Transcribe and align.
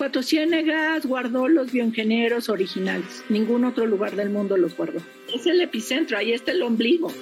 Cuatro 0.00 0.22
Ciénegas 0.22 1.04
guardó 1.04 1.46
los 1.46 1.72
bioingenieros 1.72 2.48
originales. 2.48 3.22
Ningún 3.28 3.66
otro 3.66 3.84
lugar 3.84 4.16
del 4.16 4.30
mundo 4.30 4.56
los 4.56 4.74
guardó. 4.74 5.02
Es 5.30 5.44
el 5.44 5.60
epicentro, 5.60 6.16
ahí 6.16 6.32
está 6.32 6.52
el 6.52 6.62
ombligo. 6.62 7.12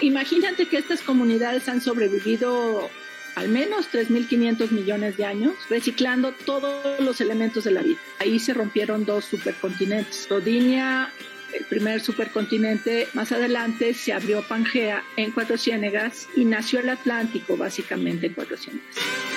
Imagínate 0.00 0.64
que 0.68 0.78
estas 0.78 1.02
comunidades 1.02 1.68
han 1.68 1.82
sobrevivido 1.82 2.88
al 3.34 3.48
menos 3.48 3.90
3.500 3.92 4.70
millones 4.70 5.16
de 5.16 5.24
años, 5.24 5.54
reciclando 5.68 6.32
todos 6.32 7.00
los 7.00 7.20
elementos 7.20 7.64
de 7.64 7.72
la 7.72 7.82
vida. 7.82 7.98
Ahí 8.18 8.38
se 8.38 8.54
rompieron 8.54 9.04
dos 9.04 9.24
supercontinentes. 9.24 10.28
Rodinia, 10.28 11.10
el 11.52 11.64
primer 11.64 12.00
supercontinente, 12.00 13.08
más 13.14 13.32
adelante 13.32 13.94
se 13.94 14.12
abrió 14.12 14.42
Pangea 14.42 15.02
en 15.16 15.32
Cuatro 15.32 15.58
Ciénegas 15.58 16.28
y 16.36 16.44
nació 16.44 16.80
el 16.80 16.88
Atlántico 16.88 17.56
básicamente 17.56 18.26
en 18.26 18.34
Cuatro 18.34 18.56
Ciénegas. 18.56 19.31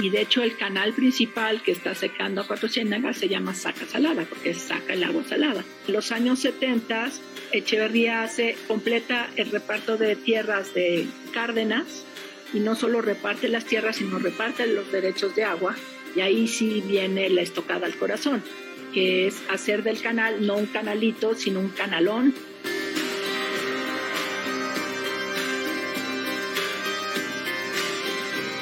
Y 0.00 0.10
de 0.10 0.22
hecho 0.22 0.42
el 0.42 0.56
canal 0.56 0.92
principal 0.92 1.62
que 1.62 1.72
está 1.72 1.94
secando 1.94 2.40
a 2.40 2.46
Cuatro 2.46 2.68
Ciénegas 2.68 3.16
se 3.16 3.28
llama 3.28 3.54
Saca 3.54 3.84
Salada, 3.86 4.24
porque 4.28 4.54
saca 4.54 4.92
el 4.92 5.02
agua 5.02 5.24
salada. 5.24 5.64
En 5.86 5.94
los 5.94 6.12
años 6.12 6.38
70 6.40 7.10
Echeverría 7.50 8.22
hace, 8.22 8.56
completa 8.66 9.28
el 9.36 9.50
reparto 9.50 9.96
de 9.96 10.16
tierras 10.16 10.74
de 10.74 11.06
Cárdenas 11.32 12.04
y 12.52 12.60
no 12.60 12.74
solo 12.74 13.00
reparte 13.00 13.48
las 13.48 13.64
tierras, 13.64 13.96
sino 13.96 14.18
reparte 14.18 14.66
los 14.66 14.92
derechos 14.92 15.34
de 15.34 15.44
agua. 15.44 15.74
Y 16.14 16.20
ahí 16.20 16.46
sí 16.46 16.82
viene 16.86 17.30
la 17.30 17.42
estocada 17.42 17.86
al 17.86 17.96
corazón, 17.96 18.42
que 18.92 19.26
es 19.26 19.42
hacer 19.48 19.82
del 19.82 20.00
canal 20.00 20.46
no 20.46 20.56
un 20.56 20.66
canalito, 20.66 21.34
sino 21.34 21.60
un 21.60 21.70
canalón 21.70 22.34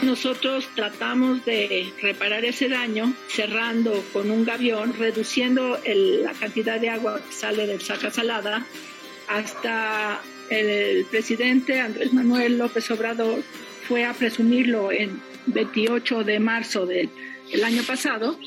nosotros 0.07 0.69
tratamos 0.75 1.45
de 1.45 1.93
reparar 2.01 2.45
ese 2.45 2.69
daño 2.69 3.13
cerrando 3.29 4.05
con 4.13 4.31
un 4.31 4.45
gavión, 4.45 4.95
reduciendo 4.97 5.79
la 5.85 6.33
cantidad 6.33 6.81
de 6.81 6.89
agua 6.89 7.21
que 7.21 7.33
sale 7.33 7.67
del 7.67 7.81
saca 7.81 8.11
salada 8.11 8.65
hasta 9.29 10.21
el 10.49 11.05
presidente 11.07 11.81
Andrés 11.81 12.13
Manuel 12.13 12.57
López 12.57 12.91
Obrador 12.93 13.43
fue 13.89 14.05
a 14.05 14.15
presumirlo 14.15 14.93
en 14.93 15.21
28 15.47 16.23
de 16.23 16.39
marzo 16.39 16.87
del 16.87 17.11
año 17.65 17.83
pasado 17.83 18.39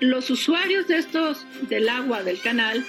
los 0.00 0.30
usuarios 0.30 0.88
de 0.88 0.98
estos 0.98 1.46
del 1.62 1.88
agua 1.88 2.22
del 2.22 2.40
canal 2.40 2.84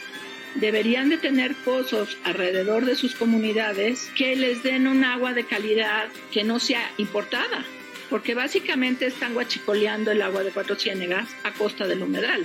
deberían 0.56 1.10
de 1.10 1.18
tener 1.18 1.54
pozos 1.56 2.18
alrededor 2.24 2.86
de 2.86 2.96
sus 2.96 3.16
comunidades 3.16 4.12
que 4.16 4.36
les 4.36 4.64
den 4.64 4.88
un 4.88 5.04
agua 5.04 5.34
de 5.34 5.46
calidad 5.46 6.08
que 6.32 6.44
no 6.44 6.60
sea 6.60 6.92
importada, 6.98 7.64
porque 8.10 8.34
básicamente 8.34 9.06
están 9.06 9.34
guachicoleando 9.34 10.12
el 10.12 10.22
agua 10.22 10.44
de 10.44 10.52
Cuatro 10.52 10.76
Ciénegas 10.76 11.30
a 11.44 11.54
costa 11.54 11.88
del 11.88 12.02
humedal. 12.02 12.44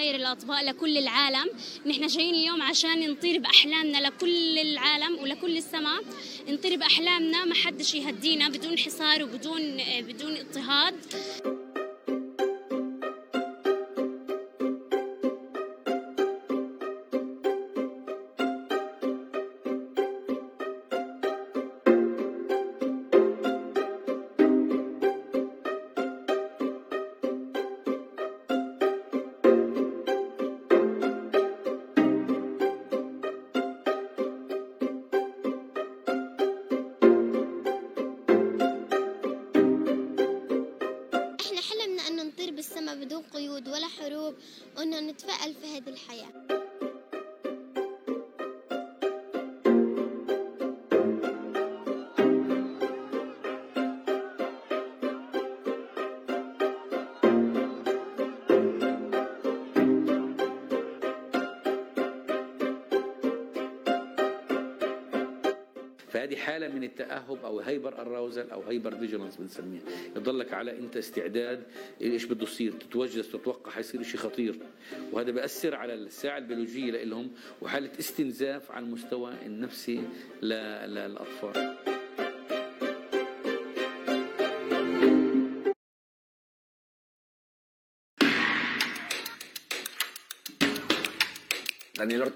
عشان 0.00 0.12
نطير 0.12 0.20
الأطباق 0.20 0.62
لكل 0.62 0.98
العالم. 0.98 1.50
نحن 1.86 2.06
جايين 2.06 2.34
اليوم 2.34 2.62
عشان 2.62 3.10
نطير 3.10 3.38
بأحلامنا 3.38 3.98
لكل 3.98 4.58
العالم 4.58 5.18
ولكل 5.18 5.56
السماء. 5.56 6.02
نطير 6.48 6.76
بأحلامنا 6.76 7.44
ما 7.44 7.54
حدش 7.54 7.94
يهدينا 7.94 8.48
بدون 8.48 8.78
حصار 8.78 9.22
وبدون 9.22 9.80
بدون 10.00 10.36
اضطهاد. 10.36 10.94
فهذه 66.20 66.36
حالة 66.36 66.68
من 66.68 66.84
التأهب 66.84 67.44
أو 67.44 67.60
هايبر 67.60 68.00
اراوزل 68.00 68.50
أو 68.50 68.60
هايبر 68.60 68.96
فيجيلانس 68.96 69.36
بنسميها. 69.36 69.82
يضلك 70.16 70.52
على 70.52 70.78
أنت 70.78 70.96
استعداد 70.96 71.62
إيش 72.00 72.24
بده 72.24 72.42
يصير؟ 72.42 72.72
تتوجس 72.72 73.32
تتوقع 73.32 73.70
حيصير 73.70 74.02
شيء 74.02 74.20
خطير. 74.20 74.54
وهذا 75.12 75.30
بأثر 75.30 75.74
على 75.74 75.94
الساعة 75.94 76.38
البيولوجية 76.38 77.04
لهم 77.04 77.30
وحالة 77.62 77.90
استنزاف 77.98 78.70
على 78.70 78.84
المستوى 78.84 79.32
النفسي 79.46 80.02
للأطفال. 80.42 81.76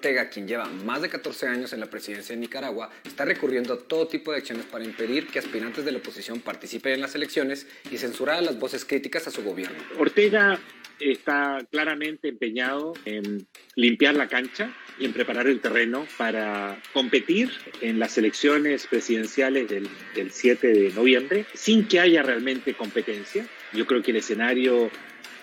Ortega, 0.05 0.29
quien 0.29 0.47
lleva 0.47 0.67
más 0.67 1.01
de 1.01 1.09
14 1.09 1.47
años 1.47 1.73
en 1.73 1.81
la 1.81 1.87
presidencia 1.87 2.35
de 2.35 2.41
Nicaragua, 2.43 2.91
está 3.05 3.25
recurriendo 3.25 3.73
a 3.73 3.79
todo 3.79 4.07
tipo 4.07 4.33
de 4.33 4.37
acciones 4.37 4.67
para 4.67 4.85
impedir 4.85 5.29
que 5.29 5.39
aspirantes 5.39 5.83
de 5.87 5.93
la 5.93 5.97
oposición 5.97 6.41
participen 6.41 6.93
en 6.93 7.01
las 7.01 7.15
elecciones 7.15 7.67
y 7.91 7.97
censurar 7.97 8.43
las 8.43 8.59
voces 8.59 8.85
críticas 8.85 9.27
a 9.29 9.31
su 9.31 9.43
gobierno. 9.43 9.79
Ortega 9.99 10.61
está 11.01 11.67
claramente 11.71 12.29
empeñado 12.29 12.93
en 13.07 13.47
limpiar 13.77 14.15
la 14.15 14.29
cancha 14.29 14.77
y 14.99 15.07
en 15.07 15.15
preparar 15.15 15.47
el 15.47 15.61
terreno 15.61 16.07
para 16.19 16.79
competir 16.93 17.51
en 17.81 17.99
las 17.99 18.19
elecciones 18.19 18.87
presidenciales 18.87 19.71
del, 19.71 19.89
7 20.31 20.67
de 20.67 20.93
noviembre 20.93 21.47
sin 21.55 21.89
que 21.89 22.01
haya 22.01 22.23
realmente 22.23 22.75
competencia. 22.75 23.47
Yo 23.73 23.87
creo 23.87 24.03
que 24.03 24.11
el 24.11 24.19
escenario 24.19 24.91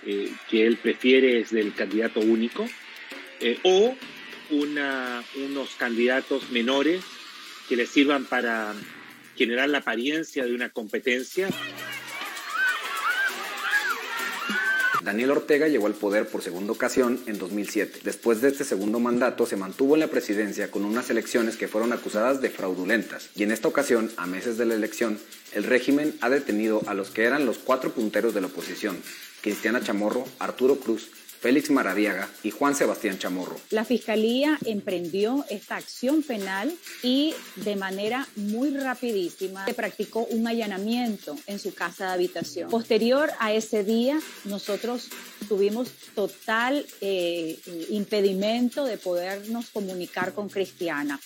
eh, 0.05 0.31
que 0.51 0.67
él 0.67 0.77
prefiere 0.77 1.39
es 1.39 1.49
del 1.49 1.73
candidato 1.73 2.19
único 2.19 2.67
eh, 3.39 3.57
o 3.63 3.95
unos 4.51 5.69
candidatos 5.77 6.49
menores 6.51 7.03
que 7.67 7.75
le 7.75 7.85
sirvan 7.85 8.25
para 8.25 8.73
generar 9.35 9.69
la 9.69 9.79
apariencia 9.79 10.45
de 10.45 10.53
una 10.53 10.69
competencia. 10.69 11.49
Daniel 15.03 15.31
Ortega 15.31 15.67
llegó 15.67 15.87
al 15.87 15.95
poder 15.95 16.27
por 16.27 16.43
segunda 16.43 16.73
ocasión 16.73 17.19
en 17.25 17.39
2007. 17.39 18.01
Después 18.03 18.39
de 18.41 18.49
este 18.49 18.63
segundo 18.63 18.99
mandato 18.99 19.47
se 19.47 19.55
mantuvo 19.55 19.95
en 19.95 20.01
la 20.01 20.07
presidencia 20.07 20.69
con 20.69 20.85
unas 20.85 21.09
elecciones 21.09 21.57
que 21.57 21.67
fueron 21.67 21.91
acusadas 21.91 22.39
de 22.39 22.51
fraudulentas. 22.51 23.29
Y 23.35 23.41
en 23.41 23.51
esta 23.51 23.67
ocasión, 23.67 24.11
a 24.17 24.27
meses 24.27 24.57
de 24.57 24.65
la 24.65 24.75
elección, 24.75 25.19
el 25.53 25.63
régimen 25.63 26.13
ha 26.21 26.29
detenido 26.29 26.83
a 26.85 26.93
los 26.93 27.09
que 27.09 27.23
eran 27.23 27.47
los 27.47 27.57
cuatro 27.57 27.91
punteros 27.91 28.35
de 28.35 28.41
la 28.41 28.47
oposición, 28.47 29.01
Cristiana 29.41 29.81
Chamorro, 29.81 30.23
Arturo 30.37 30.75
Cruz, 30.75 31.09
Félix 31.41 31.71
Maradiaga 31.71 32.29
y 32.43 32.51
Juan 32.51 32.75
Sebastián 32.75 33.17
Chamorro. 33.17 33.59
La 33.71 33.83
Fiscalía 33.83 34.59
emprendió 34.63 35.43
esta 35.49 35.75
acción 35.75 36.21
penal 36.21 36.71
y 37.01 37.33
de 37.55 37.75
manera 37.75 38.27
muy 38.35 38.77
rapidísima 38.77 39.65
se 39.65 39.73
practicó 39.73 40.25
un 40.25 40.47
allanamiento 40.47 41.35
en 41.47 41.57
su 41.57 41.73
casa 41.73 42.05
de 42.07 42.13
habitación. 42.13 42.69
Posterior 42.69 43.31
a 43.39 43.53
ese 43.53 43.83
día, 43.83 44.19
nosotros 44.45 45.09
tuvimos 45.49 45.89
total 46.13 46.85
eh, 47.01 47.57
impedimento 47.89 48.85
de 48.85 48.97
podernos 48.97 49.71
comunicar 49.71 50.33
con 50.33 50.47
Cristiana. 50.47 51.19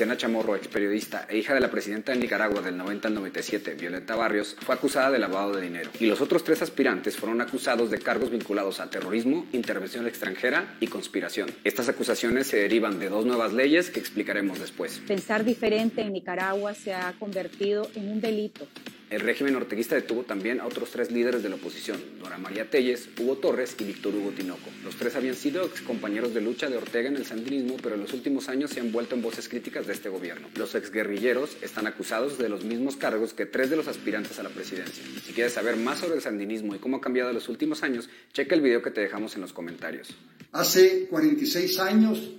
Cristiana 0.00 0.16
Chamorro, 0.16 0.56
ex 0.56 0.66
periodista 0.66 1.26
e 1.28 1.36
hija 1.36 1.52
de 1.52 1.60
la 1.60 1.70
presidenta 1.70 2.12
de 2.12 2.18
Nicaragua 2.18 2.62
del 2.62 2.74
90 2.74 3.08
al 3.08 3.12
97, 3.12 3.74
Violeta 3.74 4.16
Barrios, 4.16 4.56
fue 4.58 4.74
acusada 4.74 5.10
de 5.10 5.18
lavado 5.18 5.54
de 5.54 5.60
dinero. 5.60 5.90
Y 6.00 6.06
los 6.06 6.22
otros 6.22 6.42
tres 6.42 6.62
aspirantes 6.62 7.18
fueron 7.18 7.42
acusados 7.42 7.90
de 7.90 7.98
cargos 7.98 8.30
vinculados 8.30 8.80
a 8.80 8.88
terrorismo, 8.88 9.44
intervención 9.52 10.06
extranjera 10.06 10.74
y 10.80 10.86
conspiración. 10.86 11.50
Estas 11.64 11.90
acusaciones 11.90 12.46
se 12.46 12.56
derivan 12.56 12.98
de 12.98 13.10
dos 13.10 13.26
nuevas 13.26 13.52
leyes 13.52 13.90
que 13.90 14.00
explicaremos 14.00 14.58
después. 14.58 15.02
Pensar 15.06 15.44
diferente 15.44 16.00
en 16.00 16.14
Nicaragua 16.14 16.72
se 16.72 16.94
ha 16.94 17.12
convertido 17.18 17.86
en 17.94 18.08
un 18.08 18.22
delito. 18.22 18.66
El 19.10 19.22
régimen 19.22 19.56
orteguista 19.56 19.96
detuvo 19.96 20.22
también 20.22 20.60
a 20.60 20.66
otros 20.66 20.90
tres 20.92 21.10
líderes 21.10 21.42
de 21.42 21.48
la 21.48 21.56
oposición, 21.56 22.00
Dora 22.20 22.38
María 22.38 22.70
Telles, 22.70 23.08
Hugo 23.18 23.38
Torres 23.38 23.74
y 23.80 23.82
Víctor 23.82 24.14
Hugo 24.14 24.30
Tinoco. 24.30 24.70
Los 24.84 24.94
tres 24.94 25.16
habían 25.16 25.34
sido 25.34 25.64
ex 25.64 25.80
compañeros 25.80 26.32
de 26.32 26.40
lucha 26.40 26.70
de 26.70 26.76
Ortega 26.76 27.08
en 27.08 27.16
el 27.16 27.26
sandinismo, 27.26 27.76
pero 27.82 27.96
en 27.96 28.02
los 28.02 28.12
últimos 28.12 28.48
años 28.48 28.70
se 28.70 28.78
han 28.78 28.92
vuelto 28.92 29.16
en 29.16 29.22
voces 29.22 29.48
críticas 29.48 29.88
de 29.88 29.94
este 29.94 30.08
gobierno. 30.08 30.46
Los 30.54 30.76
exguerrilleros 30.76 31.56
están 31.60 31.88
acusados 31.88 32.38
de 32.38 32.48
los 32.48 32.62
mismos 32.62 32.96
cargos 32.96 33.34
que 33.34 33.46
tres 33.46 33.68
de 33.68 33.74
los 33.74 33.88
aspirantes 33.88 34.38
a 34.38 34.44
la 34.44 34.50
presidencia. 34.50 35.02
Si 35.26 35.32
quieres 35.32 35.54
saber 35.54 35.76
más 35.76 35.98
sobre 35.98 36.14
el 36.14 36.22
sandinismo 36.22 36.76
y 36.76 36.78
cómo 36.78 36.98
ha 36.98 37.00
cambiado 37.00 37.30
en 37.30 37.34
los 37.34 37.48
últimos 37.48 37.82
años, 37.82 38.08
checa 38.32 38.54
el 38.54 38.60
video 38.60 38.80
que 38.80 38.92
te 38.92 39.00
dejamos 39.00 39.34
en 39.34 39.40
los 39.40 39.52
comentarios. 39.52 40.14
Hace 40.52 41.08
46 41.10 41.80
años 41.80 42.30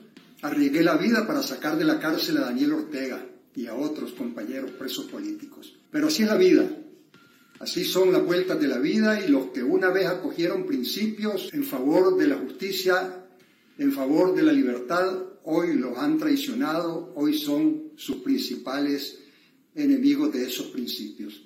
arriesgué 0.41 0.83
la 0.83 0.95
vida 0.95 1.27
para 1.27 1.43
sacar 1.43 1.77
de 1.77 1.83
la 1.83 1.99
cárcel 1.99 2.37
a 2.37 2.45
Daniel 2.45 2.71
Ortega 2.71 3.25
y 3.57 3.67
a 3.67 3.75
otros 3.75 4.13
compañeros 4.13 4.71
presos 4.71 5.07
políticos. 5.07 5.75
Pero 5.91 6.07
así 6.07 6.23
es 6.23 6.29
la 6.29 6.37
vida. 6.37 6.69
Así 7.59 7.83
son 7.83 8.11
las 8.11 8.25
vueltas 8.25 8.59
de 8.59 8.67
la 8.67 8.79
vida 8.79 9.23
y 9.23 9.29
los 9.29 9.47
que 9.51 9.61
una 9.61 9.89
vez 9.89 10.07
acogieron 10.07 10.65
principios 10.65 11.53
en 11.53 11.63
favor 11.63 12.17
de 12.17 12.27
la 12.27 12.37
justicia, 12.37 13.25
en 13.77 13.91
favor 13.91 14.33
de 14.33 14.41
la 14.41 14.51
libertad, 14.51 15.23
hoy 15.43 15.75
los 15.75 15.97
han 15.97 16.17
traicionado, 16.17 17.13
hoy 17.15 17.37
son 17.37 17.91
sus 17.97 18.17
principales 18.17 19.19
enemigos 19.75 20.33
de 20.33 20.47
esos 20.47 20.67
principios. 20.67 21.43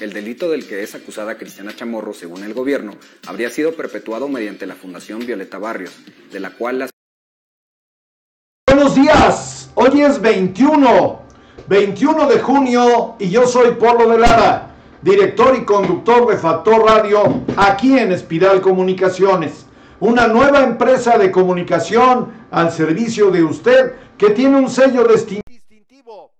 El 0.00 0.12
delito 0.12 0.50
del 0.50 0.66
que 0.66 0.82
es 0.82 0.94
acusada 0.94 1.38
Cristiana 1.38 1.74
Chamorro, 1.74 2.12
según 2.12 2.42
el 2.42 2.54
gobierno, 2.54 2.96
habría 3.26 3.50
sido 3.50 3.74
perpetuado 3.74 4.28
mediante 4.28 4.66
la 4.66 4.74
Fundación 4.74 5.24
Violeta 5.26 5.58
Barrios, 5.58 5.92
de 6.32 6.40
la 6.40 6.50
cual 6.50 6.80
las 6.80 6.91
Buenos 8.82 9.00
días, 9.00 9.70
hoy 9.76 10.02
es 10.02 10.20
21, 10.20 11.22
21 11.68 12.26
de 12.26 12.40
junio 12.40 13.14
y 13.20 13.30
yo 13.30 13.46
soy 13.46 13.76
Polo 13.76 14.08
de 14.08 14.18
Lara, 14.18 14.74
director 15.00 15.54
y 15.56 15.64
conductor 15.64 16.26
de 16.26 16.36
Factor 16.36 16.84
Radio 16.84 17.44
aquí 17.56 17.96
en 17.96 18.10
Espiral 18.10 18.60
Comunicaciones, 18.60 19.66
una 20.00 20.26
nueva 20.26 20.64
empresa 20.64 21.16
de 21.16 21.30
comunicación 21.30 22.48
al 22.50 22.72
servicio 22.72 23.30
de 23.30 23.44
usted 23.44 23.94
que 24.18 24.30
tiene 24.30 24.56
un 24.56 24.68
sello 24.68 25.06
distintivo, 25.06 26.34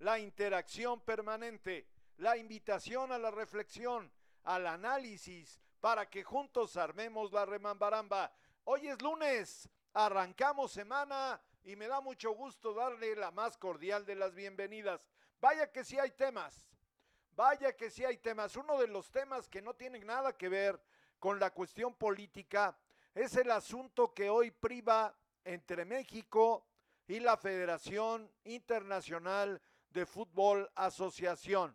la 0.00 0.18
interacción 0.18 1.00
permanente, 1.02 1.86
la 2.16 2.36
invitación 2.36 3.12
a 3.12 3.18
la 3.18 3.30
reflexión, 3.30 4.10
al 4.42 4.66
análisis, 4.66 5.60
para 5.80 6.10
que 6.10 6.24
juntos 6.24 6.76
armemos 6.76 7.32
la 7.32 7.46
remambaramba. 7.46 8.32
Hoy 8.64 8.88
es 8.88 9.00
lunes, 9.00 9.68
arrancamos 9.92 10.72
semana 10.72 11.40
y 11.64 11.76
me 11.76 11.88
da 11.88 12.00
mucho 12.00 12.32
gusto 12.32 12.74
darle 12.74 13.16
la 13.16 13.30
más 13.30 13.56
cordial 13.56 14.04
de 14.04 14.14
las 14.14 14.34
bienvenidas. 14.34 15.08
Vaya 15.40 15.72
que 15.72 15.82
sí 15.82 15.98
hay 15.98 16.10
temas, 16.10 16.68
vaya 17.34 17.74
que 17.74 17.90
sí 17.90 18.04
hay 18.04 18.18
temas. 18.18 18.54
Uno 18.56 18.78
de 18.78 18.86
los 18.86 19.10
temas 19.10 19.48
que 19.48 19.62
no 19.62 19.74
tienen 19.74 20.06
nada 20.06 20.36
que 20.36 20.48
ver 20.48 20.80
con 21.18 21.40
la 21.40 21.50
cuestión 21.50 21.94
política 21.94 22.76
es 23.14 23.34
el 23.36 23.50
asunto 23.50 24.12
que 24.12 24.28
hoy 24.28 24.50
priva 24.50 25.16
entre 25.42 25.84
México 25.86 26.66
y 27.06 27.20
la 27.20 27.36
Federación 27.36 28.30
Internacional 28.44 29.60
de 29.90 30.04
Fútbol 30.04 30.70
Asociación. 30.74 31.74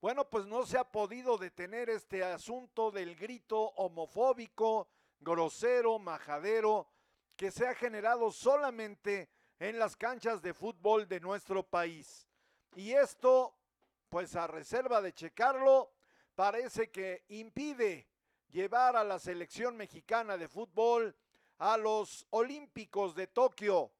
Bueno, 0.00 0.28
pues 0.28 0.46
no 0.46 0.64
se 0.64 0.78
ha 0.78 0.84
podido 0.84 1.36
detener 1.36 1.90
este 1.90 2.24
asunto 2.24 2.90
del 2.90 3.14
grito 3.14 3.60
homofóbico, 3.76 4.88
grosero, 5.20 5.98
majadero, 5.98 6.88
que 7.36 7.50
se 7.50 7.66
ha 7.66 7.74
generado 7.74 8.30
solamente 8.30 9.28
en 9.58 9.78
las 9.78 9.96
canchas 9.96 10.42
de 10.42 10.54
fútbol 10.54 11.08
de 11.08 11.20
nuestro 11.20 11.62
país. 11.62 12.26
Y 12.74 12.92
esto, 12.92 13.54
pues 14.08 14.34
a 14.36 14.46
reserva 14.46 15.00
de 15.00 15.12
checarlo, 15.12 15.92
parece 16.34 16.90
que 16.90 17.24
impide 17.28 18.08
llevar 18.50 18.96
a 18.96 19.04
la 19.04 19.18
selección 19.18 19.76
mexicana 19.76 20.36
de 20.36 20.48
fútbol 20.48 21.14
a 21.58 21.76
los 21.76 22.26
Olímpicos 22.30 23.14
de 23.14 23.26
Tokio. 23.26 23.92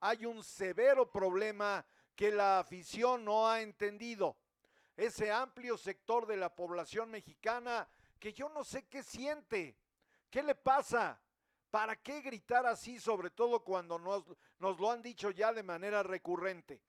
Hay 0.00 0.24
un 0.24 0.42
severo 0.42 1.10
problema 1.10 1.84
que 2.16 2.30
la 2.30 2.58
afición 2.58 3.24
no 3.24 3.48
ha 3.48 3.60
entendido 3.60 4.36
ese 4.96 5.30
amplio 5.30 5.78
sector 5.78 6.26
de 6.26 6.36
la 6.36 6.54
población 6.54 7.10
mexicana 7.10 7.88
que 8.18 8.32
yo 8.32 8.48
no 8.50 8.64
sé 8.64 8.86
qué 8.86 9.02
siente, 9.02 9.76
qué 10.30 10.42
le 10.42 10.54
pasa, 10.54 11.18
para 11.70 11.96
qué 11.96 12.20
gritar 12.20 12.66
así, 12.66 12.98
sobre 12.98 13.30
todo 13.30 13.62
cuando 13.62 13.98
nos, 13.98 14.24
nos 14.58 14.78
lo 14.78 14.90
han 14.90 15.02
dicho 15.02 15.30
ya 15.30 15.52
de 15.52 15.62
manera 15.62 16.02
recurrente. 16.02 16.82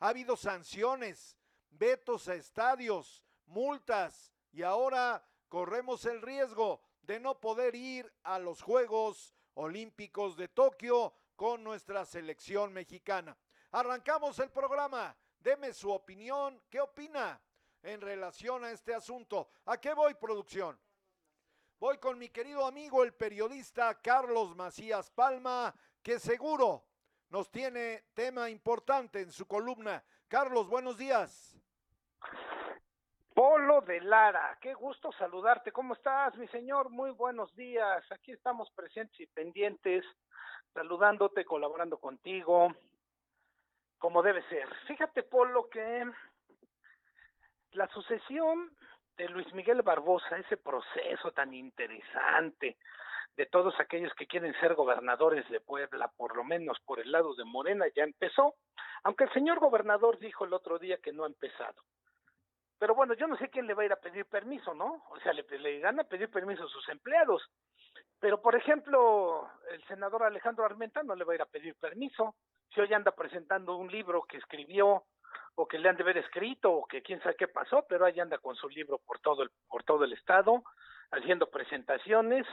Ha 0.00 0.08
habido 0.08 0.36
sanciones, 0.36 1.36
vetos 1.70 2.28
a 2.28 2.34
estadios, 2.34 3.22
multas 3.46 4.32
y 4.52 4.62
ahora 4.62 5.24
corremos 5.48 6.04
el 6.04 6.22
riesgo 6.22 6.80
de 7.02 7.18
no 7.20 7.40
poder 7.40 7.74
ir 7.74 8.12
a 8.22 8.38
los 8.38 8.62
Juegos 8.62 9.34
Olímpicos 9.54 10.36
de 10.36 10.48
Tokio 10.48 11.14
con 11.34 11.64
nuestra 11.64 12.04
selección 12.04 12.72
mexicana. 12.72 13.36
Arrancamos 13.72 14.38
el 14.38 14.50
programa. 14.50 15.16
Deme 15.40 15.72
su 15.72 15.90
opinión. 15.90 16.62
¿Qué 16.70 16.80
opina? 16.80 17.40
en 17.82 18.00
relación 18.00 18.64
a 18.64 18.70
este 18.70 18.94
asunto. 18.94 19.48
¿A 19.66 19.78
qué 19.78 19.94
voy, 19.94 20.14
producción? 20.14 20.78
Voy 21.80 21.98
con 21.98 22.18
mi 22.18 22.28
querido 22.28 22.66
amigo, 22.66 23.04
el 23.04 23.14
periodista 23.14 24.00
Carlos 24.02 24.56
Macías 24.56 25.12
Palma, 25.12 25.72
que 26.02 26.18
seguro 26.18 26.82
nos 27.28 27.52
tiene 27.52 28.02
tema 28.14 28.50
importante 28.50 29.20
en 29.20 29.30
su 29.30 29.46
columna. 29.46 30.02
Carlos, 30.26 30.68
buenos 30.68 30.98
días. 30.98 31.56
Polo 33.32 33.80
de 33.82 34.00
Lara, 34.00 34.58
qué 34.60 34.74
gusto 34.74 35.12
saludarte. 35.12 35.70
¿Cómo 35.70 35.94
estás, 35.94 36.36
mi 36.36 36.48
señor? 36.48 36.90
Muy 36.90 37.12
buenos 37.12 37.54
días. 37.54 38.04
Aquí 38.10 38.32
estamos 38.32 38.68
presentes 38.72 39.20
y 39.20 39.26
pendientes, 39.26 40.04
saludándote, 40.74 41.44
colaborando 41.44 41.98
contigo, 41.98 42.74
como 43.98 44.20
debe 44.24 44.42
ser. 44.48 44.68
Fíjate, 44.88 45.22
Polo, 45.22 45.68
que 45.68 46.10
la 47.70 47.86
sucesión 47.90 48.76
de 49.18 49.28
Luis 49.28 49.52
Miguel 49.52 49.82
Barbosa, 49.82 50.38
ese 50.38 50.56
proceso 50.56 51.32
tan 51.32 51.52
interesante 51.52 52.78
de 53.36 53.46
todos 53.46 53.78
aquellos 53.80 54.14
que 54.14 54.26
quieren 54.26 54.54
ser 54.60 54.74
gobernadores 54.74 55.48
de 55.50 55.60
Puebla, 55.60 56.10
por 56.16 56.36
lo 56.36 56.44
menos 56.44 56.78
por 56.86 57.00
el 57.00 57.10
lado 57.10 57.34
de 57.34 57.44
Morena, 57.44 57.86
ya 57.94 58.04
empezó, 58.04 58.54
aunque 59.02 59.24
el 59.24 59.32
señor 59.32 59.58
gobernador 59.58 60.18
dijo 60.18 60.44
el 60.44 60.52
otro 60.52 60.78
día 60.78 60.98
que 60.98 61.12
no 61.12 61.24
ha 61.24 61.26
empezado. 61.26 61.82
Pero 62.78 62.94
bueno, 62.94 63.14
yo 63.14 63.26
no 63.26 63.36
sé 63.36 63.48
quién 63.48 63.66
le 63.66 63.74
va 63.74 63.82
a 63.82 63.86
ir 63.86 63.92
a 63.92 64.00
pedir 64.00 64.24
permiso, 64.26 64.72
¿no? 64.72 65.04
O 65.10 65.18
sea, 65.20 65.32
le, 65.32 65.44
le 65.58 65.84
a 65.84 65.92
pedir 66.04 66.30
permiso 66.30 66.64
a 66.64 66.68
sus 66.68 66.88
empleados. 66.88 67.42
Pero, 68.20 68.40
por 68.40 68.54
ejemplo, 68.54 69.50
el 69.72 69.84
senador 69.86 70.22
Alejandro 70.22 70.64
Armenta 70.64 71.02
no 71.02 71.16
le 71.16 71.24
va 71.24 71.32
a 71.32 71.36
ir 71.36 71.42
a 71.42 71.46
pedir 71.46 71.74
permiso. 71.76 72.36
Si 72.72 72.80
hoy 72.80 72.92
anda 72.94 73.10
presentando 73.12 73.76
un 73.76 73.90
libro 73.90 74.22
que 74.22 74.36
escribió 74.36 75.04
o 75.60 75.66
que 75.66 75.78
le 75.78 75.88
han 75.88 75.96
de 75.96 76.04
haber 76.04 76.18
escrito 76.18 76.72
o 76.72 76.86
que 76.86 77.02
quién 77.02 77.20
sabe 77.20 77.34
qué 77.34 77.48
pasó, 77.48 77.84
pero 77.88 78.06
ahí 78.06 78.20
anda 78.20 78.38
con 78.38 78.54
su 78.54 78.68
libro 78.68 78.98
por 78.98 79.18
todo 79.18 79.42
el 79.42 79.50
por 79.68 79.82
todo 79.82 80.04
el 80.04 80.12
estado 80.12 80.62
haciendo 81.10 81.50
presentaciones, 81.50 82.46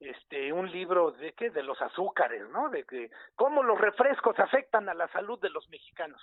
este 0.00 0.52
un 0.52 0.70
libro 0.70 1.12
de 1.12 1.32
qué 1.32 1.48
de 1.48 1.62
los 1.62 1.80
azúcares, 1.80 2.46
¿no? 2.50 2.68
De 2.68 2.84
que 2.84 3.10
cómo 3.36 3.62
los 3.62 3.80
refrescos 3.80 4.38
afectan 4.38 4.86
a 4.90 4.94
la 4.94 5.08
salud 5.08 5.40
de 5.40 5.48
los 5.48 5.66
mexicanos. 5.70 6.20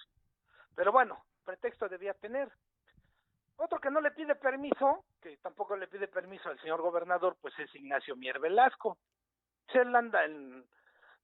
Pero 0.75 0.91
bueno, 0.91 1.23
pretexto 1.45 1.89
debía 1.89 2.13
tener. 2.13 2.47
Otro 3.57 3.79
que 3.79 3.89
no 3.89 3.99
le 3.99 4.11
pide 4.11 4.35
permiso, 4.35 5.05
que 5.19 5.37
tampoco 5.37 5.75
le 5.75 5.87
pide 5.87 6.07
permiso 6.07 6.49
al 6.49 6.59
señor 6.59 6.81
gobernador, 6.81 7.37
pues 7.41 7.57
es 7.57 7.73
Ignacio 7.73 8.15
Mier 8.15 8.39
Velasco. 8.39 8.97
Él 9.69 9.95
anda 9.95 10.25
en, 10.25 10.63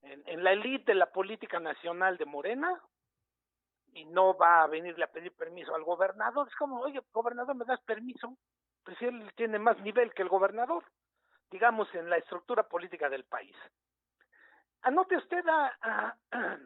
en, 0.02 0.24
en 0.26 0.44
la 0.44 0.54
élite 0.54 0.94
de 0.94 0.98
la 0.98 1.12
política 1.12 1.60
nacional 1.60 2.18
de 2.18 2.26
Morena, 2.26 2.82
y 3.94 4.06
no 4.06 4.36
va 4.38 4.64
a 4.64 4.68
venirle 4.68 5.04
a 5.04 5.12
pedir 5.12 5.32
permiso 5.34 5.76
al 5.76 5.84
gobernador. 5.84 6.48
Es 6.48 6.56
como, 6.56 6.80
oye, 6.82 7.02
gobernador, 7.12 7.56
¿me 7.56 7.66
das 7.66 7.82
permiso? 7.82 8.38
Pues 8.84 9.02
él 9.02 9.32
tiene 9.36 9.60
más 9.60 9.80
nivel 9.82 10.14
que 10.14 10.22
el 10.22 10.30
gobernador, 10.30 10.84
digamos, 11.50 11.94
en 11.96 12.10
la 12.10 12.18
estructura 12.18 12.64
política 12.64 13.10
del 13.10 13.26
país. 13.26 13.56
Anote 14.82 15.18
usted 15.18 15.46
a, 15.48 16.18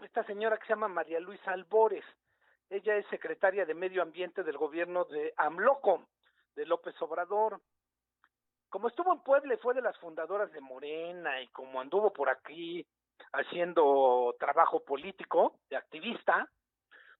esta 0.00 0.24
señora 0.24 0.58
que 0.58 0.66
se 0.66 0.72
llama 0.72 0.88
María 0.88 1.20
Luisa 1.20 1.52
Albores. 1.52 2.04
Ella 2.68 2.96
es 2.96 3.06
secretaria 3.08 3.64
de 3.64 3.74
Medio 3.74 4.02
Ambiente 4.02 4.42
del 4.42 4.58
gobierno 4.58 5.04
de 5.04 5.32
AMLOCO, 5.36 6.08
de 6.54 6.66
López 6.66 6.94
Obrador. 7.00 7.60
Como 8.68 8.88
estuvo 8.88 9.12
en 9.12 9.20
Puebla 9.20 9.54
y 9.54 9.58
fue 9.58 9.74
de 9.74 9.82
las 9.82 9.96
fundadoras 9.98 10.50
de 10.52 10.60
Morena 10.60 11.40
y 11.40 11.48
como 11.48 11.80
anduvo 11.80 12.12
por 12.12 12.28
aquí 12.28 12.86
haciendo 13.32 14.34
trabajo 14.38 14.84
político, 14.84 15.60
de 15.68 15.76
activista, 15.76 16.50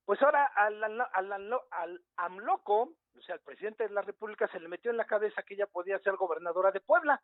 pues 0.05 0.23
ahora 0.23 0.47
al, 0.55 0.83
al, 0.83 2.05
AMLOCO, 2.17 2.81
o 2.83 3.21
sea, 3.23 3.35
al 3.35 3.41
presidente 3.41 3.85
de 3.85 3.95
la 3.95 4.03
República, 4.03 4.47
se 4.49 4.61
le 4.61 4.69
metió 4.69 4.91
en 4.91 4.97
la 4.97 5.05
cabeza 5.05 5.43
que 5.43 5.55
ella 5.55 5.67
podía 5.67 5.99
ser 5.99 6.15
gobernadora 6.17 6.71
de 6.71 6.81
Puebla. 6.81 7.21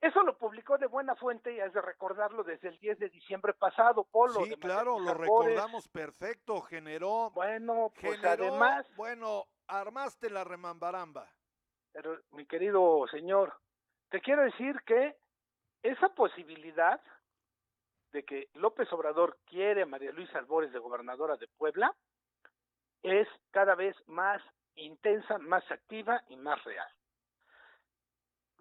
Eso 0.00 0.22
lo 0.22 0.36
publicó 0.36 0.76
de 0.78 0.86
buena 0.86 1.14
fuente 1.16 1.54
y 1.54 1.60
es 1.60 1.72
de 1.72 1.80
recordarlo 1.80 2.44
desde 2.44 2.68
el 2.68 2.78
10 2.78 2.98
de 2.98 3.08
diciembre 3.08 3.54
pasado, 3.54 4.04
Polo. 4.04 4.44
Sí, 4.44 4.54
claro, 4.56 4.98
lo 4.98 5.14
recordamos 5.14 5.88
perfecto, 5.88 6.60
generó. 6.62 7.30
Bueno, 7.30 7.90
pues 8.00 8.22
además. 8.24 8.86
Bueno, 8.96 9.44
armaste 9.66 10.30
la 10.30 10.44
remambaramba. 10.44 11.26
Pero, 11.92 12.18
mi 12.32 12.46
querido 12.46 13.06
señor, 13.10 13.54
te 14.10 14.20
quiero 14.20 14.42
decir 14.42 14.76
que 14.84 15.16
esa 15.82 16.08
posibilidad 16.10 17.00
de 18.14 18.22
que 18.24 18.48
López 18.54 18.90
Obrador 18.92 19.36
quiere 19.44 19.82
a 19.82 19.86
María 19.86 20.12
Luisa 20.12 20.38
Albores 20.38 20.72
de 20.72 20.78
gobernadora 20.78 21.36
de 21.36 21.48
Puebla 21.48 21.92
es 23.02 23.26
cada 23.50 23.74
vez 23.74 23.96
más 24.06 24.40
intensa, 24.76 25.36
más 25.38 25.68
activa 25.70 26.22
y 26.28 26.36
más 26.36 26.62
real. 26.62 26.88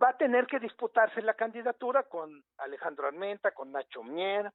Va 0.01 0.10
a 0.10 0.17
tener 0.17 0.48
que 0.48 0.60
disputarse 0.60 1.22
la 1.22 1.36
candidatura 1.36 2.01
con 2.03 2.43
Alejandro 2.57 3.07
Armenta, 3.07 3.51
con 3.51 3.72
Nacho 3.72 4.03
Mier, 4.03 4.51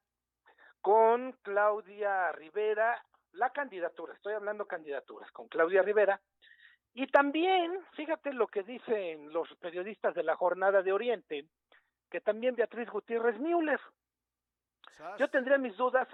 con 0.81 1.31
Claudia 1.43 2.33
Rivera, 2.33 3.01
la 3.31 3.51
candidatura, 3.51 4.13
estoy 4.13 4.33
hablando 4.33 4.67
candidaturas, 4.67 5.31
con 5.31 5.47
Claudia 5.47 5.81
Rivera, 5.81 6.19
y 6.93 7.07
también, 7.07 7.85
fíjate 7.93 8.33
lo 8.33 8.47
que 8.47 8.63
dicen 8.63 9.31
los 9.31 9.47
periodistas 9.61 10.13
de 10.13 10.23
la 10.23 10.35
Jornada 10.35 10.81
de 10.81 10.91
Oriente, 10.91 11.45
que 12.11 12.19
también 12.19 12.55
Beatriz 12.55 12.89
Gutiérrez 12.89 13.39
Müller, 13.39 13.79
yo 15.17 15.27
tendría 15.29 15.57
mis 15.57 15.75
dudas 15.77 16.07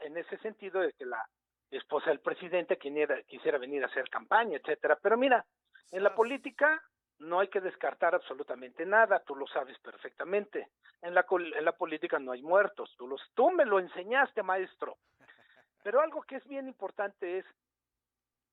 en 0.00 0.16
ese 0.16 0.36
sentido 0.38 0.80
de 0.80 0.92
que 0.92 1.06
la 1.06 1.24
esposa 1.70 2.10
del 2.10 2.20
presidente 2.20 2.76
quisiera, 2.76 3.22
quisiera 3.22 3.58
venir 3.58 3.82
a 3.82 3.86
hacer 3.86 4.08
campaña, 4.10 4.58
etcétera. 4.58 4.98
Pero 5.00 5.16
mira, 5.16 5.44
en 5.90 6.02
la 6.02 6.14
política 6.14 6.82
no 7.18 7.40
hay 7.40 7.48
que 7.48 7.60
descartar 7.60 8.14
absolutamente 8.14 8.84
nada, 8.84 9.20
tú 9.20 9.34
lo 9.34 9.46
sabes 9.46 9.78
perfectamente. 9.78 10.68
En 11.00 11.14
la, 11.14 11.24
en 11.30 11.64
la 11.64 11.72
política 11.72 12.18
no 12.18 12.32
hay 12.32 12.42
muertos, 12.42 12.94
tú, 12.96 13.06
los, 13.06 13.20
tú 13.34 13.50
me 13.50 13.64
lo 13.64 13.78
enseñaste, 13.78 14.42
maestro. 14.42 14.96
Pero 15.84 16.00
algo 16.00 16.22
que 16.22 16.36
es 16.36 16.46
bien 16.46 16.68
importante 16.68 17.38
es, 17.38 17.46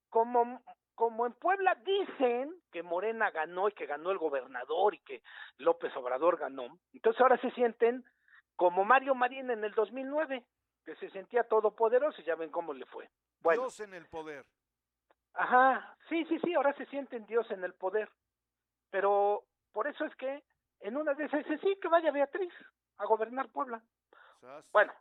como, 0.09 0.61
como 0.95 1.25
en 1.25 1.33
Puebla 1.33 1.75
dicen 1.75 2.53
que 2.71 2.83
Morena 2.83 3.31
ganó 3.31 3.69
y 3.69 3.73
que 3.73 3.85
ganó 3.85 4.11
el 4.11 4.17
gobernador 4.17 4.95
y 4.95 4.99
que 4.99 5.21
López 5.57 5.95
Obrador 5.95 6.37
ganó, 6.37 6.79
entonces 6.93 7.21
ahora 7.21 7.37
se 7.37 7.51
sienten 7.51 8.03
como 8.59 8.83
Mario 8.83 9.15
Marín 9.15 9.49
en 9.51 9.63
el 9.63 9.71
2009, 9.71 10.43
que 10.83 10.93
se 10.97 11.09
sentía 11.11 11.45
todopoderoso 11.45 12.19
y 12.19 12.25
ya 12.25 12.35
ven 12.35 12.51
cómo 12.51 12.73
le 12.73 12.85
fue. 12.87 13.09
Bueno, 13.39 13.61
Dios 13.61 13.79
en 13.79 13.93
el 13.93 14.05
poder. 14.07 14.45
Ajá, 15.33 15.95
sí, 16.09 16.25
sí, 16.25 16.37
sí, 16.39 16.53
ahora 16.53 16.73
se 16.73 16.85
sienten 16.87 17.25
Dios 17.25 17.49
en 17.51 17.63
el 17.63 17.73
poder. 17.73 18.09
Pero 18.91 19.45
por 19.71 19.87
eso 19.87 20.03
es 20.03 20.13
que 20.17 20.43
en 20.81 20.97
una 20.97 21.13
de 21.13 21.23
esas 21.23 21.45
dice, 21.45 21.57
sí, 21.59 21.77
que 21.81 21.87
vaya 21.87 22.11
Beatriz 22.11 22.53
a 22.97 23.05
gobernar 23.05 23.47
Puebla. 23.47 23.81
Bueno, 24.73 24.91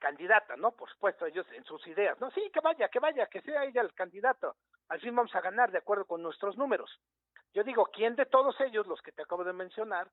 candidata, 0.00 0.56
¿no? 0.56 0.72
Por 0.72 0.90
supuesto, 0.90 1.24
ellos 1.24 1.46
en 1.52 1.62
sus 1.66 1.86
ideas, 1.86 2.18
¿no? 2.18 2.32
Sí, 2.32 2.50
que 2.52 2.58
vaya, 2.58 2.88
que 2.88 2.98
vaya, 2.98 3.28
que 3.28 3.42
sea 3.42 3.62
ella 3.62 3.80
el 3.80 3.94
candidato. 3.94 4.56
Al 4.88 5.00
fin 5.00 5.14
vamos 5.14 5.36
a 5.36 5.40
ganar 5.40 5.70
de 5.70 5.78
acuerdo 5.78 6.04
con 6.04 6.20
nuestros 6.20 6.56
números. 6.56 6.90
Yo 7.54 7.62
digo, 7.62 7.86
¿quién 7.92 8.16
de 8.16 8.26
todos 8.26 8.60
ellos, 8.60 8.88
los 8.88 9.00
que 9.02 9.12
te 9.12 9.22
acabo 9.22 9.44
de 9.44 9.52
mencionar, 9.52 10.10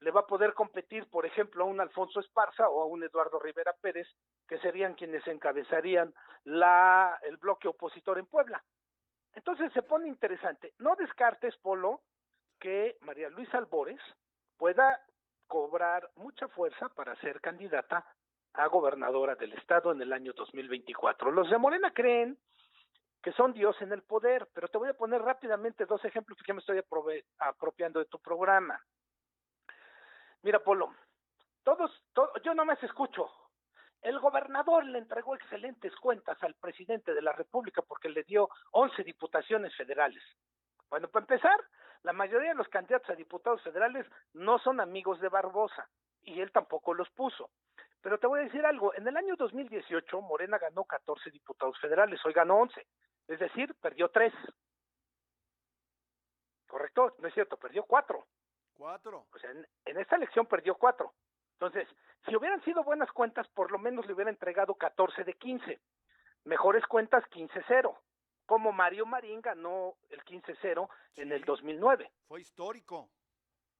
le 0.00 0.10
va 0.10 0.20
a 0.20 0.26
poder 0.26 0.54
competir, 0.54 1.08
por 1.10 1.26
ejemplo, 1.26 1.64
a 1.64 1.66
un 1.66 1.80
Alfonso 1.80 2.20
Esparza 2.20 2.68
o 2.68 2.82
a 2.82 2.86
un 2.86 3.02
Eduardo 3.02 3.38
Rivera 3.38 3.72
Pérez, 3.80 4.06
que 4.46 4.58
serían 4.58 4.94
quienes 4.94 5.26
encabezarían 5.26 6.14
la, 6.44 7.18
el 7.22 7.36
bloque 7.36 7.68
opositor 7.68 8.18
en 8.18 8.26
Puebla. 8.26 8.62
Entonces 9.34 9.72
se 9.72 9.82
pone 9.82 10.08
interesante. 10.08 10.72
No 10.78 10.94
descartes, 10.96 11.56
Polo, 11.58 12.02
que 12.58 12.96
María 13.02 13.28
Luisa 13.28 13.58
Albores 13.58 14.00
pueda 14.56 15.00
cobrar 15.46 16.08
mucha 16.16 16.48
fuerza 16.48 16.88
para 16.90 17.16
ser 17.16 17.40
candidata 17.40 18.04
a 18.54 18.66
gobernadora 18.66 19.34
del 19.34 19.52
estado 19.54 19.92
en 19.92 20.02
el 20.02 20.12
año 20.12 20.32
2024. 20.34 21.30
Los 21.30 21.50
de 21.50 21.58
Morena 21.58 21.92
creen 21.92 22.38
que 23.22 23.32
son 23.32 23.52
Dios 23.52 23.80
en 23.80 23.92
el 23.92 24.02
poder, 24.02 24.48
pero 24.54 24.68
te 24.68 24.78
voy 24.78 24.88
a 24.88 24.96
poner 24.96 25.22
rápidamente 25.22 25.86
dos 25.86 26.04
ejemplos 26.04 26.38
que 26.44 26.52
me 26.52 26.60
estoy 26.60 26.82
apropiando 27.38 28.00
de 28.00 28.06
tu 28.06 28.18
programa. 28.20 28.80
Mira, 30.42 30.60
Polo, 30.60 30.94
todos, 31.64 31.90
yo 32.42 32.54
no 32.54 32.64
más 32.64 32.82
escucho. 32.82 33.30
El 34.00 34.20
gobernador 34.20 34.84
le 34.84 34.98
entregó 34.98 35.34
excelentes 35.34 35.94
cuentas 35.96 36.40
al 36.42 36.54
presidente 36.54 37.12
de 37.12 37.22
la 37.22 37.32
República 37.32 37.82
porque 37.82 38.08
le 38.08 38.22
dio 38.22 38.48
11 38.70 39.02
diputaciones 39.02 39.74
federales. 39.76 40.22
Bueno, 40.88 41.08
para 41.08 41.24
empezar, 41.24 41.58
la 42.02 42.12
mayoría 42.12 42.50
de 42.50 42.54
los 42.54 42.68
candidatos 42.68 43.10
a 43.10 43.14
diputados 43.14 43.60
federales 43.62 44.06
no 44.34 44.58
son 44.60 44.80
amigos 44.80 45.20
de 45.20 45.28
Barbosa 45.28 45.88
y 46.22 46.40
él 46.40 46.52
tampoco 46.52 46.94
los 46.94 47.10
puso. 47.10 47.50
Pero 48.00 48.18
te 48.18 48.28
voy 48.28 48.40
a 48.40 48.44
decir 48.44 48.64
algo, 48.64 48.94
en 48.94 49.08
el 49.08 49.16
año 49.16 49.34
2018 49.36 50.20
Morena 50.22 50.58
ganó 50.58 50.84
14 50.84 51.30
diputados 51.30 51.78
federales, 51.80 52.24
hoy 52.24 52.32
ganó 52.32 52.60
11, 52.60 52.86
es 53.26 53.38
decir, 53.40 53.74
perdió 53.80 54.08
3. 54.08 54.32
¿Correcto? 56.68 57.16
No 57.18 57.26
es 57.26 57.34
cierto, 57.34 57.56
perdió 57.56 57.82
4. 57.82 58.24
Cuatro. 58.78 59.26
O 59.32 59.38
sea, 59.40 59.50
en, 59.50 59.98
esta 59.98 60.14
elección 60.14 60.46
perdió 60.46 60.76
cuatro. 60.76 61.12
Entonces, 61.54 61.88
si 62.24 62.36
hubieran 62.36 62.62
sido 62.62 62.84
buenas 62.84 63.10
cuentas, 63.10 63.48
por 63.48 63.72
lo 63.72 63.78
menos 63.80 64.06
le 64.06 64.12
hubiera 64.12 64.30
entregado 64.30 64.76
14 64.76 65.24
de 65.24 65.34
15. 65.34 65.80
Mejores 66.44 66.86
cuentas, 66.86 67.24
15-0. 67.32 67.98
Como 68.46 68.70
Mario 68.70 69.04
Marín 69.04 69.40
ganó 69.40 69.96
el 70.10 70.24
15-0 70.24 70.88
en 71.16 71.32
el 71.32 71.44
2009. 71.44 72.08
Fue 72.28 72.40
histórico. 72.40 73.10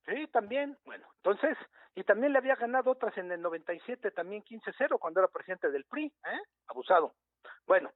Sí, 0.04 0.26
también. 0.32 0.76
Bueno, 0.84 1.06
entonces, 1.18 1.56
y 1.94 2.02
también 2.02 2.32
le 2.32 2.38
había 2.38 2.56
ganado 2.56 2.90
otras 2.90 3.16
en 3.18 3.30
el 3.30 3.40
97, 3.40 4.10
también 4.10 4.42
15-0, 4.42 4.98
cuando 4.98 5.20
era 5.20 5.28
presidente 5.28 5.70
del 5.70 5.84
PRI, 5.84 6.06
¿eh? 6.06 6.40
Abusado. 6.66 7.14
Bueno, 7.66 7.92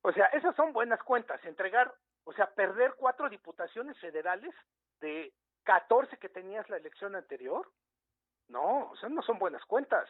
o 0.00 0.10
sea, 0.12 0.26
esas 0.26 0.56
son 0.56 0.72
buenas 0.72 1.02
cuentas. 1.02 1.44
Entregar, 1.44 1.92
o 2.24 2.32
sea, 2.32 2.46
perder 2.54 2.94
cuatro 2.96 3.28
diputaciones 3.28 3.98
federales 3.98 4.54
de 5.00 5.34
14 5.64 6.18
que 6.18 6.28
tenías 6.28 6.68
la 6.70 6.76
elección 6.76 7.16
anterior. 7.16 7.70
No, 8.48 8.90
o 8.90 8.96
sea, 8.96 9.08
no 9.08 9.22
son 9.22 9.38
buenas 9.38 9.64
cuentas. 9.64 10.08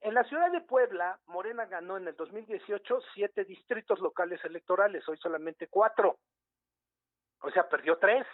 En 0.00 0.14
la 0.14 0.24
ciudad 0.24 0.50
de 0.50 0.60
Puebla, 0.60 1.18
Morena 1.26 1.66
ganó 1.66 1.96
en 1.96 2.08
el 2.08 2.16
2018 2.16 3.00
siete 3.14 3.44
distritos 3.44 4.00
locales 4.00 4.44
electorales, 4.44 5.08
hoy 5.08 5.16
solamente 5.18 5.68
cuatro. 5.68 6.18
O 7.40 7.50
sea, 7.50 7.68
perdió 7.68 7.98
tres, 7.98 8.26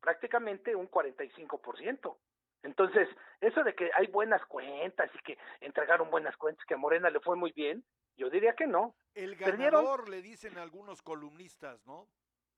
prácticamente 0.00 0.74
un 0.74 0.90
45%. 0.90 2.16
Entonces, 2.62 3.08
eso 3.40 3.62
de 3.62 3.74
que 3.74 3.90
hay 3.94 4.08
buenas 4.08 4.44
cuentas 4.46 5.10
y 5.14 5.18
que 5.22 5.38
entregaron 5.60 6.10
buenas 6.10 6.36
cuentas, 6.36 6.64
que 6.66 6.74
a 6.74 6.78
Morena 6.78 7.10
le 7.10 7.20
fue 7.20 7.36
muy 7.36 7.52
bien, 7.52 7.84
yo 8.16 8.30
diría 8.30 8.54
que 8.54 8.66
no. 8.66 8.96
El 9.14 9.36
ganador 9.36 10.08
le 10.08 10.22
dicen 10.22 10.58
algunos 10.58 11.02
columnistas, 11.02 11.86
¿no? 11.86 12.08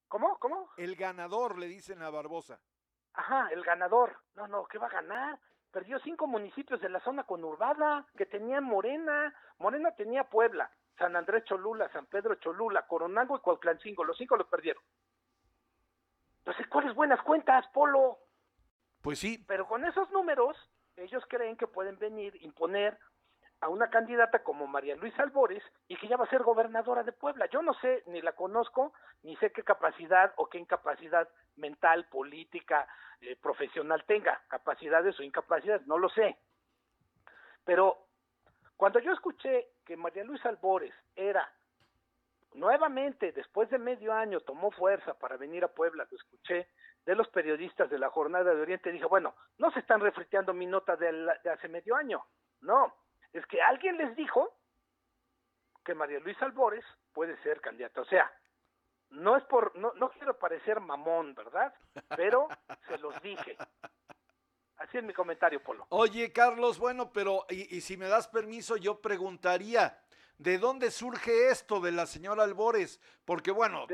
¿Cómo? 0.09 0.39
¿Cómo? 0.39 0.71
El 0.77 0.97
ganador 0.97 1.59
le 1.59 1.67
dicen 1.67 2.03
a 2.03 2.11
Barbosa. 2.11 2.61
Ajá, 3.19 3.49
el 3.51 3.65
ganador. 3.65 4.17
No, 4.37 4.47
no, 4.47 4.67
¿qué 4.67 4.79
va 4.79 4.87
a 4.87 4.91
ganar? 4.91 5.41
Perdió 5.73 5.99
cinco 5.99 6.29
municipios 6.29 6.81
de 6.81 6.89
la 6.89 7.01
zona 7.01 7.25
conurbada 7.25 8.07
que 8.17 8.27
tenían 8.27 8.63
Morena. 8.63 9.35
Morena 9.59 9.91
tenía 9.97 10.23
Puebla, 10.23 10.71
San 10.97 11.17
Andrés 11.17 11.45
Cholula, 11.45 11.91
San 11.91 12.07
Pedro 12.07 12.37
Cholula, 12.37 12.87
Coronango 12.87 13.37
y 13.37 13.41
Cuauhtlancingo. 13.41 14.05
Los 14.05 14.17
cinco 14.17 14.37
los 14.37 14.47
perdieron. 14.47 14.81
Entonces, 16.39 16.69
¿cuáles 16.69 16.95
buenas 16.95 17.21
cuentas, 17.23 17.67
Polo? 17.75 18.21
Pues 19.03 19.19
sí. 19.19 19.45
Pero 19.49 19.67
con 19.67 19.85
esos 19.85 20.09
números, 20.13 20.57
ellos 20.95 21.25
creen 21.29 21.57
que 21.57 21.67
pueden 21.67 21.99
venir, 21.99 22.37
imponer 22.43 22.97
a 23.61 23.69
una 23.69 23.91
candidata 23.91 24.43
como 24.43 24.67
María 24.67 24.97
Luisa 24.97 25.23
Albores 25.23 25.63
y 25.89 25.97
que 25.97 26.09
ya 26.09 26.17
va 26.17 26.25
a 26.25 26.31
ser 26.31 26.43
gobernadora 26.43 27.03
de 27.03 27.13
Puebla. 27.13 27.47
Yo 27.47 27.63
no 27.63 27.75
sé, 27.75 28.05
ni 28.07 28.23
la 28.23 28.33
conozco, 28.33 28.93
ni 29.23 29.37
sé 29.37 29.51
qué 29.53 29.63
capacidad 29.65 30.33
o 30.37 30.49
qué 30.49 30.59
incapacidad 30.59 31.29
mental, 31.57 32.07
política, 32.09 32.87
eh, 33.21 33.37
profesional 33.37 34.05
tenga, 34.07 34.41
capacidades 34.49 35.19
o 35.19 35.23
incapacidades, 35.23 35.87
no 35.87 35.99
lo 35.99 36.09
sé. 36.09 36.39
Pero 37.65 38.07
Cuando 38.79 39.01
yo 39.01 39.13
escuché 39.13 39.73
que 39.85 39.97
María 39.97 40.23
Luisa 40.23 40.49
Albores 40.49 40.95
era 41.17 41.53
nuevamente, 42.55 43.33
después 43.33 43.69
de 43.71 43.79
medio 43.79 44.13
año, 44.13 44.41
tomó 44.41 44.71
fuerza 44.71 45.15
para 45.15 45.37
venir 45.37 45.65
a 45.65 45.75
Puebla, 45.75 46.07
lo 46.09 46.17
escuché 46.17 46.69
de 47.05 47.15
los 47.17 47.29
periodistas 47.29 47.91
de 47.91 47.99
la 47.99 48.09
Jornada 48.09 48.55
de 48.55 48.61
Oriente, 48.61 48.93
dije, 48.93 49.07
bueno, 49.07 49.35
no 49.59 49.73
se 49.73 49.81
están 49.81 50.01
refriteando 50.01 50.55
mi 50.55 50.67
nota 50.67 50.95
de, 50.95 51.11
de 51.43 51.51
hace 51.51 51.67
medio 51.67 51.97
año, 51.97 52.25
no, 52.61 52.95
es 53.33 53.45
que 53.47 53.61
alguien 53.61 53.97
les 53.97 54.15
dijo 54.17 54.55
que 55.85 55.95
María 55.95 56.21
Luisa 56.21 56.45
Albores 56.45 56.85
puede 57.13 57.37
ser 57.43 57.61
candidata, 57.61 58.01
o 58.01 58.07
sea, 58.07 58.31
no 59.11 59.37
es 59.37 59.45
por, 59.45 59.75
no, 59.77 59.93
no 59.95 60.11
quiero 60.11 60.39
parecer 60.39 60.81
mamón, 60.81 61.35
¿verdad? 61.35 61.73
Pero 62.17 62.49
se 62.87 62.99
los 62.99 63.21
dije. 63.23 63.57
Así 64.77 64.99
es 64.99 65.05
mi 65.05 65.13
comentario, 65.13 65.63
Polo. 65.63 65.87
Oye, 65.89 66.33
Carlos, 66.33 66.79
bueno, 66.79 67.13
pero 67.13 67.45
y, 67.49 67.77
y 67.77 67.81
si 67.81 67.97
me 67.97 68.07
das 68.07 68.29
permiso, 68.29 68.77
yo 68.77 69.01
preguntaría, 69.01 69.99
¿de 70.37 70.59
dónde 70.59 70.91
surge 70.91 71.49
esto 71.51 71.81
de 71.81 71.93
la 71.93 72.07
señora 72.07 72.45
Albores? 72.45 73.01
Porque 73.25 73.51
bueno, 73.51 73.87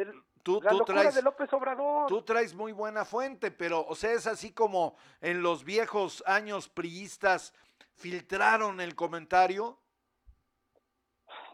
tú, 0.43 0.61
la 0.63 0.71
tú 0.71 0.85
traes 0.85 1.15
de 1.15 1.23
López 1.23 1.51
Obrador. 1.53 2.07
tú 2.07 2.23
traes 2.23 2.55
muy 2.55 2.73
buena 2.73 3.05
fuente, 3.05 3.51
pero 3.51 3.85
o 3.87 3.95
sea, 3.95 4.13
es 4.13 4.27
así 4.27 4.53
como 4.53 4.97
en 5.23 5.43
los 5.43 5.65
viejos 5.65 6.23
años 6.27 6.69
priistas 6.69 7.55
filtraron 7.97 8.81
el 8.81 8.95
comentario. 8.95 9.79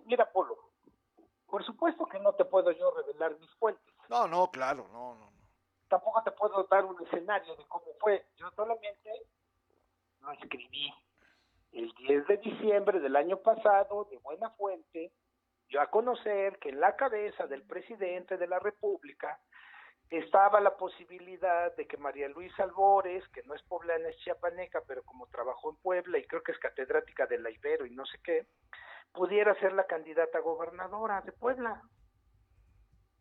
Mira, 0.05 0.31
Polo, 0.31 0.57
por 1.47 1.65
supuesto 1.65 2.07
que 2.07 2.19
no 2.21 2.35
te 2.35 2.45
puedo 2.45 2.71
yo 2.73 2.91
revelar 2.91 3.39
mis 3.39 3.51
fuentes. 3.57 3.95
No, 4.09 4.27
no, 4.27 4.51
claro, 4.51 4.89
no, 4.89 5.15
no. 5.15 5.33
Tampoco 5.89 6.23
te 6.23 6.31
puedo 6.33 6.65
dar 6.65 6.85
un 6.85 7.01
escenario 7.05 7.57
de 7.57 7.67
cómo 7.67 7.87
fue. 8.01 8.27
Yo 8.37 8.51
solamente 8.53 9.11
lo 10.21 10.33
escribí 10.33 10.93
el 11.73 11.93
10 11.93 12.27
de 12.27 12.37
diciembre 12.39 13.01
del 13.01 13.17
año 13.17 13.39
pasado, 13.39 14.07
de 14.11 14.19
buena 14.19 14.51
fuente, 14.51 15.13
yo 15.69 15.81
a 15.81 15.87
conocer 15.89 16.59
que 16.59 16.71
en 16.71 16.81
la 16.81 16.97
cabeza 16.97 17.47
del 17.47 17.63
presidente 17.63 18.37
de 18.37 18.49
la 18.49 18.59
República 18.59 19.41
estaba 20.11 20.61
la 20.61 20.77
posibilidad 20.77 21.75
de 21.77 21.87
que 21.87 21.97
María 21.97 22.29
Luisa 22.29 22.65
Albores, 22.65 23.27
que 23.29 23.45
no 23.45 23.55
es 23.55 23.63
poblana, 23.63 24.09
es 24.09 24.17
chiapaneca, 24.19 24.83
pero 24.87 25.05
como 25.05 25.29
trabajó 25.29 25.71
en 25.71 25.77
Puebla 25.77 26.19
y 26.19 26.27
creo 26.27 26.43
que 26.43 26.53
es 26.53 26.59
catedrática 26.59 27.27
de 27.27 27.39
la 27.39 27.51
Ibero 27.51 27.87
y 27.87 27.91
no 27.91 28.05
sé 28.07 28.19
qué, 28.23 28.47
pudiera 29.13 29.55
ser 29.61 29.73
la 29.73 29.87
candidata 29.87 30.39
a 30.39 30.43
gobernadora 30.43 31.21
de 31.21 31.31
Puebla. 31.31 31.81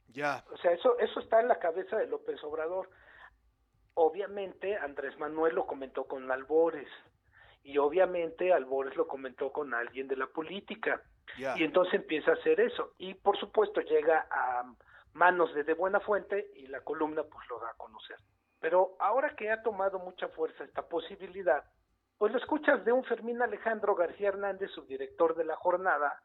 Ya. 0.07 0.43
O 0.51 0.57
sea, 0.57 0.71
eso, 0.71 0.97
eso 0.97 1.19
está 1.19 1.39
en 1.39 1.47
la 1.47 1.59
cabeza 1.59 1.95
de 1.95 2.07
López 2.07 2.43
Obrador. 2.43 2.89
Obviamente 3.93 4.75
Andrés 4.75 5.17
Manuel 5.19 5.55
lo 5.55 5.67
comentó 5.67 6.07
con 6.07 6.31
Albores 6.31 6.89
y 7.61 7.77
obviamente 7.77 8.51
Albores 8.51 8.95
lo 8.95 9.07
comentó 9.07 9.51
con 9.51 9.75
alguien 9.75 10.07
de 10.07 10.15
la 10.15 10.25
política. 10.25 11.03
Ya. 11.37 11.55
Y 11.55 11.63
entonces 11.63 11.93
empieza 11.93 12.31
a 12.31 12.35
hacer 12.35 12.59
eso. 12.59 12.95
Y 12.97 13.13
por 13.13 13.37
supuesto 13.37 13.81
llega 13.81 14.27
a 14.31 14.63
manos 15.19 15.53
de 15.53 15.65
De 15.65 15.73
Buena 15.73 15.99
Fuente 15.99 16.49
y 16.55 16.67
la 16.67 16.79
columna 16.81 17.23
pues 17.23 17.47
lo 17.49 17.59
da 17.59 17.71
a 17.71 17.77
conocer. 17.77 18.15
Pero 18.61 18.95
ahora 18.99 19.35
que 19.35 19.51
ha 19.51 19.61
tomado 19.61 19.99
mucha 19.99 20.29
fuerza 20.29 20.63
esta 20.63 20.87
posibilidad, 20.87 21.63
pues 22.17 22.31
lo 22.31 22.39
escuchas 22.39 22.83
de 22.85 22.93
un 22.93 23.03
Fermín 23.03 23.41
Alejandro 23.41 23.95
García 23.95 24.29
Hernández, 24.29 24.71
subdirector 24.71 25.35
de 25.35 25.43
la 25.43 25.57
jornada, 25.57 26.21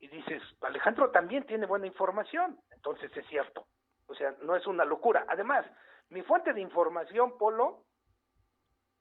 y 0.00 0.08
dices, 0.08 0.42
Alejandro 0.62 1.12
también 1.12 1.46
tiene 1.46 1.66
buena 1.66 1.86
información, 1.86 2.58
entonces 2.72 3.16
es 3.16 3.26
cierto. 3.28 3.66
O 4.06 4.14
sea, 4.14 4.34
no 4.42 4.56
es 4.56 4.66
una 4.66 4.84
locura. 4.84 5.24
Además, 5.28 5.64
mi 6.10 6.22
fuente 6.22 6.52
de 6.52 6.60
información, 6.60 7.38
Polo, 7.38 7.84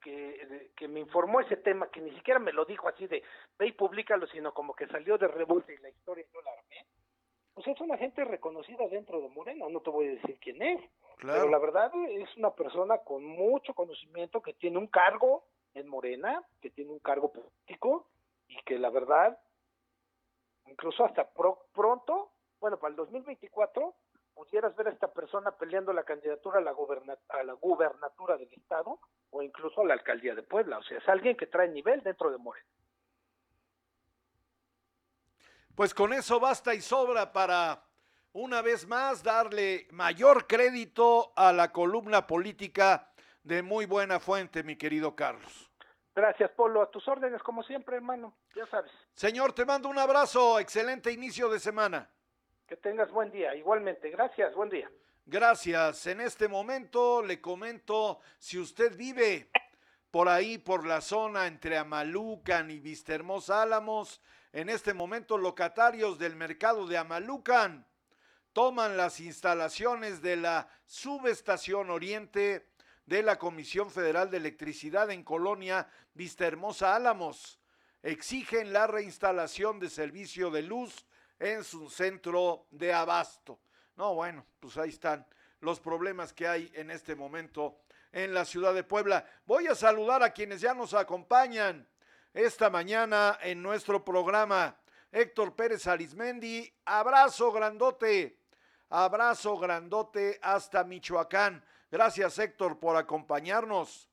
que, 0.01 0.87
me 0.87 0.99
informó 0.99 1.39
ese 1.39 1.57
tema, 1.57 1.89
que 1.89 2.01
ni 2.01 2.11
siquiera 2.11 2.39
me 2.39 2.53
lo 2.53 2.65
dijo 2.65 2.87
así 2.87 3.07
de 3.07 3.23
ve 3.57 3.67
y 3.67 3.71
públicalo, 3.71 4.27
sino 4.27 4.53
como 4.53 4.75
que 4.75 4.87
salió 4.87 5.17
de 5.17 5.27
rebote 5.27 5.73
y 5.73 5.77
la 5.77 5.89
historia 5.89 6.25
yo 6.31 6.41
la 6.41 6.51
armé, 6.51 6.85
pues 7.53 7.67
es 7.67 7.79
una 7.81 7.97
gente 7.97 8.23
reconocida 8.25 8.87
dentro 8.87 9.21
de 9.21 9.29
Morena, 9.29 9.67
no 9.69 9.79
te 9.81 9.89
voy 9.89 10.07
a 10.07 10.11
decir 10.11 10.37
quién 10.39 10.61
es, 10.61 10.81
Claro. 11.17 11.39
pero 11.41 11.49
la 11.51 11.59
verdad 11.59 11.91
es 12.09 12.35
una 12.37 12.51
persona 12.51 12.97
con 12.99 13.23
mucho 13.23 13.73
conocimiento, 13.73 14.41
que 14.41 14.53
tiene 14.53 14.77
un 14.77 14.87
cargo 14.87 15.45
en 15.73 15.87
Morena, 15.87 16.43
que 16.61 16.69
tiene 16.69 16.91
un 16.91 16.99
cargo 16.99 17.31
político 17.31 18.07
y 18.47 18.57
que 18.63 18.77
la 18.79 18.89
verdad, 18.89 19.39
incluso 20.67 21.05
hasta 21.05 21.29
pro- 21.29 21.65
pronto, 21.73 22.31
bueno, 22.59 22.77
para 22.77 22.91
el 22.91 22.95
2024, 22.95 23.93
pudieras 24.33 24.75
ver 24.75 24.87
a 24.87 24.91
esta 24.91 25.11
persona 25.11 25.51
peleando 25.51 25.93
la 25.93 26.03
candidatura 26.03 26.57
a 26.59 26.61
la, 26.61 26.73
a 27.29 27.43
la 27.43 27.53
gubernatura 27.53 28.37
del 28.37 28.51
Estado 28.53 28.99
o 29.29 29.41
incluso 29.43 29.81
a 29.81 29.85
la 29.85 29.93
alcaldía 29.93 30.33
de 30.33 30.43
Puebla. 30.43 30.79
O 30.79 30.83
sea, 30.83 30.97
es 30.97 31.07
alguien 31.07 31.37
que 31.37 31.45
trae 31.47 31.67
nivel 31.69 32.01
dentro 32.01 32.31
de 32.31 32.37
Morena. 32.37 32.65
Pues 35.75 35.93
con 35.93 36.13
eso 36.13 36.39
basta 36.39 36.75
y 36.75 36.81
sobra 36.81 37.33
para 37.33 37.83
una 38.31 38.61
vez 38.61 38.87
más 38.87 39.23
darle 39.23 39.87
mayor 39.91 40.45
crédito 40.45 41.33
a 41.35 41.51
la 41.51 41.71
columna 41.71 42.27
política 42.27 43.11
de 43.43 43.63
muy 43.63 43.85
buena 43.85 44.19
fuente, 44.19 44.63
mi 44.63 44.75
querido 44.75 45.15
Carlos. 45.15 45.71
Gracias, 46.15 46.51
Polo. 46.51 46.83
A 46.83 46.91
tus 46.91 47.07
órdenes, 47.07 47.41
como 47.41 47.63
siempre, 47.63 47.95
hermano. 47.95 48.37
Ya 48.55 48.67
sabes. 48.67 48.91
Señor, 49.13 49.53
te 49.53 49.65
mando 49.65 49.89
un 49.89 49.97
abrazo, 49.97 50.59
excelente 50.59 51.11
inicio 51.11 51.49
de 51.49 51.59
semana. 51.59 52.07
Que 52.67 52.77
tengas 52.77 53.09
buen 53.11 53.31
día. 53.31 53.55
Igualmente. 53.55 54.11
Gracias. 54.11 54.53
Buen 54.53 54.69
día. 54.69 54.89
Gracias. 55.25 56.05
En 56.05 56.21
este 56.21 56.47
momento 56.47 57.23
le 57.23 57.41
comento, 57.41 58.19
si 58.37 58.59
usted 58.59 58.95
vive 58.95 59.49
por 60.11 60.29
ahí, 60.29 60.59
por 60.59 60.85
la 60.85 61.01
zona 61.01 61.47
entre 61.47 61.79
Amalucan 61.79 62.69
y 62.69 62.79
Vistahermosa 62.79 63.63
Álamos, 63.63 64.21
en 64.53 64.69
este 64.69 64.93
momento 64.93 65.37
locatarios 65.37 66.19
del 66.19 66.35
mercado 66.35 66.85
de 66.85 66.97
Amalucan 66.97 67.87
toman 68.53 68.95
las 68.95 69.19
instalaciones 69.19 70.21
de 70.21 70.35
la 70.35 70.69
subestación 70.85 71.89
oriente 71.89 72.69
de 73.07 73.23
la 73.23 73.39
Comisión 73.39 73.89
Federal 73.89 74.29
de 74.29 74.37
Electricidad 74.37 75.09
en 75.09 75.23
Colonia 75.23 75.89
Vistahermosa 76.13 76.95
Álamos. 76.95 77.59
Exigen 78.03 78.71
la 78.71 78.85
reinstalación 78.85 79.79
de 79.79 79.89
servicio 79.89 80.51
de 80.51 80.61
luz 80.61 81.07
en 81.39 81.63
su 81.63 81.89
centro 81.89 82.67
de 82.69 82.93
abasto. 82.93 83.59
No, 83.95 84.13
bueno, 84.13 84.45
pues 84.59 84.77
ahí 84.77 84.89
están 84.89 85.25
los 85.61 85.79
problemas 85.79 86.31
que 86.31 86.47
hay 86.47 86.71
en 86.75 86.91
este 86.91 87.15
momento 87.15 87.79
en 88.11 88.35
la 88.35 88.45
ciudad 88.45 88.75
de 88.75 88.83
Puebla. 88.83 89.25
Voy 89.45 89.65
a 89.65 89.73
saludar 89.73 90.21
a 90.21 90.31
quienes 90.31 90.61
ya 90.61 90.75
nos 90.75 90.93
acompañan 90.93 91.87
esta 92.33 92.69
mañana 92.69 93.37
en 93.41 93.61
nuestro 93.61 94.03
programa. 94.03 94.75
Héctor 95.11 95.55
Pérez 95.55 95.85
Arismendi, 95.85 96.73
abrazo 96.85 97.51
grandote, 97.51 98.39
abrazo 98.89 99.57
grandote 99.57 100.39
hasta 100.41 100.83
Michoacán. 100.83 101.63
Gracias 101.91 102.39
Héctor 102.39 102.79
por 102.79 102.97
acompañarnos. 102.97 104.09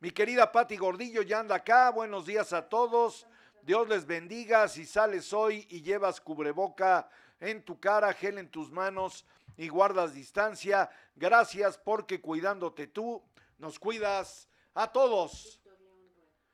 Mi 0.00 0.10
querida 0.10 0.50
Pati 0.50 0.78
Gordillo 0.78 1.20
ya 1.20 1.40
anda 1.40 1.56
acá. 1.56 1.90
Buenos 1.90 2.24
días 2.24 2.54
a 2.54 2.68
todos. 2.68 3.26
Dios 3.62 3.86
les 3.88 4.06
bendiga. 4.06 4.66
Si 4.68 4.86
sales 4.86 5.34
hoy 5.34 5.66
y 5.68 5.82
llevas 5.82 6.22
cubreboca 6.22 7.10
en 7.40 7.62
tu 7.62 7.78
cara, 7.78 8.14
gel 8.14 8.38
en 8.38 8.48
tus 8.48 8.70
manos 8.70 9.26
y 9.58 9.68
guardas 9.68 10.14
distancia, 10.14 10.88
gracias 11.16 11.76
porque 11.76 12.20
cuidándote 12.20 12.86
tú, 12.86 13.22
nos 13.58 13.78
cuidas 13.78 14.48
a 14.72 14.90
todos. 14.90 15.57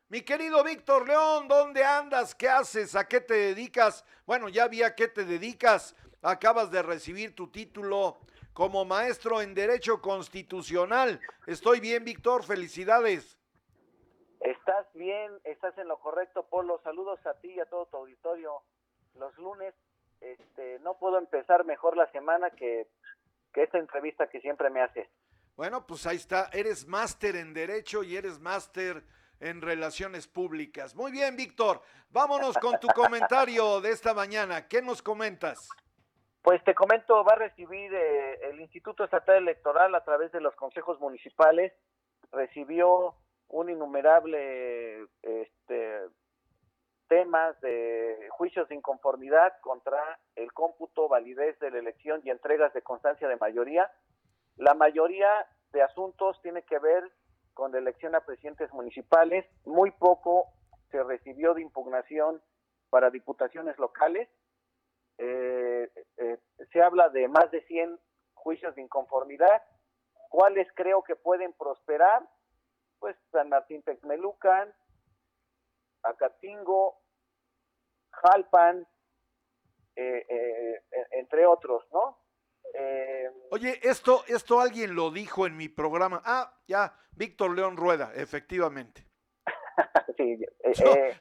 Mi 0.09 0.21
querido 0.21 0.62
Víctor 0.62 1.09
León, 1.09 1.49
¿dónde 1.49 1.83
andas? 1.83 2.35
¿Qué 2.35 2.47
haces? 2.49 2.95
¿A 2.95 3.09
qué 3.09 3.23
te 3.23 3.35
dedicas? 3.35 4.05
Bueno, 4.27 4.51
ya 4.51 4.69
vi 4.69 4.83
a 4.83 4.95
qué 4.95 5.09
te 5.09 5.25
dedicas. 5.25 5.97
Acabas 6.21 6.71
de 6.71 6.83
recibir 6.83 7.35
tu 7.35 7.51
título 7.51 8.19
como 8.53 8.85
maestro 8.85 9.40
en 9.40 9.55
Derecho 9.55 10.03
Constitucional. 10.03 11.21
Estoy 11.47 11.81
bien, 11.81 12.05
Víctor, 12.05 12.45
felicidades. 12.45 13.38
Estás 14.40 14.87
bien, 14.93 15.33
estás 15.43 15.77
en 15.79 15.88
lo 15.88 15.99
correcto, 15.99 16.47
Polo. 16.51 16.81
Saludos 16.85 17.19
a 17.27 17.33
ti 17.40 17.53
y 17.53 17.61
a 17.61 17.67
todo 17.67 17.87
tu 17.87 17.97
auditorio. 17.97 18.62
Los 19.14 19.37
lunes, 19.38 19.75
este, 20.21 20.81
no 20.81 20.99
puedo 20.99 21.17
empezar 21.17 21.64
mejor 21.64 21.97
la 21.97 22.12
semana 22.12 22.51
que, 22.51 22.88
que 23.55 23.62
esta 23.62 23.79
entrevista 23.79 24.29
que 24.29 24.43
siempre 24.43 24.69
me 24.69 24.83
haces. 24.83 25.09
Bueno, 25.57 25.87
pues 25.87 26.07
ahí 26.07 26.17
está. 26.17 26.51
Eres 26.53 26.87
máster 26.87 27.37
en 27.37 27.55
Derecho 27.55 28.03
y 28.03 28.17
eres 28.17 28.38
máster 28.38 29.03
en 29.44 29.61
Relaciones 29.61 30.26
Públicas. 30.26 30.96
Muy 30.96 31.12
bien, 31.12 31.37
Víctor. 31.37 31.83
Vámonos 32.11 32.57
con 32.59 32.80
tu 32.80 32.88
comentario 32.88 33.80
de 33.83 33.90
esta 33.90 34.14
mañana. 34.14 34.66
¿Qué 34.68 34.80
nos 34.80 35.02
comentas? 35.02 35.68
Pues 36.40 36.64
te 36.64 36.74
comento, 36.74 37.22
va 37.24 37.33
a 37.33 37.37
recibir 37.37 37.92
eh, 37.94 38.48
el 38.50 38.61
Instituto 38.61 39.04
Estatal 39.04 39.37
Electoral 39.37 39.94
a 39.94 40.02
través 40.02 40.33
de 40.33 40.40
los 40.40 40.54
consejos 40.57 40.98
municipales, 40.98 41.72
recibió 42.33 43.14
un 43.48 43.68
innumerable 43.68 45.07
este, 45.22 46.00
temas 47.09 47.61
de 47.61 48.28
juicios 48.30 48.68
de 48.68 48.76
inconformidad 48.76 49.52
contra 49.61 50.18
el 50.37 50.52
cómputo, 50.52 51.09
validez 51.09 51.59
de 51.61 51.70
la 51.70 51.78
elección 51.78 52.22
y 52.24 52.30
entregas 52.30 52.72
de 52.72 52.83
constancia 52.83 53.28
de 53.28 53.37
mayoría. 53.37 53.90
La 54.57 54.74
mayoría 54.74 55.28
de 55.72 55.83
asuntos 55.83 56.40
tiene 56.40 56.62
que 56.62 56.78
ver 56.78 57.11
con 57.55 57.73
la 57.73 57.79
elección 57.79 58.14
a 58.14 58.21
presidentes 58.21 58.73
municipales, 58.73 59.47
muy 59.64 59.90
poco 59.93 60.49
se 60.90 61.03
recibió 61.03 61.55
de 61.55 61.62
impugnación 61.62 62.43
para 62.90 63.11
diputaciones 63.11 63.79
locales. 63.79 64.29
Eh, 65.19 65.90
eh, 66.19 66.38
se 66.73 66.83
habla 66.83 67.09
de 67.09 67.29
más 67.29 67.51
de 67.51 67.62
100 67.62 67.99
juicios 68.35 68.75
de 68.75 68.83
inconformidad. 68.83 69.62
¿Cuáles 70.29 70.69
creo 70.75 71.03
que 71.03 71.17
pueden 71.17 71.53
prosperar? 71.53 72.29
Pues 72.99 73.17
San 73.31 73.49
Martín 73.49 73.83
Texmelucan, 73.83 74.73
Acatingo, 76.03 77.01
Jalpan, 78.11 78.87
eh, 79.97 80.83
entre 81.12 81.47
otros, 81.47 81.85
¿no? 81.93 82.24
Oye, 83.51 83.79
esto, 83.83 84.25
esto 84.27 84.61
alguien 84.61 84.95
lo 84.97 85.11
dijo 85.11 85.47
en 85.47 85.57
mi 85.57 85.69
programa. 85.69 86.21
Ah, 86.25 86.53
ya, 86.67 86.93
Víctor 87.13 87.55
León 87.55 87.77
Rueda, 87.77 88.13
efectivamente. 88.15 89.07
sí, 90.17 90.41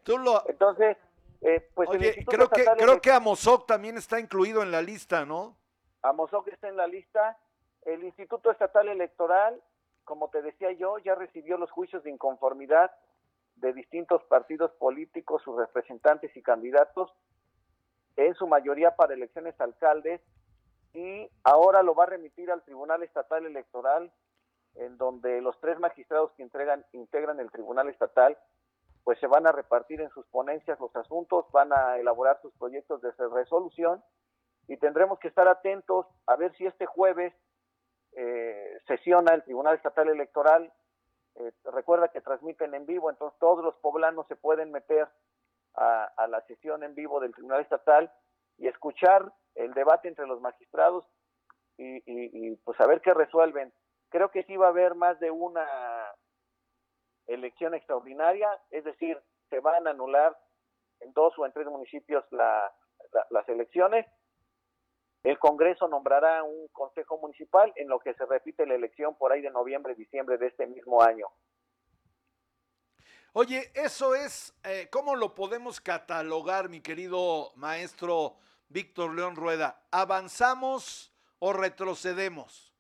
tú 0.04 0.18
lo... 0.18 0.48
Entonces, 0.50 0.98
eh, 1.42 1.70
pues 1.76 1.89
Oye, 1.89 2.26
creo 2.26 2.50
que, 2.50 2.66
creo 2.78 3.02
que 3.02 3.12
Amozoc 3.12 3.68
también 3.68 3.98
está 3.98 4.20
incluido 4.20 4.63
en 4.63 4.72
la 4.72 4.82
lista, 4.82 5.26
¿no? 5.26 5.58
Amozoc 6.02 6.48
está 6.48 6.70
en 6.70 6.78
la 6.78 6.88
lista. 6.88 7.38
El 7.84 8.04
Instituto 8.04 8.50
Estatal 8.50 8.88
Electoral, 8.88 9.62
como 10.06 10.30
te 10.30 10.42
decía 10.42 10.72
yo, 10.72 10.98
ya 11.00 11.16
recibió 11.16 11.58
los 11.58 11.70
juicios 11.70 12.04
de 12.04 12.12
inconformidad 12.12 12.92
de 13.58 13.74
distintos 13.74 14.24
partidos 14.24 14.72
políticos, 14.72 15.42
sus 15.44 15.58
representantes 15.58 16.36
y 16.36 16.42
candidatos, 16.42 17.13
en 18.16 18.34
su 18.36 18.48
mayoría 18.48 18.96
para 18.96 19.13
elecciones 19.13 19.60
alcaldes, 19.60 20.22
y 20.93 21.29
ahora 21.43 21.84
lo 21.84 21.95
va 21.95 22.03
a 22.03 22.08
remitir 22.08 22.51
al 22.51 22.63
Tribunal 22.63 23.03
Estatal 23.03 23.45
Electoral, 23.45 24.12
en 24.75 24.97
donde 24.97 25.41
los 25.41 25.60
tres 25.60 25.79
magistrados 25.79 26.32
que 26.34 26.43
entregan, 26.43 26.86
integran 26.93 27.39
el 27.39 27.51
Tribunal 27.51 27.89
Estatal 27.89 28.38
pues 29.03 29.19
se 29.19 29.27
van 29.27 29.45
a 29.45 29.51
repartir 29.51 30.01
en 30.01 30.10
sus 30.12 30.25
ponencias 30.27 30.79
los 30.79 30.95
asuntos, 30.95 31.45
van 31.51 31.73
a 31.73 31.97
elaborar 31.97 32.39
sus 32.41 32.53
proyectos 32.53 33.01
de 33.01 33.12
resolución 33.34 34.03
y 34.67 34.77
tendremos 34.77 35.19
que 35.19 35.27
estar 35.27 35.47
atentos 35.47 36.06
a 36.25 36.36
ver 36.36 36.56
si 36.56 36.65
este 36.65 36.86
jueves 36.86 37.34
eh, 38.13 38.79
sesiona 38.88 39.34
el 39.34 39.43
Tribunal 39.43 39.75
Estatal 39.75 40.08
Electoral. 40.10 40.71
Eh, 41.36 41.51
recuerda 41.65 42.10
que 42.10 42.21
transmiten 42.21 42.73
en 42.75 42.86
vivo, 42.86 43.10
entonces 43.10 43.38
todos 43.39 43.63
los 43.63 43.75
poblanos 43.77 44.27
se 44.27 44.36
pueden 44.36 44.71
meter 44.71 45.08
a, 45.75 46.27
la 46.27 46.41
sesión 46.41 46.84
en 46.84 46.93
vivo 46.93 47.19
del 47.19 47.34
Tribunal 47.34 47.62
Estatal 47.62 48.12
y 48.58 48.67
escuchar 48.67 49.34
el 49.56 49.74
debate 49.74 50.08
entre 50.08 50.28
los 50.28 50.42
magistrados 50.42 51.06
y, 51.78 52.04
y, 52.06 52.56
pues 52.58 52.80
a 52.80 52.88
ver 52.88 53.02
qué 53.02 53.13
resuelven. 53.13 53.74
Creo 54.10 54.30
que 54.30 54.44
sí 54.44 54.56
va 54.58 54.68
a 54.68 54.70
haber 54.70 54.96
más 54.96 55.20
de 55.20 55.32
una 55.32 55.66
elección 57.28 57.74
extraordinaria, 57.74 58.50
es 58.70 58.84
decir, 58.84 59.20
se 59.50 59.60
van 59.60 59.88
a 59.88 59.92
anular 59.92 60.38
en 61.00 61.13
dos 61.13 61.34
o 61.38 61.46
en 61.46 61.54
tres 61.54 61.68
municipios 61.68 62.24
las 62.32 63.50
elecciones. 63.50 64.06
El 65.24 65.39
Congreso 65.39 65.88
nombrará 65.88 66.44
un 66.44 66.68
consejo 66.70 67.18
municipal 67.18 67.72
en 67.78 67.88
lo 67.88 68.00
que 68.00 68.13
se 68.13 68.26
repite 68.26 68.66
la 68.66 68.76
elección 68.76 69.16
por 69.18 69.32
ahí 69.32 69.42
de 69.42 69.52
noviembre, 69.52 69.96
diciembre 69.96 70.38
de 70.38 70.48
este 70.48 70.68
mismo 70.68 71.02
año. 71.02 71.28
Oye, 73.36 73.72
eso 73.74 74.13
es, 74.13 74.54
eh, 74.63 74.89
¿cómo 74.92 75.16
lo 75.16 75.34
podemos 75.34 75.82
catalogar, 75.82 76.70
mi 76.70 76.82
querido 76.82 77.52
maestro 77.56 78.36
Víctor 78.73 79.13
León 79.13 79.36
Rueda? 79.36 79.79
¿Avanzamos 79.91 81.15
o 81.39 81.53
retrocedemos? 81.53 82.73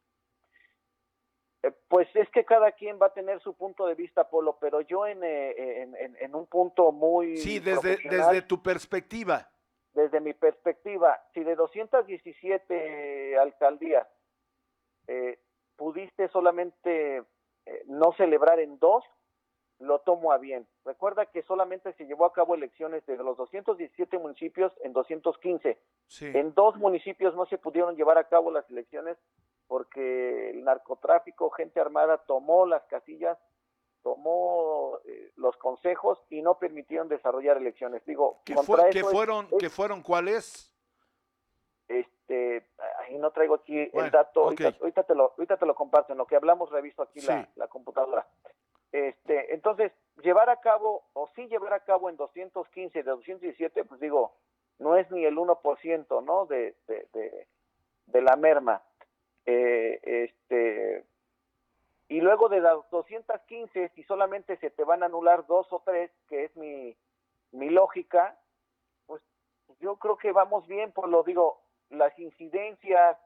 Eh, 1.61 1.71
pues 1.87 2.07
es 2.15 2.27
que 2.31 2.43
cada 2.43 2.71
quien 2.71 2.99
va 2.99 3.07
a 3.07 3.13
tener 3.13 3.39
su 3.41 3.53
punto 3.53 3.85
de 3.85 3.93
vista, 3.93 4.27
Polo, 4.29 4.57
pero 4.59 4.81
yo 4.81 5.05
en, 5.05 5.23
eh, 5.23 5.87
en, 6.19 6.35
un 6.35 6.47
punto 6.47 6.91
muy... 6.91 7.37
Sí, 7.37 7.59
desde, 7.59 7.97
desde 8.09 8.41
tu 8.41 8.61
perspectiva. 8.61 9.49
Desde 9.93 10.19
mi 10.19 10.33
perspectiva, 10.33 11.21
si 11.35 11.43
de 11.43 11.55
217 11.55 13.37
alcaldías 13.37 14.07
eh, 15.07 15.39
pudiste 15.77 16.27
solamente 16.29 17.23
no 17.85 18.11
celebrar 18.13 18.59
en 18.59 18.79
dos, 18.79 19.05
lo 19.83 19.99
tomo 19.99 20.31
a 20.31 20.37
bien. 20.37 20.67
Recuerda 20.85 21.25
que 21.25 21.43
solamente 21.43 21.93
se 21.93 22.05
llevó 22.05 22.25
a 22.25 22.33
cabo 22.33 22.55
elecciones 22.55 23.05
de 23.05 23.17
los 23.17 23.37
217 23.37 24.17
municipios 24.17 24.73
en 24.83 24.93
215. 24.93 25.77
En 26.21 26.53
dos 26.53 26.77
municipios 26.77 27.35
no 27.35 27.45
se 27.45 27.57
pudieron 27.57 27.95
llevar 27.95 28.17
a 28.17 28.27
cabo 28.27 28.51
las 28.51 28.69
elecciones 28.69 29.17
porque 29.67 30.51
el 30.51 30.63
narcotráfico, 30.63 31.49
gente 31.49 31.79
armada, 31.79 32.17
tomó 32.25 32.65
las 32.65 32.83
casillas, 32.83 33.37
tomó 34.03 34.99
eh, 35.05 35.31
los 35.35 35.55
consejos 35.57 36.19
y 36.29 36.41
no 36.41 36.59
permitieron 36.59 37.07
desarrollar 37.07 37.57
elecciones. 37.57 38.05
Digo, 38.05 38.41
¿Qué, 38.45 38.55
fueron, 38.55 39.47
¿qué 39.59 39.69
fueron 39.69 40.01
cuáles? 40.01 40.71
Este, 41.87 42.67
ahí 42.99 43.17
no 43.17 43.31
traigo 43.31 43.55
aquí 43.55 43.89
el 43.93 44.11
dato, 44.11 44.43
ahorita, 44.43 45.03
te 45.03 45.15
lo, 45.15 45.31
ahorita 45.31 45.57
te 45.57 45.65
lo 45.65 45.75
comparto, 45.75 46.13
en 46.13 46.17
lo 46.17 46.25
que 46.25 46.35
hablamos 46.35 46.69
reviso 46.69 47.01
aquí 47.01 47.21
la, 47.21 47.49
la 47.55 47.67
computadora. 47.67 48.25
Este, 48.93 49.55
entonces, 49.55 49.91
llevar 50.21 50.51
a 50.51 50.61
cabo, 50.61 51.03
o 51.13 51.27
sí 51.35 51.47
llevar 51.47 51.73
a 51.73 51.79
cabo 51.79 52.11
en 52.11 52.15
215 52.15 52.99
de 52.99 53.03
217, 53.03 53.83
pues 53.85 53.99
digo, 53.99 54.35
no 54.77 54.95
es 54.95 55.09
ni 55.09 55.25
el 55.25 55.35
1%, 55.35 56.23
¿no? 56.23 56.45
De, 56.45 56.75
de, 56.87 57.07
de, 57.11 57.47
de 58.05 58.21
la 58.21 58.35
merma. 58.35 58.83
Eh, 59.47 59.99
este, 60.03 61.05
y 62.07 62.21
luego 62.21 62.49
de 62.49 62.61
las 62.61 62.87
215, 62.91 63.89
si 63.95 64.03
solamente 64.03 64.57
se 64.57 64.69
te 64.69 64.83
van 64.83 65.01
a 65.01 65.07
anular 65.07 65.47
dos 65.47 65.65
o 65.73 65.81
tres, 65.83 66.11
que 66.29 66.45
es 66.45 66.55
mi, 66.55 66.95
mi 67.51 67.71
lógica, 67.71 68.37
pues 69.07 69.23
yo 69.79 69.95
creo 69.95 70.17
que 70.17 70.31
vamos 70.31 70.67
bien, 70.67 70.91
por 70.91 71.09
lo 71.09 71.23
digo, 71.23 71.59
las 71.89 72.17
incidencias, 72.19 73.17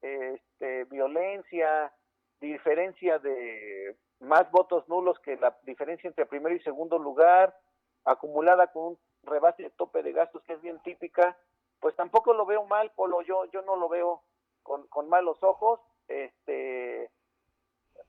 este, 0.00 0.84
violencia, 0.84 1.92
diferencia 2.40 3.18
de 3.18 3.94
más 4.22 4.50
votos 4.50 4.88
nulos 4.88 5.18
que 5.20 5.36
la 5.36 5.56
diferencia 5.64 6.08
entre 6.08 6.26
primero 6.26 6.54
y 6.54 6.60
segundo 6.60 6.98
lugar, 6.98 7.56
acumulada 8.04 8.68
con 8.68 8.84
un 8.84 8.98
rebase 9.24 9.64
de 9.64 9.70
tope 9.70 10.02
de 10.02 10.12
gastos 10.12 10.42
que 10.44 10.54
es 10.54 10.62
bien 10.62 10.80
típica, 10.82 11.36
pues 11.80 11.94
tampoco 11.96 12.32
lo 12.32 12.46
veo 12.46 12.64
mal, 12.64 12.92
Polo, 12.92 13.22
yo, 13.22 13.44
yo 13.46 13.62
no 13.62 13.76
lo 13.76 13.88
veo 13.88 14.22
con, 14.62 14.86
con 14.88 15.08
malos 15.08 15.42
ojos, 15.42 15.80
este, 16.08 17.10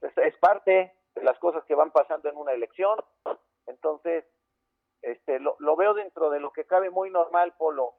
es, 0.02 0.38
parte 0.40 0.96
de 1.16 1.24
las 1.24 1.38
cosas 1.40 1.64
que 1.66 1.76
van 1.76 1.92
pasando 1.92 2.30
en 2.30 2.38
una 2.38 2.54
elección, 2.54 3.00
entonces, 3.66 4.26
este, 5.02 5.40
lo, 5.40 5.56
lo 5.60 5.76
veo 5.76 5.94
dentro 5.94 6.30
de 6.30 6.40
lo 6.40 6.52
que 6.52 6.66
cabe 6.66 6.90
muy 6.90 7.10
normal, 7.10 7.56
Polo. 7.58 7.96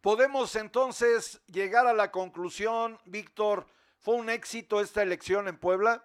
Podemos 0.00 0.56
entonces 0.56 1.44
llegar 1.46 1.86
a 1.86 1.92
la 1.92 2.10
conclusión, 2.10 2.98
Víctor, 3.04 3.66
¿fue 3.98 4.16
un 4.16 4.28
éxito 4.28 4.80
esta 4.80 5.02
elección 5.02 5.46
en 5.46 5.58
Puebla? 5.60 6.04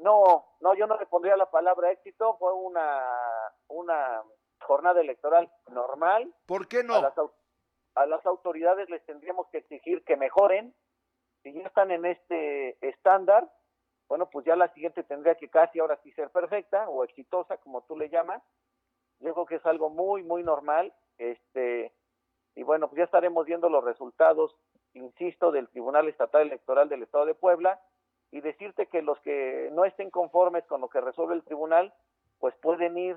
No, 0.00 0.46
no, 0.60 0.74
yo 0.74 0.86
no 0.86 0.98
le 0.98 1.06
pondría 1.06 1.36
la 1.36 1.50
palabra 1.50 1.90
éxito, 1.90 2.36
fue 2.38 2.52
una, 2.54 3.04
una 3.68 4.22
jornada 4.60 5.00
electoral 5.00 5.50
normal. 5.68 6.34
¿Por 6.46 6.68
qué 6.68 6.82
no? 6.82 6.94
a 7.96 8.06
las 8.06 8.24
autoridades 8.24 8.88
les 8.88 9.04
tendríamos 9.04 9.48
que 9.48 9.58
exigir 9.58 10.02
que 10.04 10.16
mejoren. 10.16 10.74
Si 11.42 11.52
ya 11.52 11.62
están 11.62 11.90
en 11.90 12.06
este 12.06 12.78
estándar, 12.86 13.50
bueno, 14.08 14.30
pues 14.30 14.46
ya 14.46 14.56
la 14.56 14.72
siguiente 14.72 15.02
tendría 15.02 15.34
que 15.34 15.50
casi 15.50 15.80
ahora 15.80 15.98
sí 16.02 16.12
ser 16.12 16.30
perfecta 16.30 16.88
o 16.88 17.04
exitosa, 17.04 17.58
como 17.58 17.82
tú 17.82 17.98
le 17.98 18.08
llamas. 18.08 18.42
Yo 19.18 19.34
creo 19.34 19.46
que 19.46 19.56
es 19.56 19.66
algo 19.66 19.90
muy, 19.90 20.22
muy 20.22 20.42
normal. 20.42 20.94
Este, 21.18 21.92
y 22.54 22.62
bueno, 22.62 22.88
pues 22.88 22.98
ya 22.98 23.04
estaremos 23.04 23.44
viendo 23.44 23.68
los 23.68 23.84
resultados, 23.84 24.56
insisto, 24.94 25.50
del 25.50 25.68
Tribunal 25.68 26.08
Estatal 26.08 26.42
Electoral 26.42 26.88
del 26.88 27.02
Estado 27.02 27.26
de 27.26 27.34
Puebla 27.34 27.80
y 28.30 28.40
decirte 28.40 28.86
que 28.86 29.02
los 29.02 29.18
que 29.20 29.70
no 29.72 29.84
estén 29.84 30.10
conformes 30.10 30.64
con 30.66 30.80
lo 30.80 30.88
que 30.88 31.00
resuelve 31.00 31.34
el 31.34 31.44
tribunal, 31.44 31.92
pues 32.38 32.54
pueden 32.56 32.96
ir 32.96 33.16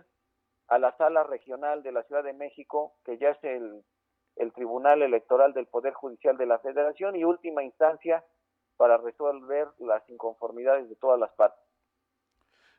a 0.67 0.79
la 0.79 0.95
sala 0.97 1.23
regional 1.23 1.83
de 1.83 1.91
la 1.91 2.03
Ciudad 2.03 2.23
de 2.23 2.33
México, 2.33 2.93
que 3.05 3.17
ya 3.17 3.29
es 3.29 3.43
el 3.43 4.53
Tribunal 4.53 5.01
Electoral 5.01 5.53
del 5.53 5.67
Poder 5.67 5.93
Judicial 5.93 6.37
de 6.37 6.45
la 6.45 6.59
Federación 6.59 7.15
y 7.15 7.23
última 7.23 7.63
instancia 7.63 8.23
para 8.77 8.97
resolver 8.97 9.67
las 9.79 10.07
inconformidades 10.09 10.89
de 10.89 10.95
todas 10.95 11.19
las 11.19 11.31
partes. 11.33 11.63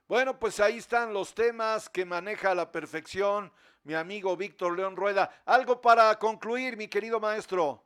Bueno, 0.09 0.38
pues 0.38 0.61
ahí 0.61 0.79
están 0.79 1.14
los 1.14 1.35
temas 1.35 1.88
que 1.88 2.05
maneja 2.05 2.51
a 2.51 2.55
la 2.55 2.70
perfección 2.70 3.51
mi 3.85 3.94
amigo 3.94 4.37
Víctor 4.37 4.77
León 4.77 4.97
Rueda. 4.97 5.31
¿Algo 5.47 5.81
para 5.81 6.18
concluir, 6.18 6.77
mi 6.77 6.88
querido 6.88 7.20
maestro? 7.20 7.84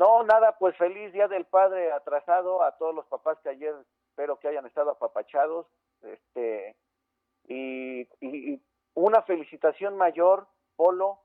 No, 0.00 0.22
nada, 0.22 0.56
pues 0.56 0.74
feliz 0.78 1.12
Día 1.12 1.28
del 1.28 1.44
Padre 1.44 1.92
atrasado 1.92 2.62
a 2.62 2.74
todos 2.78 2.94
los 2.94 3.04
papás 3.08 3.38
que 3.42 3.50
ayer 3.50 3.74
espero 4.08 4.38
que 4.38 4.48
hayan 4.48 4.64
estado 4.64 4.92
apapachados. 4.92 5.66
Este, 6.00 6.74
y, 7.46 8.08
una 8.94 9.20
felicitación 9.20 9.98
mayor, 9.98 10.48
Polo, 10.76 11.18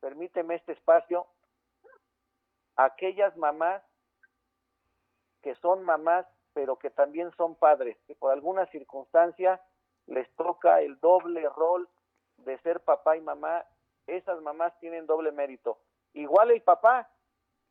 permíteme 0.00 0.56
este 0.56 0.72
espacio, 0.72 1.26
aquellas 2.76 3.34
mamás 3.38 3.82
que 5.40 5.54
son 5.54 5.82
mamás, 5.82 6.26
pero 6.52 6.78
que 6.78 6.90
también 6.90 7.32
son 7.34 7.54
padres, 7.54 7.96
que 8.06 8.14
por 8.14 8.30
alguna 8.30 8.66
circunstancia 8.66 9.58
les 10.06 10.30
toca 10.36 10.82
el 10.82 11.00
doble 11.00 11.48
rol 11.48 11.88
de 12.36 12.58
ser 12.58 12.80
papá 12.80 13.16
y 13.16 13.22
mamá. 13.22 13.64
Esas 14.06 14.42
mamás 14.42 14.78
tienen 14.80 15.06
doble 15.06 15.32
mérito. 15.32 15.78
Igual 16.12 16.50
el 16.50 16.60
papá, 16.60 17.08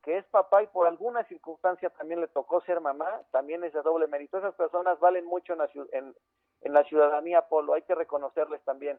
que 0.07 0.19
es 0.19 0.25
papá 0.27 0.63
y 0.63 0.67
por 0.67 0.87
alguna 0.87 1.25
circunstancia 1.25 1.89
también 1.89 2.21
le 2.21 2.29
tocó 2.29 2.61
ser 2.61 2.79
mamá, 2.79 3.23
también 3.31 3.65
es 3.65 3.73
de 3.73 3.81
doble 3.81 4.07
mérito. 4.07 4.37
Esas 4.37 4.55
personas 4.55 4.97
valen 5.01 5.25
mucho 5.25 5.51
en 5.51 5.59
la, 5.59 5.69
en, 5.91 6.15
en 6.61 6.73
la 6.73 6.85
ciudadanía, 6.85 7.41
Polo, 7.49 7.73
hay 7.73 7.81
que 7.81 7.93
reconocerles 7.93 8.63
también. 8.63 8.97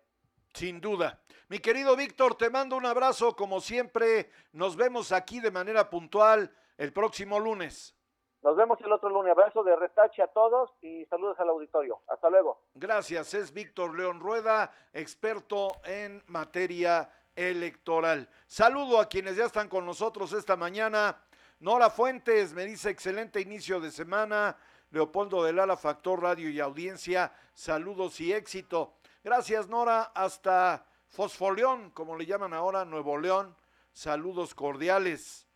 Sin 0.53 0.83
duda. 0.83 1.19
Mi 1.49 1.61
querido 1.61 1.97
Víctor, 1.97 2.35
te 2.35 2.51
mando 2.51 2.77
un 2.77 2.85
abrazo 2.85 3.35
como 3.35 3.61
siempre. 3.61 4.31
Nos 4.53 4.77
vemos 4.77 5.11
aquí 5.11 5.41
de 5.41 5.51
manera 5.51 5.89
puntual 5.89 6.55
el 6.77 6.93
próximo 6.93 7.41
lunes. 7.41 7.97
Nos 8.43 8.55
vemos 8.55 8.79
el 8.83 8.93
otro 8.93 9.09
lunes. 9.09 9.33
Abrazo 9.33 9.63
de 9.63 9.77
retache 9.77 10.23
a 10.23 10.27
todos 10.27 10.71
y 10.83 11.07
saludos 11.07 11.41
al 11.41 11.49
auditorio. 11.49 12.01
Hasta 12.07 12.29
luego. 12.29 12.61
Gracias. 12.75 13.33
Es 13.33 13.55
Víctor 13.55 13.97
León 13.97 14.21
Rueda, 14.21 14.75
experto 14.93 15.69
en 15.85 16.23
materia 16.27 17.11
electoral. 17.39 18.29
Saludo 18.49 18.99
a 18.99 19.09
quienes 19.09 19.37
ya 19.37 19.47
están 19.47 19.69
con 19.69 19.87
nosotros 19.87 20.33
esta 20.33 20.57
mañana. 20.57 21.23
Nora 21.61 21.89
Fuentes 21.89 22.53
me 22.53 22.67
dice 22.67 22.91
excelente 22.91 23.41
inicio 23.41 23.81
de 23.81 23.93
semana. 23.93 24.57
Leopoldo 24.91 25.45
del 25.45 25.61
Ala, 25.61 25.77
Factor 25.77 26.21
Radio 26.21 26.51
y 26.51 26.59
Audiencia. 26.59 27.33
Saludos 27.55 28.21
y 28.21 28.33
éxito. 28.33 28.95
Gracias, 29.23 29.69
Nora. 29.69 30.11
Hasta 30.15 30.85
Fosfoleón, 31.09 31.91
como 31.91 32.17
le 32.17 32.27
llaman 32.27 32.55
ahora, 32.55 32.85
Nuevo 32.85 33.17
León. 33.19 33.55
Saludos 33.93 34.55
cordiales. 34.55 35.47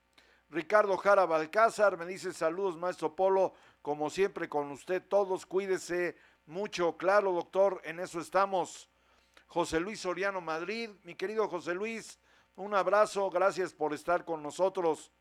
Ricardo 0.51 0.97
Jara 0.99 1.25
Balcázar 1.25 1.97
me 1.97 2.05
dice 2.05 2.33
saludos, 2.33 2.77
maestro 2.77 3.17
Polo, 3.17 3.55
como 3.81 4.11
siempre 4.11 4.49
con 4.49 4.71
usted 4.71 5.03
todos, 5.03 5.47
cuídese 5.47 6.15
mucho, 6.47 6.97
claro, 6.99 7.33
doctor, 7.33 7.81
en 7.85 8.01
eso 8.01 8.21
estamos. 8.21 8.91
José 9.53 9.81
Luis 9.81 10.01
Soriano 10.01 10.41
Madrid, 10.41 10.89
mi 11.03 11.15
querido 11.15 11.47
José 11.47 11.75
Luis, 11.75 12.19
un 12.57 12.73
abrazo, 12.75 13.29
gracias 13.29 13.75
por 13.75 13.93
estar 13.93 14.25
con 14.25 14.43
nosotros. 14.43 15.13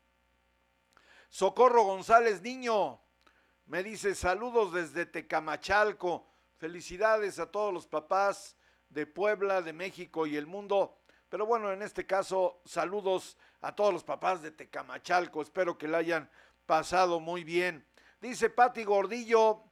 Socorro 1.28 1.82
González 1.82 2.40
Niño, 2.40 2.98
me 3.66 3.82
dice 3.82 4.14
saludos 4.14 4.72
desde 4.72 5.04
Tecamachalco, 5.04 6.26
felicidades 6.56 7.38
a 7.38 7.50
todos 7.50 7.74
los 7.74 7.86
papás 7.86 8.56
de 8.88 9.04
Puebla, 9.04 9.60
de 9.60 9.74
México 9.74 10.26
y 10.26 10.38
el 10.38 10.46
mundo. 10.46 10.96
Pero 11.28 11.44
bueno, 11.44 11.70
en 11.70 11.82
este 11.82 12.06
caso, 12.06 12.62
saludos 12.64 13.36
a 13.60 13.74
todos 13.74 13.92
los 13.92 14.02
papás 14.02 14.40
de 14.40 14.50
Tecamachalco. 14.50 15.42
Espero 15.42 15.76
que 15.76 15.88
la 15.88 15.98
hayan 15.98 16.30
pasado 16.64 17.20
muy 17.20 17.44
bien. 17.44 17.86
Dice 18.18 18.48
Pati 18.48 18.84
Gordillo, 18.84 19.62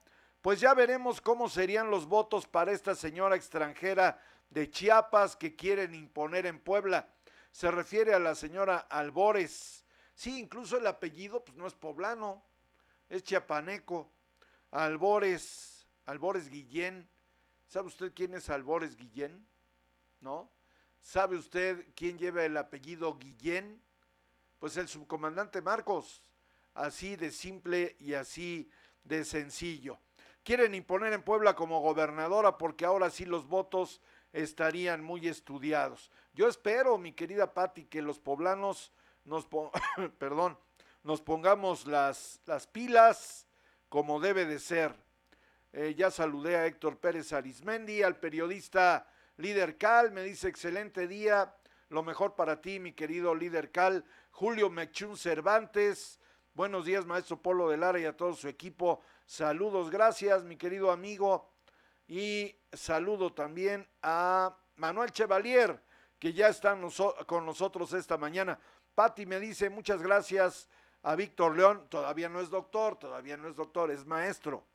pues 0.42 0.60
ya 0.60 0.74
veremos 0.74 1.22
cómo 1.22 1.48
serían 1.48 1.90
los 1.90 2.04
votos 2.04 2.46
para 2.46 2.72
esta 2.72 2.94
señora 2.94 3.36
extranjera 3.36 4.20
de 4.50 4.70
Chiapas 4.70 5.36
que 5.36 5.56
quieren 5.56 5.94
imponer 5.94 6.46
en 6.46 6.58
Puebla. 6.58 7.08
Se 7.52 7.70
refiere 7.70 8.14
a 8.14 8.18
la 8.18 8.34
señora 8.34 8.78
Albores. 8.78 9.84
Sí, 10.14 10.38
incluso 10.38 10.76
el 10.76 10.86
apellido 10.86 11.44
pues 11.44 11.56
no 11.56 11.66
es 11.66 11.74
poblano, 11.74 12.44
es 13.08 13.22
chiapaneco. 13.22 14.10
Albores, 14.70 15.86
Albores 16.06 16.48
Guillén. 16.48 17.08
¿Sabe 17.66 17.88
usted 17.88 18.12
quién 18.14 18.34
es 18.34 18.50
Albores 18.50 18.96
Guillén? 18.96 19.46
¿No? 20.20 20.50
¿Sabe 21.00 21.36
usted 21.36 21.86
quién 21.94 22.18
lleva 22.18 22.44
el 22.44 22.56
apellido 22.56 23.16
Guillén? 23.16 23.82
Pues 24.58 24.76
el 24.76 24.88
subcomandante 24.88 25.62
Marcos. 25.62 26.22
Así 26.74 27.16
de 27.16 27.30
simple 27.30 27.96
y 27.98 28.14
así 28.14 28.70
de 29.02 29.24
sencillo. 29.24 29.98
Quieren 30.42 30.74
imponer 30.74 31.12
en 31.12 31.22
Puebla 31.22 31.54
como 31.54 31.80
gobernadora 31.80 32.58
porque 32.58 32.84
ahora 32.84 33.10
sí 33.10 33.24
los 33.24 33.46
votos 33.48 34.00
estarían 34.32 35.02
muy 35.02 35.28
estudiados. 35.28 36.10
Yo 36.34 36.48
espero, 36.48 36.98
mi 36.98 37.12
querida 37.12 37.52
Patti, 37.52 37.84
que 37.84 38.02
los 38.02 38.18
poblanos 38.18 38.92
nos, 39.24 39.48
nos 41.02 41.20
pongamos 41.22 41.86
las, 41.86 42.40
las 42.46 42.66
pilas 42.66 43.46
como 43.88 44.20
debe 44.20 44.44
de 44.44 44.58
ser. 44.58 44.94
Eh, 45.72 45.94
ya 45.96 46.10
saludé 46.10 46.56
a 46.56 46.66
Héctor 46.66 46.98
Pérez 46.98 47.32
Arismendi, 47.32 48.02
al 48.02 48.16
periodista 48.16 49.06
Líder 49.40 49.78
Cal 49.78 50.12
me 50.12 50.22
dice 50.22 50.48
excelente 50.48 51.08
día, 51.08 51.54
lo 51.88 52.02
mejor 52.02 52.34
para 52.34 52.60
ti, 52.60 52.78
mi 52.78 52.92
querido 52.92 53.34
Líder 53.34 53.70
Cal. 53.70 54.04
Julio 54.32 54.68
Mechún 54.68 55.16
Cervantes, 55.16 56.20
buenos 56.52 56.84
días, 56.84 57.06
maestro 57.06 57.40
Polo 57.40 57.70
de 57.70 57.78
Lara 57.78 57.98
y 57.98 58.04
a 58.04 58.16
todo 58.16 58.34
su 58.34 58.48
equipo. 58.48 59.00
Saludos, 59.24 59.90
gracias, 59.90 60.44
mi 60.44 60.56
querido 60.56 60.90
amigo. 60.90 61.49
Y 62.10 62.56
saludo 62.72 63.32
también 63.32 63.88
a 64.02 64.56
Manuel 64.74 65.12
Chevalier, 65.12 65.80
que 66.18 66.32
ya 66.32 66.48
está 66.48 66.76
con 67.24 67.46
nosotros 67.46 67.92
esta 67.92 68.18
mañana. 68.18 68.58
Patti 68.96 69.26
me 69.26 69.38
dice 69.38 69.70
muchas 69.70 70.02
gracias 70.02 70.68
a 71.04 71.14
Víctor 71.14 71.56
León, 71.56 71.86
todavía 71.88 72.28
no 72.28 72.40
es 72.40 72.50
doctor, 72.50 72.98
todavía 72.98 73.36
no 73.36 73.46
es 73.46 73.54
doctor, 73.54 73.92
es 73.92 74.04
maestro. 74.04 74.66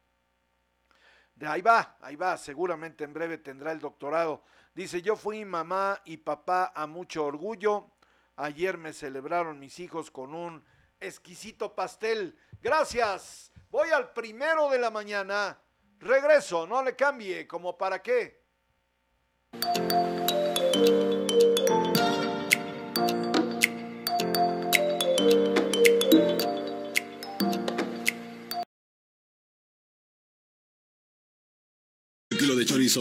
De 1.36 1.46
ahí 1.46 1.62
va, 1.62 1.98
ahí 2.00 2.16
va, 2.16 2.38
seguramente 2.38 3.04
en 3.04 3.12
breve 3.12 3.38
tendrá 3.38 3.74
el 3.74 3.82
doctorado. 3.82 4.42
Dice, 4.74 5.02
yo 5.02 5.18
fui 5.18 5.44
mamá 5.44 6.02
y 6.06 6.16
papá 6.16 6.72
a 6.74 6.88
mucho 6.88 7.26
orgullo. 7.26 7.92
Ayer 8.38 8.78
me 8.78 8.94
celebraron 8.94 9.60
mis 9.60 9.82
hijos 9.82 10.10
con 10.10 10.34
un 10.34 10.64
exquisito 11.02 11.76
pastel. 11.76 12.40
Gracias. 12.62 13.52
Voy 13.72 13.90
al 13.90 14.14
primero 14.14 14.70
de 14.70 14.80
la 14.80 14.90
mañana. 14.90 15.60
Regreso, 16.00 16.68
no 16.68 16.84
le 16.84 16.96
cambie, 16.96 17.48
como 17.48 17.78
para 17.78 18.02
qué. 18.02 18.44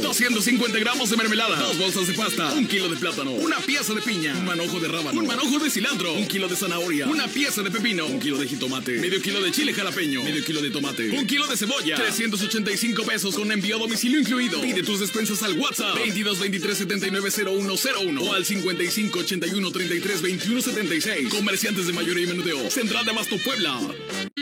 Kilo 0.01 0.09
de 0.09 0.15
chorizo, 0.15 0.35
250 0.55 0.79
gramos 0.79 1.11
de 1.11 1.17
mermelada, 1.17 1.57
dos 1.57 1.79
bolsas 1.79 2.07
de 2.07 2.15
pasta, 2.15 2.53
un 2.53 2.67
kilo 2.67 2.89
de 2.89 2.97
plátano, 2.97 3.33
una 3.33 3.59
pieza 3.59 3.95
de 3.95 4.01
piña, 4.01 4.35
un 4.37 4.45
manojo 4.45 4.81
de 4.81 4.89
rábano, 4.89 5.21
un 5.21 5.27
manojo 5.27 5.59
de 5.59 5.71
cilantro, 5.71 6.15
un 6.15 6.27
kilo 6.27 6.49
de 6.49 6.57
zanahoria, 6.57 7.07
una 7.07 7.29
pieza 7.29 7.63
de 7.63 7.71
pepino, 7.71 8.07
un 8.07 8.19
kilo 8.19 8.39
de 8.39 8.47
jitomate, 8.47 8.93
medio 9.01 9.21
kilo 9.21 9.41
de 9.41 9.51
chile 9.53 9.73
jalapeño, 9.73 10.23
medio 10.23 10.45
kilo 10.45 10.61
de 10.61 10.71
tomate, 10.71 11.11
un 11.11 11.27
kilo 11.27 11.47
de 11.47 11.57
cebolla, 11.57 11.97
385 11.97 13.03
pesos 13.05 13.35
con 13.35 13.51
envío 13.53 13.77
a 13.77 13.79
domicilio 13.79 14.21
incluido. 14.21 14.61
Pide 14.61 14.83
tus 14.83 15.01
despensas 15.01 15.43
al 15.43 15.59
WhatsApp 15.59 15.97
22 15.97 16.41
23 16.41 16.79
79 16.79 17.31
0101 17.31 18.23
o 18.23 18.33
al 18.33 18.45
55 18.45 19.19
81 19.19 19.71
33 19.71 20.23
21 20.23 20.61
76. 20.63 21.29
Comerciantes 21.29 21.87
de 21.87 21.93
mayoría 21.93 22.25
y 22.25 22.27
menudeo. 22.29 22.71
Central 22.71 23.05
de 23.05 23.11
Abasto 23.11 23.37
Puebla. 23.45 23.81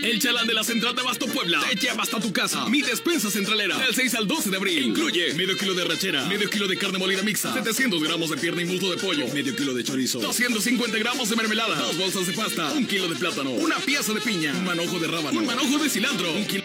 El 0.02 0.18
chalán 0.18 0.48
de 0.48 0.54
la 0.54 0.64
Central 0.64 0.96
de 0.96 1.00
Abasto 1.00 1.26
Puebla 1.26 1.60
te 1.68 1.76
lleva 1.76 2.02
hasta 2.02 2.18
tu 2.18 2.32
casa. 2.32 2.66
Mi 2.66 2.82
despensa 2.82 3.30
centralera 3.30 3.78
del 3.78 3.94
6 3.94 4.14
al 4.16 4.26
12 4.26 4.50
de 4.50 4.56
abril. 4.56 4.82
Incluye 4.82 5.32
medio 5.34 5.56
kilo 5.56 5.74
de 5.74 5.84
rachera, 5.84 6.24
medio 6.26 6.50
kilo 6.50 6.66
de 6.66 6.76
carne 6.76 6.98
molida 6.98 7.22
mixta, 7.22 7.54
700 7.54 8.02
gramos 8.02 8.30
de 8.30 8.36
pierna 8.36 8.62
y 8.62 8.64
muslo 8.64 8.90
de 8.90 8.96
pollo, 8.96 9.28
medio 9.32 9.54
kilo 9.54 9.72
de 9.74 9.84
chorizo, 9.84 10.18
250 10.18 10.98
gramos 10.98 11.30
de 11.30 11.36
mermelada, 11.36 11.76
dos 11.76 11.96
bolsas 11.96 12.26
de 12.26 12.32
pasta, 12.32 12.72
un 12.72 12.84
kilo 12.84 13.06
de 13.06 13.14
plátano, 13.14 13.50
una 13.50 13.76
pieza 13.76 14.12
de 14.12 14.20
piña, 14.20 14.52
un 14.52 14.64
manojo 14.64 14.98
de 14.98 15.06
rábano, 15.06 15.38
un 15.38 15.46
manojo 15.46 15.78
de 15.78 15.88
cilantro, 15.88 16.32
un 16.32 16.46
kilo... 16.46 16.64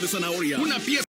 de 0.00 0.06
zanahoria, 0.06 0.58
una 0.58 0.78
pieza. 0.78 1.11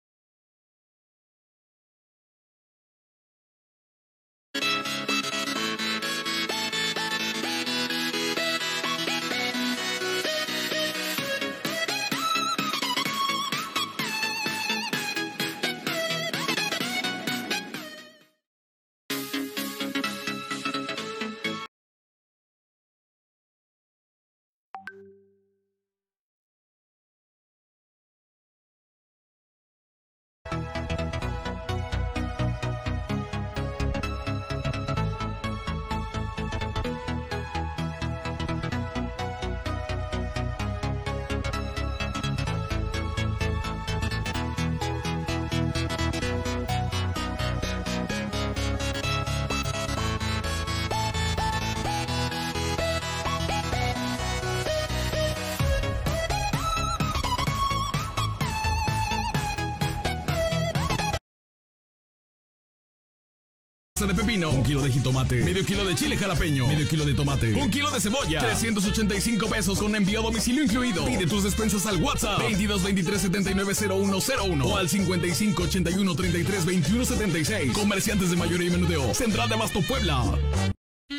De 64.06 64.14
pepino, 64.14 64.50
un 64.50 64.62
kilo 64.62 64.82
de 64.82 64.90
jitomate, 64.90 65.44
medio 65.44 65.64
kilo 65.64 65.84
de 65.84 65.94
chile 65.94 66.16
jalapeño, 66.16 66.66
medio 66.66 66.86
kilo 66.88 67.04
de 67.04 67.14
tomate, 67.14 67.54
un 67.54 67.70
kilo 67.70 67.90
de 67.90 68.00
cebolla, 68.00 68.40
385 68.40 69.48
pesos 69.48 69.78
con 69.78 69.94
envío 69.94 70.20
a 70.20 70.22
domicilio 70.22 70.62
incluido. 70.62 71.04
Pide 71.04 71.26
tus 71.26 71.44
despensas 71.44 71.86
al 71.86 71.96
WhatsApp 72.02 72.40
22 72.40 72.82
23 72.82 73.20
79 73.20 73.74
0101 73.74 74.66
o 74.66 74.76
al 74.76 74.88
55 74.88 75.62
81 75.62 76.14
33 76.14 76.64
21 76.66 77.04
76. 77.04 77.72
Comerciantes 77.72 78.30
de 78.30 78.36
mayoría 78.36 78.68
y 78.68 78.70
menudeo. 78.70 79.14
Central 79.14 79.48
de 79.48 79.54
Abasto 79.54 79.80
Puebla. 79.82 80.73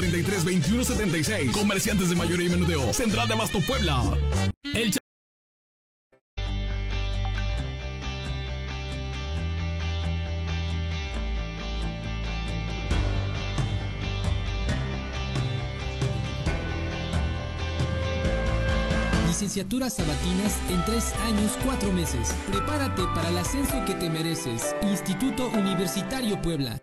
33 0.00 0.44
21 0.44 0.84
76. 0.84 1.52
Comerciantes 1.52 2.08
de 2.08 2.16
mayoría 2.16 2.46
y 2.46 2.50
menudeo. 2.50 2.92
Central 2.92 3.28
de 3.28 3.34
Abasto 3.34 3.60
Puebla. 3.60 4.02
El 4.74 4.92
Licenciaturas 19.26 19.94
sabatinas 19.94 20.58
en 20.70 20.84
tres 20.84 21.14
años, 21.26 21.52
cuatro 21.64 21.90
meses. 21.92 22.34
Prepárate 22.50 23.02
para 23.14 23.30
el 23.30 23.38
ascenso 23.38 23.82
que 23.86 23.94
te 23.94 24.10
mereces. 24.10 24.74
Instituto 24.82 25.48
Universitario 25.48 26.40
Puebla. 26.42 26.82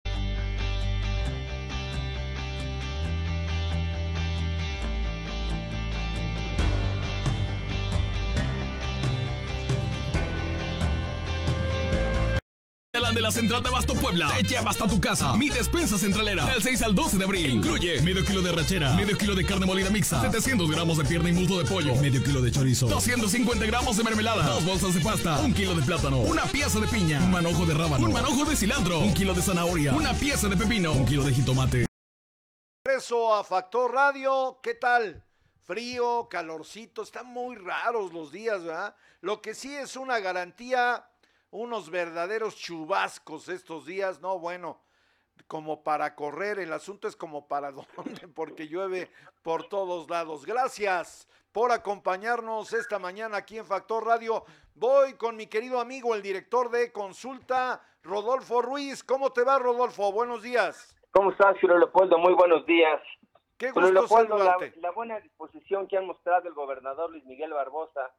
Chalán 13.01 13.15
de 13.15 13.21
la 13.21 13.31
Central 13.31 13.63
de 13.63 13.69
Abasto 13.69 13.95
Puebla 13.95 14.29
te 14.37 14.43
lleva 14.43 14.69
hasta 14.69 14.87
tu 14.87 15.01
casa. 15.01 15.35
Mi 15.35 15.49
despensa 15.49 15.97
centralera. 15.97 16.45
Del 16.45 16.61
6 16.61 16.83
al 16.83 16.93
12 16.93 17.17
de 17.17 17.23
abril. 17.23 17.49
Incluye 17.49 17.99
medio 18.03 18.23
kilo 18.23 18.43
de 18.43 18.51
rachera, 18.51 18.93
medio 18.93 19.17
kilo 19.17 19.33
de 19.33 19.43
carne 19.43 19.65
molida 19.65 19.89
mixta, 19.89 20.21
700 20.21 20.69
gramos 20.69 20.99
de 20.99 21.05
pierna 21.05 21.29
y 21.29 21.33
muslo 21.33 21.57
de 21.57 21.65
pollo, 21.65 21.95
medio 21.95 22.23
kilo 22.23 22.41
de 22.41 22.51
chorizo, 22.51 22.85
250 22.87 23.65
gramos 23.65 23.97
de 23.97 24.03
mermelada, 24.03 24.45
dos 24.45 24.63
bolsas 24.65 24.93
de 24.93 25.01
pasta, 25.01 25.39
un 25.39 25.51
kilo 25.51 25.73
de 25.73 25.81
plátano, 25.81 26.19
una 26.19 26.43
pieza 26.43 26.79
de 26.79 26.87
piña, 26.87 27.17
un 27.23 27.31
manojo 27.31 27.65
de 27.65 27.73
rábano, 27.73 28.05
un 28.05 28.13
manojo 28.13 28.45
de 28.45 28.55
cilantro, 28.55 28.99
un 28.99 29.15
kilo 29.15 29.33
de 29.33 29.41
zanahoria, 29.41 29.93
una 29.93 30.13
pieza 30.13 30.47
de 30.47 30.55
pepino, 30.55 30.91
un 30.91 31.05
kilo 31.05 31.23
de 31.23 31.33
jitomate. 31.33 31.87
Regreso 32.85 33.33
a 33.33 33.43
Factor 33.43 33.91
Radio, 33.91 34.59
¿qué 34.61 34.75
tal? 34.75 35.23
Frío, 35.63 36.27
calorcito, 36.29 37.01
están 37.01 37.25
muy 37.25 37.55
raros 37.55 38.13
los 38.13 38.31
días, 38.31 38.63
¿verdad? 38.63 38.95
Lo 39.21 39.41
que 39.41 39.55
sí 39.55 39.73
es 39.75 39.95
una 39.95 40.19
garantía, 40.19 41.05
unos 41.51 41.89
verdaderos 41.89 42.55
chubascos 42.55 43.49
estos 43.49 43.85
días, 43.85 44.21
no, 44.21 44.39
bueno, 44.39 44.79
como 45.47 45.83
para 45.83 46.15
correr, 46.15 46.59
el 46.59 46.73
asunto 46.73 47.07
es 47.07 47.15
como 47.15 47.47
para 47.47 47.71
dónde, 47.97 48.27
porque 48.33 48.67
llueve 48.67 49.11
por 49.43 49.67
todos 49.67 50.09
lados. 50.09 50.45
Gracias 50.45 51.27
por 51.51 51.71
acompañarnos 51.71 52.73
esta 52.73 52.99
mañana 52.99 53.37
aquí 53.37 53.57
en 53.57 53.65
Factor 53.65 54.05
Radio. 54.05 54.45
Voy 54.75 55.13
con 55.15 55.35
mi 55.35 55.47
querido 55.47 55.79
amigo, 55.79 56.15
el 56.15 56.21
director 56.21 56.71
de 56.71 56.91
consulta, 56.91 57.81
Rodolfo 58.03 58.61
Ruiz. 58.61 59.03
¿Cómo 59.03 59.31
te 59.31 59.43
va, 59.43 59.59
Rodolfo? 59.59 60.11
Buenos 60.11 60.41
días. 60.41 60.95
¿Cómo 61.11 61.31
estás, 61.31 61.57
Ciro 61.59 61.77
Leopoldo? 61.77 62.17
Muy 62.17 62.33
buenos 62.33 62.65
días. 62.65 63.01
Qué 63.57 63.71
gusto 63.71 63.91
Leopoldo, 63.91 64.37
la, 64.37 64.45
saludarte. 64.45 64.79
la 64.79 64.91
buena 64.91 65.19
disposición 65.19 65.87
que 65.87 65.97
ha 65.97 66.01
mostrado 66.01 66.47
el 66.47 66.53
gobernador 66.53 67.11
Luis 67.11 67.25
Miguel 67.25 67.53
Barbosa 67.53 68.11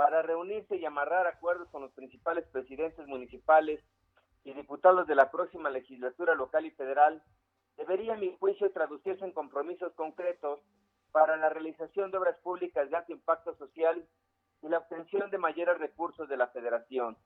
para 0.00 0.22
reunirse 0.22 0.76
y 0.76 0.86
amarrar 0.86 1.26
acuerdos 1.26 1.68
con 1.68 1.82
los 1.82 1.92
principales 1.92 2.46
presidentes 2.46 3.06
municipales 3.06 3.84
y 4.44 4.54
diputados 4.54 5.06
de 5.06 5.14
la 5.14 5.30
próxima 5.30 5.68
legislatura 5.68 6.34
local 6.34 6.64
y 6.64 6.70
federal 6.70 7.22
debería, 7.76 8.14
a 8.14 8.16
mi 8.16 8.34
juicio, 8.38 8.72
traducirse 8.72 9.26
en 9.26 9.32
compromisos 9.32 9.92
concretos 9.92 10.58
para 11.12 11.36
la 11.36 11.50
realización 11.50 12.10
de 12.10 12.16
obras 12.16 12.38
públicas 12.38 12.88
de 12.88 12.96
alto 12.96 13.12
impacto 13.12 13.54
social 13.56 14.02
y 14.62 14.68
la 14.70 14.78
obtención 14.78 15.30
de 15.30 15.36
mayores 15.36 15.76
recursos 15.76 16.26
de 16.30 16.38
la 16.38 16.46
federación. 16.46 17.18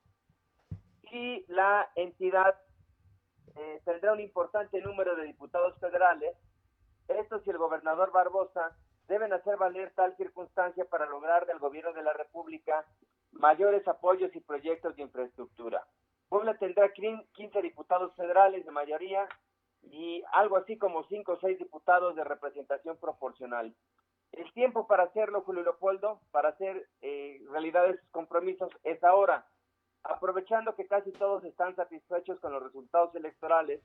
Y 1.13 1.45
la 1.47 1.89
entidad 1.95 2.57
eh, 3.55 3.83
tendrá 3.85 4.15
un 4.15 4.21
importante 4.21 4.81
número 4.81 5.15
de 5.15 5.27
diputados 5.27 5.79
federales. 5.79 6.37
Estos 7.07 7.47
y 7.47 7.51
el 7.51 7.59
gobernador 7.59 8.11
Barbosa 8.11 8.77
deben 9.09 9.33
hacer 9.33 9.57
valer 9.57 9.93
tal 9.95 10.17
circunstancia 10.17 10.85
para 10.87 11.07
lograr 11.07 11.47
del 11.47 11.59
gobierno 11.59 11.93
de 11.93 12.03
la 12.03 12.13
República 12.13 12.85
mayores 13.33 13.87
apoyos 13.89 14.35
y 14.35 14.41
proyectos 14.41 14.97
de 14.97 15.03
infraestructura. 15.03 15.85
Puebla 16.29 16.57
tendrá 16.57 16.91
15 16.93 17.63
diputados 17.63 18.15
federales 18.17 18.65
de 18.65 18.71
mayoría 18.71 19.29
y 19.83 20.23
algo 20.33 20.57
así 20.57 20.79
como 20.79 21.05
5 21.05 21.33
o 21.33 21.41
6 21.41 21.59
diputados 21.59 22.17
de 22.17 22.25
representación 22.25 22.97
proporcional. 22.97 23.75
El 24.33 24.53
tiempo 24.53 24.87
para 24.87 25.05
hacerlo, 25.05 25.43
Julio 25.43 25.63
Leopoldo, 25.63 26.21
para 26.33 26.49
hacer 26.51 26.89
eh, 27.03 27.41
realidad 27.51 27.89
esos 27.89 28.09
compromisos 28.11 28.71
es 28.83 29.03
ahora. 29.05 29.47
Aprovechando 30.03 30.75
que 30.75 30.87
casi 30.87 31.13
todos 31.13 31.45
están 31.45 31.77
satisfechos 31.77 32.41
con 32.41 32.53
los 32.53 32.63
resultados 32.63 33.15
electorales 33.15 33.81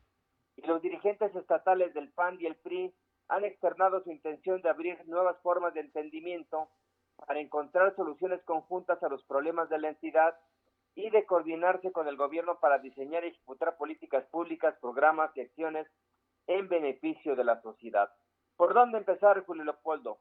y 0.55 0.65
los 0.65 0.81
dirigentes 0.81 1.35
estatales 1.35 1.93
del 1.93 2.11
PAN 2.11 2.37
y 2.39 2.47
el 2.47 2.55
PRI 2.55 2.93
han 3.29 3.45
externado 3.45 4.03
su 4.03 4.11
intención 4.11 4.61
de 4.61 4.69
abrir 4.69 5.07
nuevas 5.07 5.37
formas 5.41 5.73
de 5.73 5.81
entendimiento 5.81 6.67
para 7.25 7.39
encontrar 7.39 7.95
soluciones 7.95 8.43
conjuntas 8.43 9.01
a 9.03 9.09
los 9.09 9.23
problemas 9.25 9.69
de 9.69 9.79
la 9.79 9.89
entidad 9.89 10.35
y 10.95 11.09
de 11.11 11.25
coordinarse 11.25 11.91
con 11.91 12.07
el 12.07 12.17
gobierno 12.17 12.59
para 12.59 12.79
diseñar 12.79 13.23
y 13.23 13.29
ejecutar 13.29 13.77
políticas 13.77 14.25
públicas, 14.25 14.75
programas 14.81 15.35
y 15.35 15.41
acciones 15.41 15.87
en 16.47 16.67
beneficio 16.67 17.35
de 17.35 17.43
la 17.43 17.61
sociedad. 17.61 18.11
¿Por 18.57 18.73
dónde 18.73 18.97
empezar, 18.97 19.45
Julio 19.45 19.63
Leopoldo? 19.63 20.17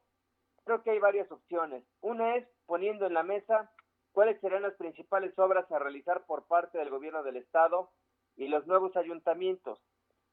Creo 0.64 0.82
que 0.82 0.90
hay 0.90 0.98
varias 0.98 1.32
opciones. 1.32 1.82
Una 2.02 2.36
es 2.36 2.46
poniendo 2.66 3.06
en 3.06 3.14
la 3.14 3.22
mesa 3.22 3.70
cuáles 4.12 4.38
serán 4.40 4.62
las 4.62 4.74
principales 4.74 5.36
obras 5.38 5.70
a 5.72 5.78
realizar 5.78 6.26
por 6.26 6.46
parte 6.46 6.76
del 6.76 6.90
gobierno 6.90 7.22
del 7.22 7.36
Estado 7.36 7.90
y 8.36 8.48
los 8.48 8.66
nuevos 8.66 8.96
ayuntamientos, 8.96 9.80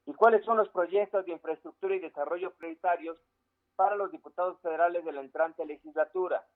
y 0.06 0.14
cuáles 0.14 0.44
son 0.44 0.56
los 0.56 0.68
proyectos 0.68 1.26
de 1.26 1.32
infraestructura 1.32 1.96
y 1.96 2.00
desarrollo 2.00 2.54
prioritarios 2.54 3.20
para 3.74 3.96
los 3.96 4.10
diputados 4.10 4.58
federales 4.60 5.04
de 5.04 5.12
la 5.12 5.20
entrante 5.20 5.66
legislatura. 5.66 6.46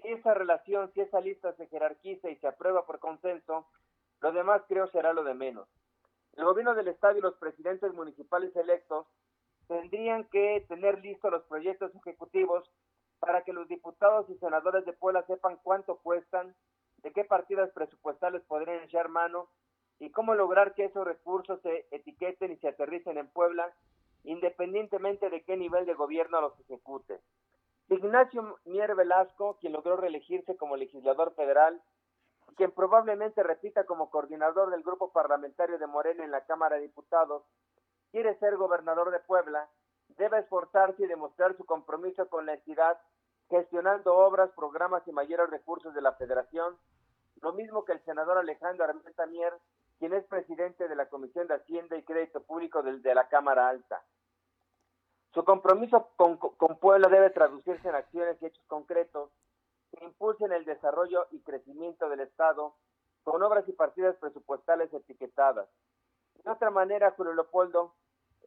Si 0.00 0.08
esa 0.08 0.34
relación, 0.34 0.90
si 0.92 1.00
esa 1.00 1.20
lista 1.20 1.52
se 1.54 1.66
jerarquiza 1.66 2.30
y 2.30 2.36
se 2.36 2.48
aprueba 2.48 2.86
por 2.86 2.98
consenso, 2.98 3.66
lo 4.20 4.32
demás 4.32 4.62
creo 4.68 4.88
será 4.88 5.12
lo 5.12 5.22
de 5.22 5.34
menos. 5.34 5.68
El 6.36 6.44
gobierno 6.44 6.74
del 6.74 6.88
Estado 6.88 7.18
y 7.18 7.20
los 7.20 7.36
presidentes 7.36 7.92
municipales 7.92 8.54
electos 8.56 9.06
tendrían 9.66 10.24
que 10.24 10.64
tener 10.68 11.00
listos 11.00 11.30
los 11.30 11.44
proyectos 11.44 11.94
ejecutivos 11.94 12.70
para 13.18 13.42
que 13.42 13.52
los 13.52 13.68
diputados 13.68 14.30
y 14.30 14.38
senadores 14.38 14.84
de 14.84 14.92
Puebla 14.92 15.24
sepan 15.26 15.58
cuánto 15.62 15.98
cuestan, 15.98 16.54
de 16.98 17.12
qué 17.12 17.24
partidas 17.24 17.70
presupuestales 17.72 18.42
podrían 18.44 18.82
echar 18.84 19.08
mano 19.08 19.48
y 20.00 20.10
cómo 20.10 20.34
lograr 20.34 20.74
que 20.74 20.84
esos 20.84 21.06
recursos 21.06 21.60
se 21.62 21.86
etiqueten 21.90 22.52
y 22.52 22.56
se 22.56 22.68
aterricen 22.68 23.18
en 23.18 23.28
Puebla, 23.28 23.72
independientemente 24.24 25.30
de 25.30 25.42
qué 25.42 25.56
nivel 25.56 25.86
de 25.86 25.94
gobierno 25.94 26.40
los 26.40 26.58
ejecute. 26.60 27.20
Ignacio 27.88 28.58
Mier 28.66 28.94
Velasco, 28.94 29.56
quien 29.60 29.72
logró 29.72 29.96
reelegirse 29.96 30.56
como 30.56 30.76
legislador 30.76 31.34
federal, 31.34 31.80
quien 32.56 32.70
probablemente 32.72 33.42
repita 33.42 33.84
como 33.84 34.10
coordinador 34.10 34.70
del 34.70 34.82
grupo 34.82 35.10
parlamentario 35.10 35.78
de 35.78 35.86
Morena 35.86 36.24
en 36.24 36.30
la 36.30 36.44
Cámara 36.44 36.76
de 36.76 36.82
Diputados, 36.82 37.42
quiere 38.10 38.38
ser 38.38 38.56
gobernador 38.56 39.10
de 39.10 39.20
Puebla, 39.20 39.68
debe 40.16 40.40
esforzarse 40.40 41.02
y 41.02 41.06
demostrar 41.06 41.56
su 41.56 41.64
compromiso 41.64 42.28
con 42.28 42.46
la 42.46 42.54
entidad, 42.54 43.00
gestionando 43.48 44.14
obras, 44.14 44.50
programas 44.54 45.06
y 45.06 45.12
mayores 45.12 45.48
recursos 45.50 45.94
de 45.94 46.02
la 46.02 46.12
federación, 46.12 46.76
lo 47.40 47.52
mismo 47.52 47.84
que 47.84 47.92
el 47.92 48.04
senador 48.04 48.38
Alejandro 48.38 48.84
Armenta 48.84 49.26
Mier, 49.26 49.54
quien 49.98 50.12
es 50.14 50.24
presidente 50.24 50.88
de 50.88 50.96
la 50.96 51.08
Comisión 51.08 51.46
de 51.48 51.54
Hacienda 51.54 51.96
y 51.96 52.02
Crédito 52.02 52.42
Público 52.42 52.82
de, 52.82 53.14
la 53.14 53.28
Cámara 53.28 53.68
Alta. 53.68 54.02
Su 55.34 55.44
compromiso 55.44 56.10
con, 56.16 56.38
Puebla 56.78 57.08
debe 57.08 57.30
traducirse 57.30 57.88
en 57.88 57.94
acciones 57.94 58.40
y 58.40 58.46
hechos 58.46 58.64
concretos 58.66 59.30
que 59.90 60.04
impulsen 60.04 60.52
el 60.52 60.64
desarrollo 60.64 61.26
y 61.30 61.40
crecimiento 61.40 62.08
del 62.08 62.20
Estado 62.20 62.74
con 63.24 63.42
obras 63.42 63.68
y 63.68 63.72
partidas 63.72 64.16
presupuestales 64.16 64.92
etiquetadas. 64.92 65.68
De 66.44 66.50
otra 66.50 66.70
manera, 66.70 67.10
Julio 67.12 67.34
Leopoldo, 67.34 67.94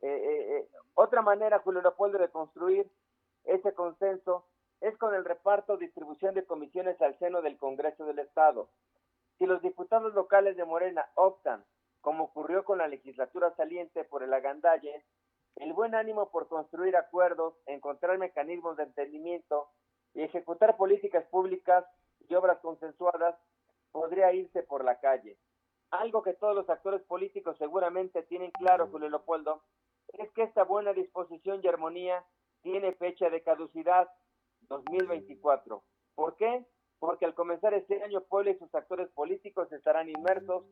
eh, 0.01 0.07
eh, 0.07 0.57
eh, 0.57 0.69
otra 0.95 1.21
manera, 1.21 1.59
Julio 1.59 1.81
Leopoldo, 1.81 2.17
de 2.17 2.29
construir 2.29 2.89
ese 3.43 3.73
consenso 3.73 4.45
es 4.79 4.97
con 4.97 5.13
el 5.13 5.25
reparto 5.25 5.77
distribución 5.77 6.33
de 6.33 6.45
comisiones 6.45 6.99
al 7.01 7.17
seno 7.19 7.41
del 7.41 7.57
Congreso 7.57 8.05
del 8.05 8.19
Estado. 8.19 8.69
Si 9.41 9.47
los 9.47 9.63
diputados 9.63 10.13
locales 10.13 10.55
de 10.55 10.65
Morena 10.65 11.09
optan, 11.15 11.65
como 11.99 12.25
ocurrió 12.25 12.63
con 12.63 12.77
la 12.77 12.87
legislatura 12.87 13.51
saliente, 13.55 14.03
por 14.03 14.21
el 14.21 14.31
agandalle, 14.35 15.03
el 15.55 15.73
buen 15.73 15.95
ánimo 15.95 16.29
por 16.29 16.47
construir 16.47 16.95
acuerdos, 16.95 17.55
encontrar 17.65 18.19
mecanismos 18.19 18.77
de 18.77 18.83
entendimiento 18.83 19.67
y 20.13 20.21
ejecutar 20.21 20.77
políticas 20.77 21.25
públicas 21.25 21.83
y 22.29 22.35
obras 22.35 22.59
consensuadas 22.59 23.35
podría 23.91 24.31
irse 24.31 24.61
por 24.61 24.85
la 24.85 24.99
calle. 24.99 25.39
Algo 25.89 26.21
que 26.21 26.33
todos 26.33 26.55
los 26.55 26.69
actores 26.69 27.01
políticos 27.01 27.57
seguramente 27.57 28.21
tienen 28.21 28.51
claro, 28.51 28.89
Julio 28.91 29.09
Leopoldo, 29.09 29.63
es 30.19 30.31
que 30.33 30.43
esta 30.43 30.65
buena 30.65 30.93
disposición 30.93 31.61
y 31.63 31.67
armonía 31.67 32.23
tiene 32.61 32.93
fecha 32.93 33.31
de 33.31 33.41
caducidad 33.41 34.07
2024. 34.69 35.81
¿Por 36.13 36.35
qué? 36.35 36.63
Porque 37.01 37.25
al 37.25 37.33
comenzar 37.33 37.73
este 37.73 38.03
año 38.03 38.21
Puebla 38.21 38.51
y 38.51 38.59
sus 38.59 38.73
actores 38.75 39.09
políticos 39.09 39.71
estarán 39.71 40.07
inmersos 40.07 40.63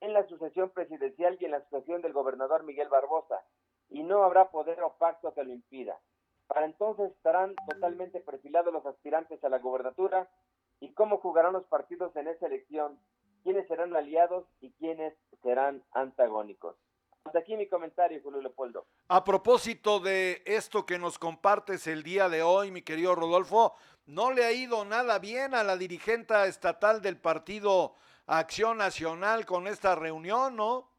en 0.00 0.12
la 0.12 0.26
sucesión 0.26 0.70
presidencial 0.70 1.38
y 1.38 1.44
en 1.44 1.52
la 1.52 1.62
sucesión 1.62 2.02
del 2.02 2.12
gobernador 2.12 2.64
Miguel 2.64 2.88
Barbosa, 2.88 3.40
y 3.88 4.02
no 4.02 4.24
habrá 4.24 4.50
poder 4.50 4.82
o 4.82 4.96
pacto 4.98 5.32
que 5.32 5.44
lo 5.44 5.52
impida. 5.52 5.96
Para 6.48 6.66
entonces 6.66 7.12
estarán 7.12 7.54
totalmente 7.68 8.18
perfilados 8.18 8.72
los 8.72 8.84
aspirantes 8.84 9.44
a 9.44 9.48
la 9.48 9.60
gobernatura 9.60 10.28
y 10.80 10.92
cómo 10.92 11.18
jugarán 11.18 11.52
los 11.52 11.66
partidos 11.66 12.16
en 12.16 12.26
esa 12.26 12.46
elección, 12.46 12.98
quiénes 13.44 13.68
serán 13.68 13.94
aliados 13.94 14.46
y 14.60 14.72
quiénes 14.72 15.14
serán 15.40 15.84
antagónicos. 15.92 16.74
Hasta 17.24 17.38
aquí 17.38 17.56
mi 17.56 17.68
comentario, 17.68 18.20
Julio 18.22 18.40
Leopoldo. 18.40 18.86
A 19.08 19.22
propósito 19.24 20.00
de 20.00 20.42
esto 20.46 20.86
que 20.86 20.98
nos 20.98 21.18
compartes 21.18 21.86
el 21.86 22.02
día 22.02 22.28
de 22.28 22.42
hoy, 22.42 22.70
mi 22.70 22.82
querido 22.82 23.14
Rodolfo, 23.14 23.74
no 24.06 24.32
le 24.32 24.44
ha 24.44 24.52
ido 24.52 24.84
nada 24.84 25.18
bien 25.18 25.54
a 25.54 25.62
la 25.62 25.76
dirigente 25.76 26.34
estatal 26.46 27.02
del 27.02 27.18
partido 27.18 27.94
Acción 28.26 28.78
Nacional 28.78 29.44
con 29.44 29.66
esta 29.66 29.94
reunión, 29.94 30.56
¿no? 30.56 30.90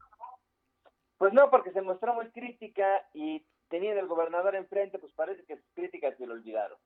Pues 1.18 1.34
no, 1.34 1.50
porque 1.50 1.72
se 1.72 1.82
mostró 1.82 2.14
muy 2.14 2.30
crítica 2.32 3.08
y 3.14 3.46
teniendo 3.70 4.00
el 4.00 4.08
gobernador 4.08 4.56
enfrente, 4.56 5.00
pues 5.00 5.14
parece 5.14 5.44
que 5.46 5.56
sus 5.56 5.74
críticas 5.74 6.16
se 6.18 6.26
lo 6.26 6.34
olvidaron. 6.34 6.78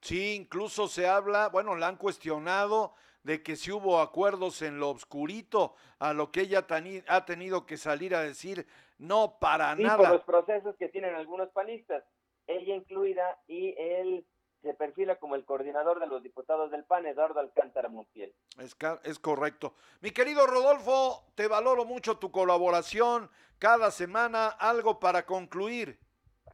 Sí, 0.00 0.34
incluso 0.34 0.88
se 0.88 1.06
habla, 1.06 1.48
bueno, 1.48 1.74
la 1.74 1.88
han 1.88 1.96
cuestionado 1.96 2.94
de 3.22 3.42
que 3.42 3.56
si 3.56 3.72
hubo 3.72 4.00
acuerdos 4.00 4.62
en 4.62 4.78
lo 4.80 4.88
obscurito, 4.88 5.74
a 5.98 6.12
lo 6.12 6.30
que 6.30 6.42
ella 6.42 6.66
ha 7.08 7.24
tenido 7.24 7.66
que 7.66 7.76
salir 7.76 8.14
a 8.14 8.22
decir, 8.22 8.66
no 8.98 9.38
para 9.40 9.74
sí, 9.76 9.82
nada. 9.82 9.96
Por 9.96 10.10
los 10.10 10.24
procesos 10.24 10.76
que 10.76 10.88
tienen 10.88 11.14
algunos 11.14 11.48
panistas, 11.50 12.04
ella 12.46 12.74
incluida 12.74 13.38
y 13.46 13.74
él 13.78 14.26
se 14.62 14.74
perfila 14.74 15.16
como 15.16 15.34
el 15.34 15.44
coordinador 15.44 16.00
de 16.00 16.06
los 16.06 16.22
diputados 16.22 16.70
del 16.70 16.84
PAN, 16.84 17.06
Eduardo 17.06 17.40
Alcántara 17.40 17.88
Montiel. 17.88 18.34
Es, 18.58 18.76
es 19.04 19.18
correcto. 19.18 19.74
Mi 20.00 20.10
querido 20.10 20.46
Rodolfo, 20.46 21.24
te 21.34 21.46
valoro 21.46 21.84
mucho 21.84 22.18
tu 22.18 22.32
colaboración 22.32 23.30
cada 23.58 23.90
semana, 23.90 24.48
algo 24.48 24.98
para 24.98 25.26
concluir. 25.26 25.98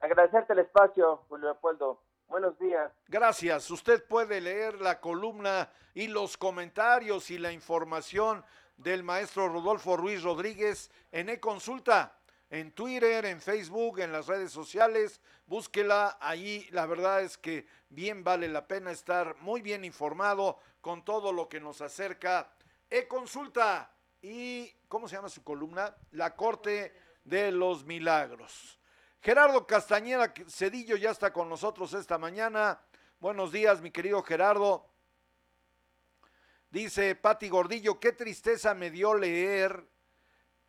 Agradecerte 0.00 0.52
el 0.52 0.60
espacio, 0.60 1.24
Julio 1.28 1.46
Leopoldo. 1.46 2.02
Buenos 2.28 2.58
días. 2.58 2.92
Gracias. 3.08 3.70
Usted 3.70 4.04
puede 4.06 4.40
leer 4.40 4.80
la 4.80 5.00
columna 5.00 5.70
y 5.94 6.08
los 6.08 6.36
comentarios 6.36 7.30
y 7.30 7.38
la 7.38 7.52
información 7.52 8.44
del 8.76 9.02
maestro 9.02 9.48
Rodolfo 9.48 9.96
Ruiz 9.96 10.22
Rodríguez 10.22 10.90
en 11.12 11.28
e-consulta, 11.28 12.18
en 12.50 12.72
Twitter, 12.72 13.24
en 13.26 13.40
Facebook, 13.40 14.00
en 14.00 14.12
las 14.12 14.26
redes 14.26 14.50
sociales. 14.50 15.20
Búsquela 15.46 16.18
ahí. 16.20 16.66
La 16.70 16.86
verdad 16.86 17.22
es 17.22 17.38
que 17.38 17.66
bien 17.88 18.24
vale 18.24 18.48
la 18.48 18.66
pena 18.66 18.90
estar 18.90 19.36
muy 19.40 19.62
bien 19.62 19.84
informado 19.84 20.58
con 20.80 21.04
todo 21.04 21.32
lo 21.32 21.48
que 21.48 21.60
nos 21.60 21.80
acerca. 21.80 22.50
E-consulta 22.90 23.94
y, 24.22 24.74
¿cómo 24.88 25.08
se 25.08 25.16
llama 25.16 25.28
su 25.28 25.44
columna? 25.44 25.94
La 26.12 26.34
Corte 26.34 26.94
de 27.24 27.52
los 27.52 27.84
Milagros. 27.84 28.78
Gerardo 29.24 29.66
Castañeda 29.66 30.34
Cedillo 30.50 30.96
ya 30.96 31.10
está 31.10 31.32
con 31.32 31.48
nosotros 31.48 31.94
esta 31.94 32.18
mañana. 32.18 32.82
Buenos 33.20 33.52
días, 33.52 33.80
mi 33.80 33.90
querido 33.90 34.22
Gerardo. 34.22 34.86
Dice 36.70 37.14
Pati 37.14 37.48
Gordillo, 37.48 37.98
qué 37.98 38.12
tristeza 38.12 38.74
me 38.74 38.90
dio 38.90 39.14
leer 39.14 39.88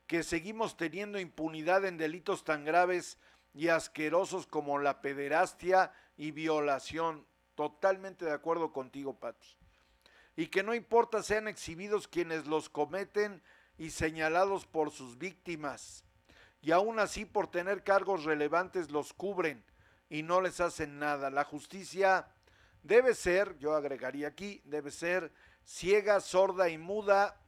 que 0.08 0.24
seguimos 0.24 0.78
teniendo 0.78 1.20
impunidad 1.20 1.84
en 1.84 1.98
delitos 1.98 2.46
tan 2.46 2.64
graves 2.64 3.18
y 3.54 3.68
asquerosos 3.68 4.48
como 4.48 4.80
la 4.80 5.02
pederastia 5.02 5.92
y 6.16 6.32
violación. 6.32 7.28
Totalmente 7.56 8.24
de 8.24 8.32
acuerdo 8.32 8.72
contigo, 8.72 9.20
Pati. 9.20 9.58
Y 10.38 10.48
que 10.48 10.64
no 10.64 10.74
importa 10.74 11.24
sean 11.24 11.50
exhibidos 11.50 12.08
quienes 12.08 12.48
los 12.48 12.70
cometen 12.70 13.44
y 13.78 13.90
señalados 13.90 14.66
por 14.66 14.92
sus 14.92 15.18
víctimas. 15.18 16.05
Y 16.66 16.72
aún 16.72 16.98
así 16.98 17.26
por 17.26 17.46
tener 17.46 17.84
cargos 17.84 18.24
relevantes 18.24 18.90
los 18.90 19.14
cubren 19.14 19.64
y 20.10 20.24
no 20.24 20.42
les 20.42 20.60
hacen 20.60 20.98
nada. 20.98 21.30
La 21.30 21.44
justicia 21.44 22.28
debe 22.82 23.14
ser, 23.14 23.56
yo 23.60 23.76
agregaría 23.76 24.30
aquí, 24.30 24.64
debe 24.66 24.90
ser 24.90 25.32
ciega, 25.64 26.20
sorda 26.20 26.68
y 26.70 26.80
muda 26.80 27.40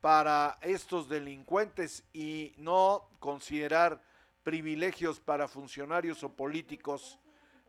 para 0.00 0.56
estos 0.62 1.06
delincuentes 1.10 2.02
y 2.14 2.54
no 2.56 3.10
considerar 3.18 4.02
privilegios 4.42 5.20
para 5.20 5.46
funcionarios 5.46 6.24
o 6.24 6.34
políticos 6.34 7.18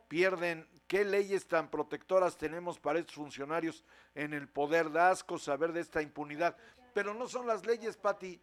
pierden. 0.07 0.65
¿Qué 0.87 1.03
leyes 1.03 1.49
tan 1.49 1.69
protectoras 1.69 2.37
tenemos 2.37 2.79
para 2.79 2.99
estos 2.99 3.15
funcionarios 3.15 3.83
en 4.15 4.33
el 4.33 4.47
poder? 4.47 4.89
de 4.89 5.01
asco 5.01 5.37
saber 5.37 5.73
de 5.73 5.81
esta 5.81 6.01
impunidad. 6.01 6.55
Pero 6.93 7.13
no 7.13 7.27
son 7.27 7.45
las 7.45 7.65
leyes, 7.65 7.97
Pati. 7.97 8.39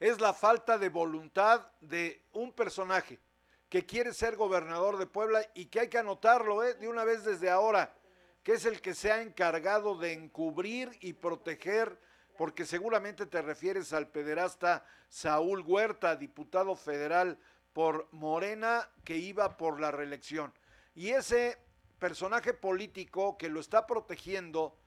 Es 0.00 0.18
la 0.18 0.32
falta 0.32 0.78
de 0.78 0.88
voluntad 0.88 1.70
de 1.82 2.24
un 2.32 2.52
personaje 2.52 3.20
que 3.68 3.84
quiere 3.84 4.14
ser 4.14 4.34
gobernador 4.34 4.96
de 4.96 5.06
Puebla 5.06 5.42
y 5.54 5.66
que 5.66 5.80
hay 5.80 5.88
que 5.88 5.98
anotarlo 5.98 6.64
¿eh? 6.64 6.72
de 6.74 6.88
una 6.88 7.04
vez 7.04 7.22
desde 7.22 7.50
ahora, 7.50 7.94
que 8.42 8.54
es 8.54 8.64
el 8.64 8.80
que 8.80 8.94
se 8.94 9.12
ha 9.12 9.20
encargado 9.20 9.98
de 9.98 10.14
encubrir 10.14 10.90
y 11.02 11.12
proteger, 11.12 12.00
porque 12.38 12.64
seguramente 12.64 13.26
te 13.26 13.42
refieres 13.42 13.92
al 13.92 14.08
pederasta 14.08 14.86
Saúl 15.10 15.60
Huerta, 15.60 16.16
diputado 16.16 16.74
federal 16.74 17.38
por 17.74 18.08
Morena, 18.10 18.88
que 19.04 19.18
iba 19.18 19.58
por 19.58 19.80
la 19.80 19.90
reelección. 19.90 20.52
Y 20.94 21.10
ese 21.10 21.58
personaje 21.98 22.54
político 22.54 23.36
que 23.36 23.50
lo 23.50 23.60
está 23.60 23.86
protegiendo 23.86 24.78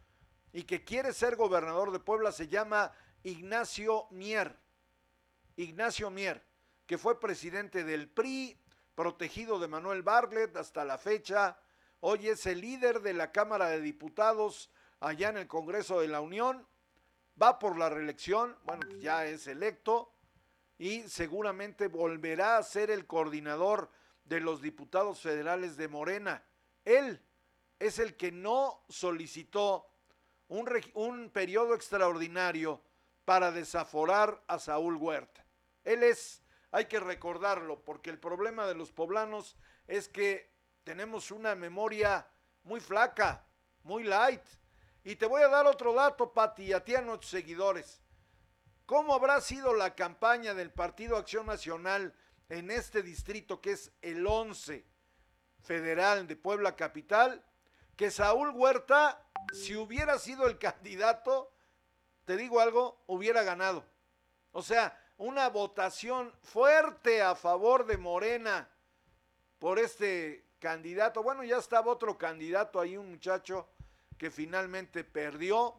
y 0.52 0.64
que 0.64 0.84
quiere 0.84 1.14
ser 1.14 1.36
gobernador 1.36 1.92
de 1.92 2.00
Puebla 2.00 2.32
se 2.32 2.48
llama 2.48 2.92
Ignacio 3.22 4.08
Mier. 4.10 4.58
Ignacio 5.56 6.10
Mier, 6.10 6.44
que 6.86 6.98
fue 6.98 7.20
presidente 7.20 7.84
del 7.84 8.10
PRI, 8.10 8.58
protegido 8.96 9.60
de 9.60 9.68
Manuel 9.68 10.02
Bartlett 10.02 10.56
hasta 10.58 10.86
la 10.86 10.98
fecha. 10.98 11.58
Hoy 12.00 12.28
es 12.28 12.46
el 12.46 12.62
líder 12.62 13.02
de 13.02 13.14
la 13.14 13.32
Cámara 13.32 13.70
de 13.70 13.82
Diputados 13.82 14.70
allá 15.00 15.30
en 15.30 15.38
el 15.38 15.48
Congreso 15.48 16.02
de 16.02 16.08
la 16.08 16.22
Unión. 16.22 16.68
Va 17.42 17.60
por 17.60 17.78
la 17.78 17.90
reelección, 17.90 18.58
bueno, 18.64 18.88
ya 19.00 19.26
es 19.26 19.48
electo 19.48 20.14
y 20.78 21.02
seguramente 21.04 21.88
volverá 21.88 22.58
a 22.58 22.64
ser 22.64 22.92
el 22.92 23.06
coordinador 23.08 23.90
de 24.26 24.40
los 24.40 24.62
diputados 24.62 25.22
federales 25.22 25.78
de 25.78 25.88
Morena. 25.88 26.44
Él 26.86 27.22
es 27.80 28.00
el 28.00 28.16
que 28.16 28.32
no 28.32 28.84
solicitó 28.90 29.88
un, 30.48 30.70
un 30.94 31.30
periodo 31.30 31.74
extraordinario 31.76 32.82
para 33.26 33.52
desaforar 33.52 34.44
a 34.48 34.60
Saúl 34.60 34.98
Huerta. 34.98 35.43
Él 35.84 36.04
es, 36.04 36.42
hay 36.72 36.86
que 36.86 37.00
recordarlo, 37.00 37.84
porque 37.84 38.10
el 38.10 38.20
problema 38.20 38.66
de 38.66 38.76
los 38.76 38.92
poblanos 38.92 39.58
es 39.88 40.08
que 40.08 40.52
tenemos 40.84 41.32
una 41.32 41.56
memoria 41.56 42.28
muy 42.64 42.80
flaca, 42.80 43.46
muy 43.84 44.04
light. 44.04 44.44
Y 45.04 45.16
te 45.16 45.26
voy 45.26 45.42
a 45.42 45.50
dar 45.50 45.68
otro 45.68 45.94
dato, 45.94 46.34
Pati, 46.34 46.64
y 46.64 46.74
a 46.74 46.84
ti 46.84 46.96
a 46.96 47.02
nuestros 47.02 47.30
seguidores. 47.30 48.02
¿Cómo 48.86 49.14
habrá 49.14 49.42
sido 49.42 49.74
la 49.74 49.96
campaña 49.96 50.54
del 50.54 50.72
Partido 50.72 51.18
Acción 51.18 51.46
Nacional 51.46 52.14
en 52.50 52.72
este 52.72 53.02
distrito 53.02 53.62
que 53.62 53.72
es 53.72 53.92
el 54.02 54.26
11 54.26 54.86
federal 55.62 56.28
de 56.28 56.36
Puebla 56.36 56.76
Capital? 56.76 57.44
Que 57.96 58.12
Saúl 58.12 58.50
Huerta, 58.50 59.26
si 59.54 59.76
hubiera 59.76 60.20
sido 60.20 60.48
el 60.48 60.58
candidato, 60.60 61.54
te 62.26 62.38
digo 62.38 62.60
algo, 62.60 63.02
hubiera 63.08 63.44
ganado. 63.44 63.86
O 64.52 64.62
sea, 64.62 64.98
una 65.18 65.50
votación 65.50 66.34
fuerte 66.42 67.22
a 67.22 67.36
favor 67.36 67.86
de 67.86 67.98
Morena 67.98 68.70
por 69.60 69.80
este 69.80 70.46
candidato. 70.60 71.24
Bueno, 71.24 71.44
ya 71.44 71.58
estaba 71.58 71.92
otro 71.92 72.18
candidato 72.18 72.80
ahí, 72.80 72.98
un 72.98 73.12
muchacho 73.12 73.70
que 74.18 74.32
finalmente 74.32 75.04
perdió. 75.04 75.76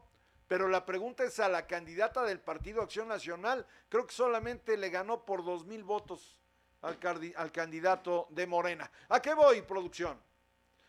Pero 0.47 0.68
la 0.68 0.85
pregunta 0.85 1.24
es 1.24 1.41
a 1.41 1.49
la 1.49 1.66
candidata 1.66 2.22
del 2.22 2.41
Partido 2.41 2.82
Acción 2.82 3.09
Nacional. 3.09 3.66
Creo 3.89 4.07
que 4.07 4.14
solamente 4.14 4.76
le 4.76 4.91
ganó 4.91 5.24
por 5.24 5.45
dos 5.45 5.64
mil 5.64 5.85
votos 5.85 6.41
al, 6.82 6.99
al 7.37 7.51
candidato 7.51 8.26
de 8.30 8.47
Morena. 8.47 8.91
¿A 9.09 9.22
qué 9.22 9.32
voy, 9.35 9.62
producción? 9.62 10.20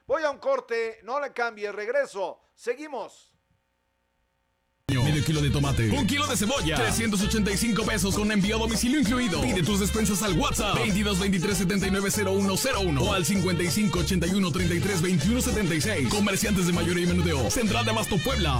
Voy 0.06 0.24
a 0.24 0.30
un 0.30 0.40
corte, 0.40 1.00
no 1.04 1.20
le 1.20 1.32
cambie, 1.34 1.72
regreso. 1.72 2.42
Seguimos. 2.54 3.35
Kilo 5.26 5.42
de 5.42 5.50
tomate, 5.50 5.90
un 5.90 6.06
kilo 6.06 6.28
de 6.28 6.38
cebolla, 6.38 6.76
385 6.76 7.84
pesos 7.84 8.14
con 8.14 8.32
envío 8.32 8.58
a 8.58 8.60
domicilio 8.60 9.00
incluido. 9.00 9.42
Pide 9.42 9.64
tus 9.64 9.80
despensas 9.80 10.22
al 10.22 10.38
WhatsApp 10.38 10.76
22 10.76 11.20
23 11.20 11.58
79 11.58 12.10
0101 12.12 13.02
o 13.02 13.12
al 13.12 13.26
55 13.26 14.00
81 14.00 14.52
33 14.52 15.02
21 15.02 15.42
76. 15.42 16.10
Comerciantes 16.10 16.68
de 16.68 16.74
mayoría 16.74 17.06
y 17.06 17.08
menudeo. 17.08 17.50
Central 17.50 17.86
de 17.86 17.92
Abasto 17.92 18.18
Puebla. 18.24 18.60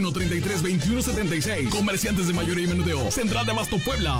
33 0.09 0.63
21 0.63 1.01
76. 1.03 1.69
Comerciantes 1.69 2.27
de 2.27 2.33
mayoría 2.33 2.65
y 2.65 2.67
menudeo. 2.67 3.11
Central 3.11 3.45
de 3.45 3.51
Abasto 3.51 3.77
Puebla. 3.77 4.19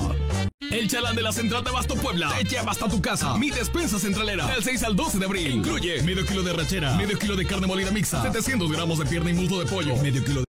El 0.60 0.88
chalán 0.88 1.16
de 1.16 1.24
la 1.24 1.32
Central 1.32 1.64
de 1.64 1.70
Abasto 1.72 1.96
Puebla 1.96 2.32
te 2.38 2.44
lleva 2.44 2.72
hasta 2.72 2.88
tu 2.88 3.02
casa. 3.02 3.38
Mi 3.38 3.50
despensa 3.50 3.98
centralera 3.98 4.46
del 4.48 4.64
6 4.64 4.84
al 4.84 4.96
12 4.96 5.18
de 5.18 5.26
abril. 5.26 5.52
Incluye 5.52 6.04
medio 6.04 6.26
kilo 6.26 6.44
de 6.44 6.54
rachera, 6.54 6.96
medio 6.96 7.18
kilo 7.18 7.36
de 7.36 7.46
carne 7.46 7.68
molida 7.68 7.92
mixta, 7.92 8.22
700 8.22 8.72
gramos 8.72 9.00
de 9.00 9.06
pierna 9.06 9.32
y 9.32 9.34
muslo 9.34 9.60
de 9.60 9.66
pollo, 9.66 9.96
medio 9.98 10.24
kilo 10.24 10.42
de 10.42 10.51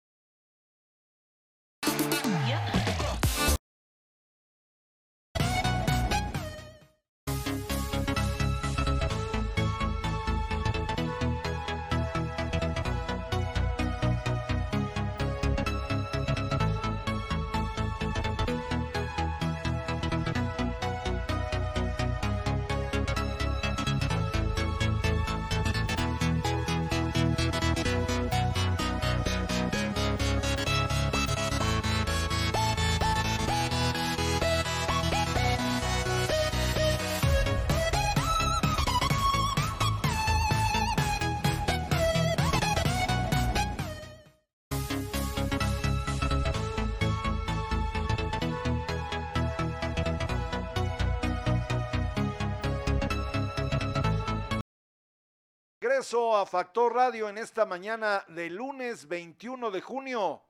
a 56.38 56.46
Factor 56.46 56.94
Radio 56.94 57.28
en 57.28 57.36
esta 57.36 57.66
mañana 57.66 58.24
de 58.28 58.48
lunes 58.48 59.08
21 59.08 59.72
de 59.72 59.80
junio. 59.80 60.40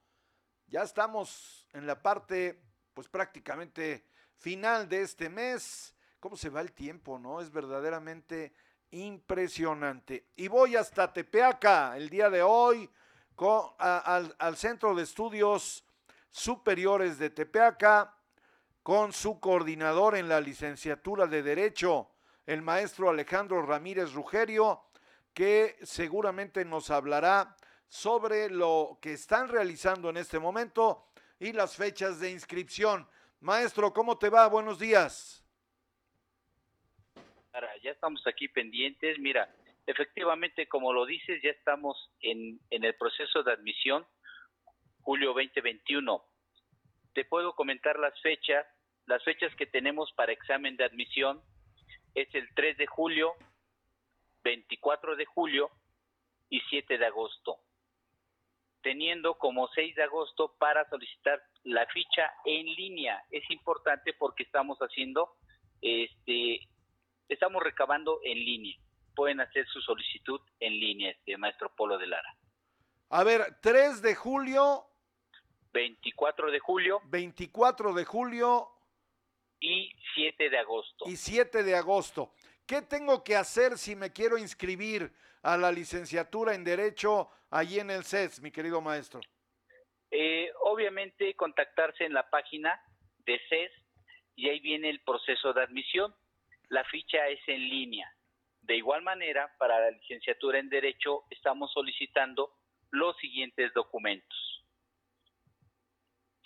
Ya 0.66 0.82
estamos 0.82 1.66
en 1.72 1.86
la 1.86 2.02
parte, 2.02 2.60
pues 2.92 3.08
prácticamente 3.08 4.04
final 4.36 4.86
de 4.86 5.00
este 5.00 5.30
mes. 5.30 5.94
¿Cómo 6.20 6.36
se 6.36 6.50
va 6.50 6.60
el 6.60 6.72
tiempo, 6.72 7.18
no? 7.18 7.40
Es 7.40 7.50
verdaderamente 7.50 8.52
impresionante. 8.90 10.26
Y 10.36 10.48
voy 10.48 10.76
hasta 10.76 11.10
Tepeaca 11.10 11.96
el 11.96 12.10
día 12.10 12.28
de 12.28 12.42
hoy 12.42 12.90
al, 13.78 14.36
al 14.38 14.56
Centro 14.58 14.94
de 14.94 15.04
Estudios 15.04 15.86
Superiores 16.28 17.18
de 17.18 17.30
Tepeaca 17.30 18.14
con 18.82 19.14
su 19.14 19.40
coordinador 19.40 20.16
en 20.16 20.28
la 20.28 20.42
licenciatura 20.42 21.26
de 21.26 21.42
Derecho, 21.42 22.10
el 22.44 22.60
maestro 22.60 23.08
Alejandro 23.08 23.62
Ramírez 23.62 24.12
Rugerio 24.12 24.87
que 25.38 25.76
seguramente 25.84 26.64
nos 26.64 26.90
hablará 26.90 27.54
sobre 27.86 28.50
lo 28.50 28.98
que 29.00 29.12
están 29.12 29.48
realizando 29.48 30.10
en 30.10 30.16
este 30.16 30.40
momento 30.40 31.06
y 31.38 31.52
las 31.52 31.76
fechas 31.76 32.18
de 32.18 32.32
inscripción. 32.32 33.06
Maestro, 33.38 33.92
¿cómo 33.92 34.18
te 34.18 34.30
va? 34.30 34.48
Buenos 34.48 34.80
días. 34.80 35.46
Ya 37.84 37.92
estamos 37.92 38.26
aquí 38.26 38.48
pendientes. 38.48 39.16
Mira, 39.20 39.48
efectivamente, 39.86 40.66
como 40.66 40.92
lo 40.92 41.06
dices, 41.06 41.40
ya 41.40 41.50
estamos 41.50 42.10
en, 42.20 42.58
en 42.70 42.82
el 42.82 42.96
proceso 42.96 43.44
de 43.44 43.52
admisión, 43.52 44.04
julio 45.02 45.28
2021. 45.34 46.20
Te 47.14 47.24
puedo 47.24 47.54
comentar 47.54 47.96
las 48.00 48.20
fechas. 48.22 48.66
Las 49.06 49.22
fechas 49.22 49.54
que 49.54 49.66
tenemos 49.66 50.12
para 50.16 50.32
examen 50.32 50.76
de 50.76 50.84
admisión 50.84 51.40
es 52.16 52.26
el 52.34 52.52
3 52.56 52.76
de 52.76 52.86
julio, 52.88 53.34
24 54.42 55.16
de 55.16 55.24
julio 55.26 55.70
y 56.48 56.60
7 56.70 56.98
de 56.98 57.06
agosto, 57.06 57.60
teniendo 58.82 59.34
como 59.34 59.68
6 59.68 59.94
de 59.96 60.02
agosto 60.02 60.54
para 60.58 60.88
solicitar 60.88 61.42
la 61.64 61.86
ficha 61.86 62.32
en 62.44 62.66
línea. 62.66 63.22
Es 63.30 63.48
importante 63.50 64.14
porque 64.14 64.44
estamos 64.44 64.78
haciendo, 64.78 65.36
este, 65.80 66.60
estamos 67.28 67.62
recabando 67.62 68.20
en 68.24 68.38
línea. 68.38 68.76
Pueden 69.14 69.40
hacer 69.40 69.66
su 69.68 69.80
solicitud 69.80 70.40
en 70.60 70.72
línea, 70.78 71.10
este 71.10 71.36
maestro 71.36 71.74
Polo 71.74 71.98
de 71.98 72.06
Lara. 72.06 72.36
A 73.10 73.24
ver, 73.24 73.58
3 73.60 74.02
de 74.02 74.14
julio. 74.14 74.84
24 75.72 76.50
de 76.50 76.60
julio. 76.60 77.00
24 77.06 77.92
de 77.94 78.04
julio. 78.04 78.68
Y 79.60 79.90
7 80.14 80.50
de 80.50 80.58
agosto. 80.58 81.04
Y 81.08 81.16
7 81.16 81.62
de 81.62 81.74
agosto. 81.74 82.32
¿Qué 82.68 82.82
tengo 82.82 83.24
que 83.24 83.34
hacer 83.34 83.78
si 83.78 83.96
me 83.96 84.12
quiero 84.12 84.36
inscribir 84.36 85.10
a 85.42 85.56
la 85.56 85.72
licenciatura 85.72 86.54
en 86.54 86.64
Derecho 86.64 87.30
allí 87.50 87.80
en 87.80 87.90
el 87.90 88.04
CES, 88.04 88.42
mi 88.42 88.50
querido 88.50 88.82
maestro? 88.82 89.20
Eh, 90.10 90.52
obviamente 90.60 91.34
contactarse 91.34 92.04
en 92.04 92.12
la 92.12 92.28
página 92.28 92.78
de 93.24 93.40
CES 93.48 93.72
y 94.36 94.50
ahí 94.50 94.60
viene 94.60 94.90
el 94.90 95.00
proceso 95.00 95.54
de 95.54 95.62
admisión. 95.62 96.14
La 96.68 96.84
ficha 96.84 97.26
es 97.28 97.40
en 97.46 97.70
línea. 97.70 98.06
De 98.60 98.76
igual 98.76 99.00
manera, 99.00 99.50
para 99.58 99.80
la 99.80 99.90
licenciatura 99.90 100.58
en 100.58 100.68
Derecho 100.68 101.24
estamos 101.30 101.72
solicitando 101.72 102.52
los 102.90 103.16
siguientes 103.16 103.72
documentos. 103.72 104.38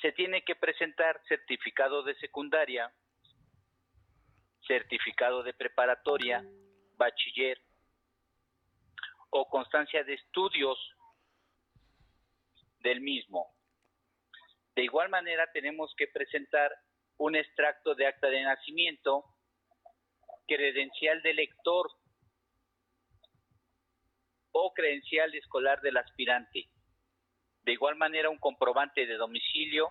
Se 0.00 0.12
tiene 0.12 0.44
que 0.44 0.54
presentar 0.54 1.20
certificado 1.26 2.04
de 2.04 2.14
secundaria, 2.20 2.92
certificado 4.66 5.42
de 5.42 5.54
preparatoria, 5.54 6.44
bachiller 6.96 7.60
o 9.30 9.48
constancia 9.48 10.04
de 10.04 10.14
estudios 10.14 10.78
del 12.80 13.00
mismo. 13.00 13.50
De 14.74 14.84
igual 14.84 15.08
manera 15.08 15.50
tenemos 15.52 15.92
que 15.96 16.06
presentar 16.08 16.72
un 17.18 17.36
extracto 17.36 17.94
de 17.94 18.06
acta 18.06 18.28
de 18.28 18.42
nacimiento, 18.42 19.24
credencial 20.46 21.22
de 21.22 21.34
lector 21.34 21.90
o 24.52 24.72
credencial 24.74 25.34
escolar 25.34 25.80
del 25.80 25.96
aspirante. 25.96 26.68
De 27.62 27.72
igual 27.72 27.96
manera 27.96 28.28
un 28.28 28.38
comprobante 28.38 29.06
de 29.06 29.14
domicilio, 29.14 29.88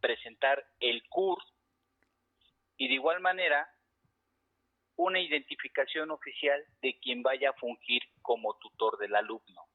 presentar 0.00 0.64
el 0.78 1.02
CUR 1.08 1.38
y 2.80 2.88
de 2.88 2.94
igual 2.94 3.20
manera 3.20 3.68
una 4.96 5.20
identificación 5.20 6.10
oficial 6.10 6.64
de 6.80 6.98
quien 6.98 7.22
vaya 7.22 7.50
a 7.50 7.60
fungir 7.60 8.02
como 8.22 8.56
tutor 8.58 8.96
del 8.96 9.14
alumno. 9.14 9.66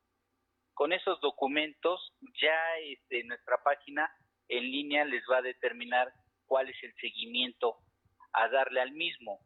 Con 0.74 0.92
esos 0.92 1.22
documentos 1.22 2.14
ya 2.42 2.58
este, 2.80 3.24
nuestra 3.26 3.62
página 3.64 4.10
en 4.48 4.64
línea 4.64 5.06
les 5.06 5.24
va 5.32 5.38
a 5.38 5.44
determinar 5.44 6.12
cuál 6.48 6.68
es 6.70 6.84
el 6.84 6.96
seguimiento 6.96 7.78
a 8.34 8.50
darle 8.50 8.82
al 8.82 8.92
mismo, 8.94 9.40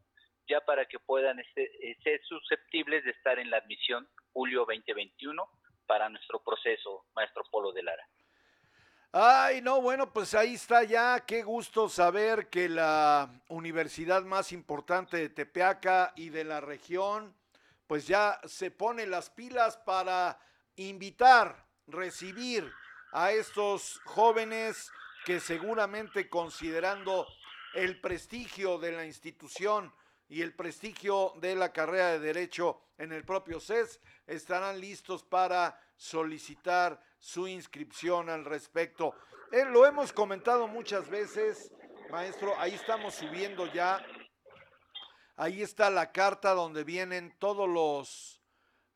ya 0.48 0.62
para 0.62 0.86
que 0.86 0.98
puedan 0.98 1.38
este, 1.38 1.70
ser 2.02 2.18
susceptibles 2.24 3.04
de 3.04 3.10
estar 3.10 3.38
en 3.38 3.50
la 3.50 3.58
admisión 3.58 4.08
julio 4.32 4.60
2021 4.60 5.46
para 5.86 6.08
nuestro 6.08 6.42
proceso, 6.42 7.04
maestro 7.14 7.44
Polo 7.50 7.72
de 7.72 7.82
Lara. 7.82 8.08
Ay, 9.12 9.60
no, 9.60 9.82
bueno, 9.82 10.12
pues 10.12 10.34
ahí 10.34 10.54
está 10.54 10.84
ya. 10.84 11.24
Qué 11.26 11.42
gusto 11.42 11.88
saber 11.88 12.48
que 12.48 12.68
la 12.68 13.28
universidad 13.48 14.22
más 14.22 14.52
importante 14.52 15.16
de 15.16 15.28
Tepeaca 15.28 16.12
y 16.14 16.28
de 16.28 16.44
la 16.44 16.60
región, 16.60 17.34
pues 17.88 18.06
ya 18.06 18.40
se 18.44 18.70
pone 18.70 19.08
las 19.08 19.28
pilas 19.28 19.76
para 19.78 20.38
invitar, 20.76 21.66
recibir 21.88 22.72
a 23.10 23.32
estos 23.32 24.00
jóvenes 24.04 24.92
que 25.24 25.40
seguramente 25.40 26.28
considerando 26.28 27.26
el 27.74 28.00
prestigio 28.00 28.78
de 28.78 28.92
la 28.92 29.04
institución 29.06 29.92
y 30.28 30.42
el 30.42 30.54
prestigio 30.54 31.32
de 31.40 31.56
la 31.56 31.72
carrera 31.72 32.12
de 32.12 32.20
derecho 32.20 32.80
en 32.96 33.10
el 33.10 33.24
propio 33.24 33.58
CES, 33.58 33.98
estarán 34.28 34.80
listos 34.80 35.24
para 35.24 35.80
solicitar 35.96 37.09
su 37.20 37.46
inscripción 37.46 38.30
al 38.30 38.44
respecto. 38.44 39.14
Eh, 39.52 39.64
lo 39.66 39.86
hemos 39.86 40.12
comentado 40.12 40.66
muchas 40.66 41.08
veces, 41.08 41.70
maestro, 42.10 42.58
ahí 42.58 42.74
estamos 42.74 43.14
subiendo 43.14 43.66
ya, 43.72 44.04
ahí 45.36 45.62
está 45.62 45.90
la 45.90 46.10
carta 46.10 46.54
donde 46.54 46.82
vienen 46.82 47.36
todos 47.38 47.68
los, 47.68 48.42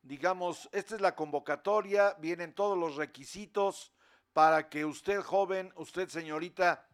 digamos, 0.01 0.67
esta 0.71 0.95
es 0.95 1.01
la 1.01 1.15
convocatoria, 1.15 2.15
vienen 2.19 2.53
todos 2.53 2.77
los 2.77 2.95
requisitos 2.95 3.93
para 4.33 4.69
que 4.69 4.85
usted 4.85 5.21
joven, 5.21 5.71
usted 5.75 6.09
señorita, 6.09 6.87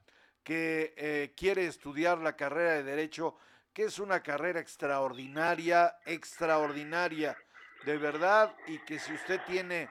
que 0.44 0.94
eh, 0.98 1.34
quiere 1.36 1.66
estudiar 1.66 2.18
la 2.18 2.36
carrera 2.36 2.74
de 2.74 2.84
derecho, 2.84 3.38
que 3.74 3.84
es 3.84 4.00
una 4.00 4.22
carrera 4.22 4.60
extraordinaria, 4.60 5.98
extraordinaria, 6.06 7.38
de 7.86 7.98
verdad, 7.98 8.54
y 8.68 8.80
que 8.80 9.00
si 9.00 9.14
usted 9.14 9.40
tiene 9.46 9.90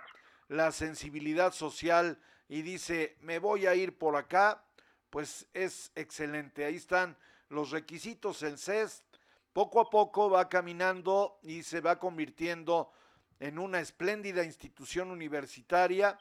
la 0.51 0.73
sensibilidad 0.73 1.53
social 1.53 2.19
y 2.49 2.63
dice, 2.63 3.17
me 3.21 3.39
voy 3.39 3.69
a 3.69 3.77
ir 3.77 3.97
por 3.97 4.17
acá, 4.17 4.65
pues 5.09 5.47
es 5.55 5.93
excelente. 5.95 6.65
Ahí 6.65 6.75
están 6.75 7.17
los 7.49 7.71
requisitos, 7.71 8.43
el 8.43 8.59
CES 8.59 9.05
poco 9.53 9.81
a 9.81 9.89
poco 9.89 10.29
va 10.29 10.49
caminando 10.49 11.39
y 11.43 11.63
se 11.63 11.81
va 11.81 12.01
convirtiendo 12.01 12.91
en 13.39 13.61
una 13.61 13.79
espléndida 13.79 14.43
institución 14.43 15.13
universitaria 15.13 16.19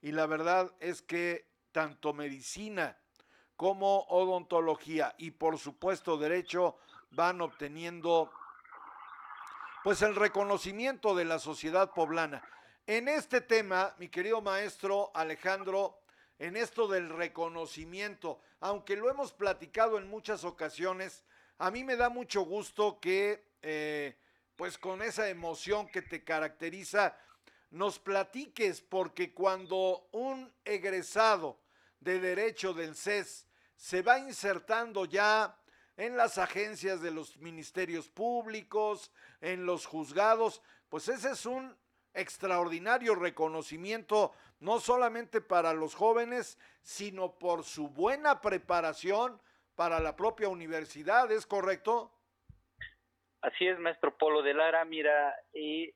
y 0.00 0.12
la 0.12 0.26
verdad 0.26 0.72
es 0.78 1.02
que 1.02 1.48
tanto 1.72 2.12
medicina 2.12 2.96
como 3.56 4.02
odontología 4.02 5.12
y 5.18 5.32
por 5.32 5.58
supuesto 5.58 6.16
derecho 6.18 6.78
van 7.10 7.40
obteniendo 7.40 8.30
pues 9.82 10.02
el 10.02 10.14
reconocimiento 10.14 11.16
de 11.16 11.24
la 11.24 11.40
sociedad 11.40 11.90
poblana. 11.90 12.44
En 12.86 13.06
este 13.06 13.40
tema, 13.40 13.94
mi 13.98 14.08
querido 14.08 14.40
maestro 14.40 15.12
Alejandro, 15.14 16.00
en 16.36 16.56
esto 16.56 16.88
del 16.88 17.10
reconocimiento, 17.10 18.40
aunque 18.58 18.96
lo 18.96 19.08
hemos 19.08 19.32
platicado 19.32 19.98
en 19.98 20.08
muchas 20.08 20.42
ocasiones, 20.42 21.22
a 21.58 21.70
mí 21.70 21.84
me 21.84 21.94
da 21.94 22.08
mucho 22.08 22.42
gusto 22.42 22.98
que, 22.98 23.52
eh, 23.62 24.16
pues 24.56 24.78
con 24.78 25.00
esa 25.00 25.28
emoción 25.28 25.86
que 25.90 26.02
te 26.02 26.24
caracteriza, 26.24 27.16
nos 27.70 28.00
platiques, 28.00 28.80
porque 28.80 29.32
cuando 29.32 30.08
un 30.10 30.52
egresado 30.64 31.60
de 32.00 32.18
derecho 32.18 32.74
del 32.74 32.96
CES 32.96 33.46
se 33.76 34.02
va 34.02 34.18
insertando 34.18 35.04
ya 35.04 35.56
en 35.96 36.16
las 36.16 36.36
agencias 36.36 37.00
de 37.00 37.12
los 37.12 37.36
ministerios 37.36 38.08
públicos, 38.08 39.12
en 39.40 39.66
los 39.66 39.86
juzgados, 39.86 40.62
pues 40.88 41.06
ese 41.06 41.30
es 41.30 41.46
un 41.46 41.80
extraordinario 42.14 43.14
reconocimiento, 43.14 44.32
no 44.60 44.78
solamente 44.80 45.40
para 45.40 45.72
los 45.72 45.94
jóvenes, 45.94 46.58
sino 46.82 47.38
por 47.38 47.64
su 47.64 47.88
buena 47.88 48.40
preparación 48.40 49.40
para 49.74 50.00
la 50.00 50.14
propia 50.16 50.48
universidad, 50.48 51.30
¿es 51.32 51.46
correcto? 51.46 52.12
Así 53.40 53.66
es, 53.66 53.78
maestro 53.78 54.16
Polo 54.16 54.42
de 54.42 54.54
Lara. 54.54 54.84
Mira, 54.84 55.34
y 55.52 55.92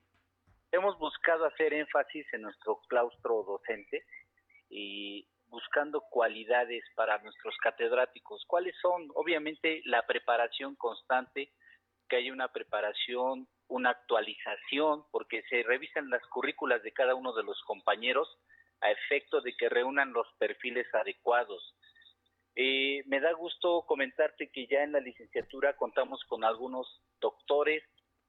hemos 0.73 0.99
buscado 0.99 1.45
hacer 1.45 1.73
énfasis 1.73 2.27
en 2.33 2.43
nuestro 2.43 2.81
claustro 2.89 3.45
docente 3.45 4.05
y 4.69 5.29
buscando 5.47 6.01
cualidades 6.11 6.83
para 6.97 7.19
nuestros 7.19 7.57
catedráticos. 7.59 8.45
¿Cuáles 8.47 8.75
son? 8.81 9.09
Obviamente 9.15 9.81
la 9.85 10.05
preparación 10.07 10.75
constante, 10.75 11.53
que 12.09 12.17
haya 12.17 12.33
una 12.33 12.49
preparación 12.49 13.47
una 13.69 13.91
actualización, 13.91 15.05
porque 15.11 15.43
se 15.49 15.63
revisan 15.63 16.11
las 16.11 16.25
currículas 16.29 16.83
de 16.83 16.93
cada 16.93 17.15
uno 17.15 17.33
de 17.33 17.43
los 17.43 17.61
compañeros 17.63 18.29
a 18.81 18.91
efecto 18.91 19.41
de 19.41 19.57
que 19.57 19.69
reúnan 19.69 20.13
los 20.13 20.27
perfiles 20.39 20.87
adecuados. 20.95 21.75
Eh, 22.55 23.03
me 23.07 23.21
da 23.21 23.33
gusto 23.33 23.85
comentarte 23.87 24.51
que 24.51 24.67
ya 24.67 24.83
en 24.83 24.93
la 24.93 25.01
licenciatura 25.01 25.77
contamos 25.77 26.25
con 26.25 26.45
algunos 26.45 27.03
doctores, 27.21 27.83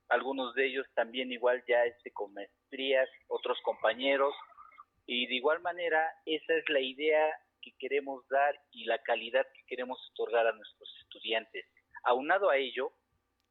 algunos 0.09 0.53
de 0.55 0.67
ellos 0.67 0.85
también 0.95 1.31
igual 1.31 1.63
ya 1.67 1.85
este, 1.85 2.11
con 2.11 2.33
maestrías, 2.33 3.09
otros 3.27 3.59
compañeros, 3.61 4.33
y 5.05 5.27
de 5.27 5.35
igual 5.35 5.61
manera 5.61 6.11
esa 6.25 6.53
es 6.55 6.67
la 6.69 6.81
idea 6.81 7.25
que 7.61 7.71
queremos 7.79 8.27
dar 8.27 8.59
y 8.71 8.85
la 8.85 8.99
calidad 8.99 9.45
que 9.53 9.63
queremos 9.65 9.99
otorgar 10.11 10.47
a 10.47 10.51
nuestros 10.51 10.89
estudiantes. 11.01 11.65
Aunado 12.03 12.49
a 12.49 12.57
ello, 12.57 12.91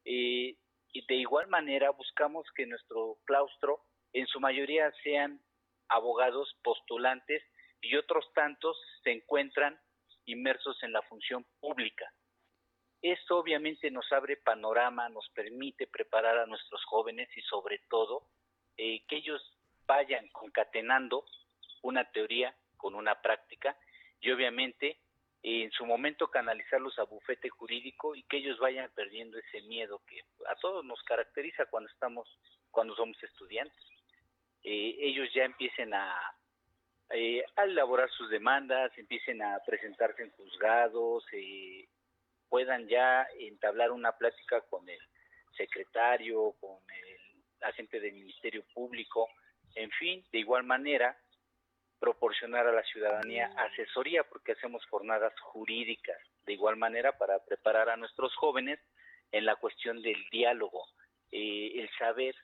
eh, 0.04 0.56
y 0.96 1.04
de 1.04 1.16
igual 1.16 1.46
manera 1.48 1.90
buscamos 1.90 2.46
que 2.54 2.64
nuestro 2.64 3.18
claustro 3.26 3.84
en 4.14 4.26
su 4.28 4.40
mayoría 4.40 4.90
sean 5.02 5.38
abogados 5.90 6.56
postulantes 6.64 7.42
y 7.82 7.96
otros 7.96 8.24
tantos 8.32 8.78
se 9.04 9.12
encuentran 9.12 9.78
inmersos 10.24 10.82
en 10.82 10.92
la 10.92 11.02
función 11.02 11.44
pública. 11.60 12.10
Esto 13.02 13.36
obviamente 13.36 13.90
nos 13.90 14.10
abre 14.10 14.38
panorama, 14.38 15.10
nos 15.10 15.28
permite 15.34 15.86
preparar 15.86 16.38
a 16.38 16.46
nuestros 16.46 16.82
jóvenes 16.86 17.28
y 17.36 17.42
sobre 17.42 17.78
todo 17.90 18.30
eh, 18.78 19.04
que 19.06 19.16
ellos 19.16 19.42
vayan 19.86 20.26
concatenando 20.30 21.26
una 21.82 22.10
teoría 22.10 22.56
con 22.78 22.94
una 22.94 23.20
práctica 23.20 23.76
y 24.18 24.30
obviamente 24.30 24.98
en 25.42 25.70
su 25.70 25.86
momento 25.86 26.28
canalizarlos 26.28 26.98
a 26.98 27.04
bufete 27.04 27.48
jurídico 27.48 28.14
y 28.14 28.22
que 28.24 28.38
ellos 28.38 28.58
vayan 28.58 28.90
perdiendo 28.94 29.38
ese 29.38 29.62
miedo 29.62 30.02
que 30.06 30.20
a 30.48 30.56
todos 30.56 30.84
nos 30.84 31.02
caracteriza 31.02 31.66
cuando 31.66 31.88
estamos 31.90 32.28
cuando 32.70 32.94
somos 32.94 33.22
estudiantes. 33.22 33.78
Eh, 34.62 34.96
ellos 34.98 35.28
ya 35.34 35.44
empiecen 35.44 35.94
a 35.94 36.14
eh, 37.10 37.44
a 37.54 37.64
elaborar 37.64 38.10
sus 38.10 38.28
demandas 38.30 38.90
empiecen 38.98 39.40
a 39.40 39.60
presentarse 39.64 40.24
en 40.24 40.30
juzgados 40.32 41.24
eh, 41.32 41.86
puedan 42.48 42.88
ya 42.88 43.28
entablar 43.38 43.92
una 43.92 44.10
plática 44.18 44.60
con 44.62 44.88
el 44.88 44.98
secretario 45.56 46.56
con 46.58 46.78
el 46.90 47.62
agente 47.62 48.00
del 48.00 48.14
ministerio 48.14 48.64
público 48.74 49.28
en 49.76 49.90
fin 49.92 50.24
de 50.32 50.38
igual 50.40 50.64
manera 50.64 51.16
proporcionar 51.98 52.66
a 52.66 52.72
la 52.72 52.82
ciudadanía 52.84 53.50
asesoría 53.56 54.24
porque 54.24 54.52
hacemos 54.52 54.84
jornadas 54.86 55.32
jurídicas 55.40 56.18
de 56.44 56.52
igual 56.52 56.76
manera 56.76 57.16
para 57.16 57.38
preparar 57.44 57.88
a 57.88 57.96
nuestros 57.96 58.34
jóvenes 58.36 58.78
en 59.32 59.44
la 59.44 59.56
cuestión 59.56 60.00
del 60.02 60.22
diálogo, 60.30 60.86
eh, 61.32 61.72
el 61.74 61.90
saber 61.98 62.34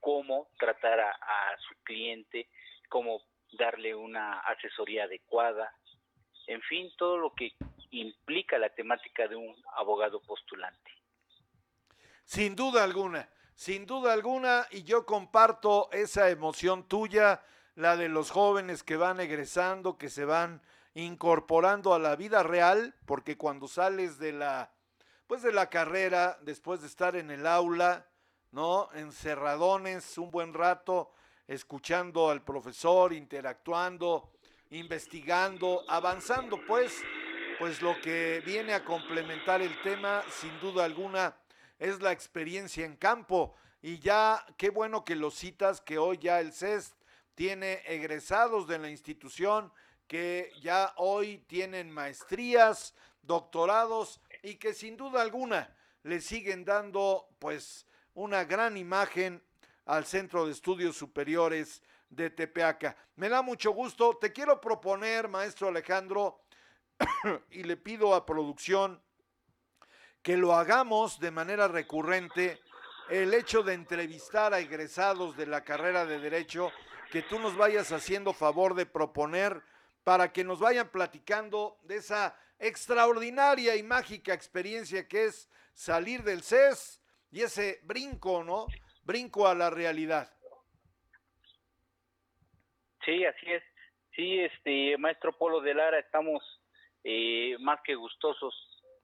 cómo 0.00 0.48
tratar 0.58 1.00
a, 1.00 1.10
a, 1.10 1.58
su 1.58 1.74
cliente, 1.82 2.48
cómo 2.88 3.22
darle 3.52 3.94
una 3.94 4.40
asesoría 4.40 5.04
adecuada, 5.04 5.72
en 6.46 6.62
fin, 6.62 6.90
todo 6.96 7.18
lo 7.18 7.34
que 7.34 7.52
implica 7.90 8.58
la 8.58 8.70
temática 8.70 9.28
de 9.28 9.36
un 9.36 9.54
abogado 9.76 10.20
postulante. 10.22 10.90
Sin 12.24 12.54
duda 12.54 12.84
alguna, 12.84 13.28
sin 13.54 13.86
duda 13.86 14.12
alguna, 14.12 14.66
y 14.70 14.82
yo 14.84 15.04
comparto 15.04 15.90
esa 15.92 16.30
emoción 16.30 16.88
tuya 16.88 17.42
la 17.78 17.96
de 17.96 18.08
los 18.08 18.32
jóvenes 18.32 18.82
que 18.82 18.96
van 18.96 19.20
egresando, 19.20 19.98
que 19.98 20.10
se 20.10 20.24
van 20.24 20.60
incorporando 20.94 21.94
a 21.94 22.00
la 22.00 22.16
vida 22.16 22.42
real, 22.42 22.96
porque 23.06 23.36
cuando 23.36 23.68
sales 23.68 24.18
de 24.18 24.32
la 24.32 24.72
pues 25.28 25.42
de 25.42 25.52
la 25.52 25.70
carrera, 25.70 26.38
después 26.42 26.80
de 26.80 26.88
estar 26.88 27.14
en 27.14 27.30
el 27.30 27.46
aula, 27.46 28.08
¿no? 28.50 28.88
Encerradones 28.94 30.18
un 30.18 30.32
buen 30.32 30.54
rato, 30.54 31.12
escuchando 31.46 32.30
al 32.30 32.42
profesor, 32.42 33.12
interactuando, 33.12 34.32
investigando, 34.70 35.84
avanzando, 35.86 36.58
pues, 36.66 37.00
pues 37.60 37.80
lo 37.80 37.94
que 38.00 38.42
viene 38.44 38.74
a 38.74 38.84
complementar 38.84 39.62
el 39.62 39.80
tema, 39.82 40.24
sin 40.30 40.58
duda 40.58 40.84
alguna, 40.84 41.36
es 41.78 42.00
la 42.00 42.10
experiencia 42.10 42.84
en 42.84 42.96
campo. 42.96 43.54
Y 43.82 44.00
ya, 44.00 44.44
qué 44.56 44.70
bueno 44.70 45.04
que 45.04 45.14
lo 45.14 45.30
citas, 45.30 45.80
que 45.80 45.98
hoy 45.98 46.18
ya 46.18 46.40
el 46.40 46.52
CES 46.52 46.96
tiene 47.38 47.84
egresados 47.86 48.66
de 48.66 48.80
la 48.80 48.90
institución 48.90 49.72
que 50.08 50.50
ya 50.60 50.92
hoy 50.96 51.38
tienen 51.46 51.88
maestrías, 51.88 52.96
doctorados 53.22 54.20
y 54.42 54.56
que 54.56 54.74
sin 54.74 54.96
duda 54.96 55.22
alguna 55.22 55.72
le 56.02 56.20
siguen 56.20 56.64
dando 56.64 57.28
pues 57.38 57.86
una 58.14 58.42
gran 58.42 58.76
imagen 58.76 59.40
al 59.84 60.04
Centro 60.04 60.46
de 60.46 60.50
Estudios 60.50 60.96
Superiores 60.96 61.80
de 62.10 62.30
Tepeaca. 62.30 62.96
Me 63.14 63.28
da 63.28 63.40
mucho 63.40 63.70
gusto. 63.70 64.18
Te 64.20 64.32
quiero 64.32 64.60
proponer, 64.60 65.28
maestro 65.28 65.68
Alejandro, 65.68 66.40
y 67.52 67.62
le 67.62 67.76
pido 67.76 68.16
a 68.16 68.26
producción 68.26 69.00
que 70.22 70.36
lo 70.36 70.56
hagamos 70.56 71.20
de 71.20 71.30
manera 71.30 71.68
recurrente, 71.68 72.60
el 73.08 73.32
hecho 73.32 73.62
de 73.62 73.74
entrevistar 73.74 74.52
a 74.52 74.58
egresados 74.58 75.36
de 75.36 75.46
la 75.46 75.62
carrera 75.62 76.04
de 76.04 76.18
Derecho 76.18 76.72
que 77.10 77.22
tú 77.22 77.38
nos 77.38 77.56
vayas 77.56 77.92
haciendo 77.92 78.32
favor 78.32 78.74
de 78.74 78.86
proponer 78.86 79.62
para 80.04 80.32
que 80.32 80.44
nos 80.44 80.60
vayan 80.60 80.90
platicando 80.90 81.78
de 81.82 81.96
esa 81.96 82.38
extraordinaria 82.58 83.76
y 83.76 83.82
mágica 83.82 84.34
experiencia 84.34 85.06
que 85.06 85.24
es 85.24 85.50
salir 85.74 86.22
del 86.22 86.42
CES 86.42 87.02
y 87.30 87.42
ese 87.42 87.80
brinco, 87.82 88.42
¿no? 88.42 88.66
Brinco 89.04 89.46
a 89.46 89.54
la 89.54 89.70
realidad. 89.70 90.32
Sí, 93.04 93.24
así 93.24 93.52
es. 93.52 93.62
Sí, 94.14 94.40
este 94.40 94.98
maestro 94.98 95.32
Polo 95.32 95.60
de 95.60 95.74
Lara, 95.74 95.98
estamos 95.98 96.42
eh, 97.04 97.56
más 97.60 97.80
que 97.82 97.94
gustosos 97.94 98.54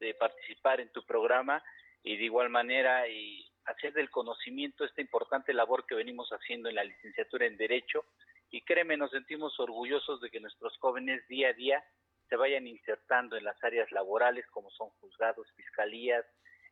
de 0.01 0.13
participar 0.15 0.81
en 0.81 0.91
tu 0.91 1.05
programa 1.07 1.63
y 2.03 2.17
de 2.17 2.25
igual 2.25 2.51
manera 2.51 3.09
y 3.09 3.47
hacer 3.67 3.93
del 3.93 4.11
conocimiento 4.11 4.85
esta 4.85 5.01
importante 5.01 5.53
labor 5.53 5.87
que 5.87 5.95
venimos 5.95 6.29
haciendo 6.31 6.69
en 6.69 6.77
la 6.77 6.85
licenciatura 6.85 7.47
en 7.47 7.57
Derecho. 7.57 8.05
Y 8.51 8.63
créeme, 8.63 8.97
nos 8.97 9.11
sentimos 9.11 9.59
orgullosos 9.59 10.21
de 10.21 10.31
que 10.31 10.41
nuestros 10.41 10.77
jóvenes 10.79 11.27
día 11.29 11.49
a 11.49 11.53
día 11.53 11.85
se 12.29 12.37
vayan 12.37 12.67
insertando 12.67 13.37
en 13.37 13.45
las 13.45 13.63
áreas 13.63 13.91
laborales 13.93 14.47
como 14.49 14.71
son 14.71 14.91
juzgados, 15.01 15.51
fiscalías, 15.57 16.25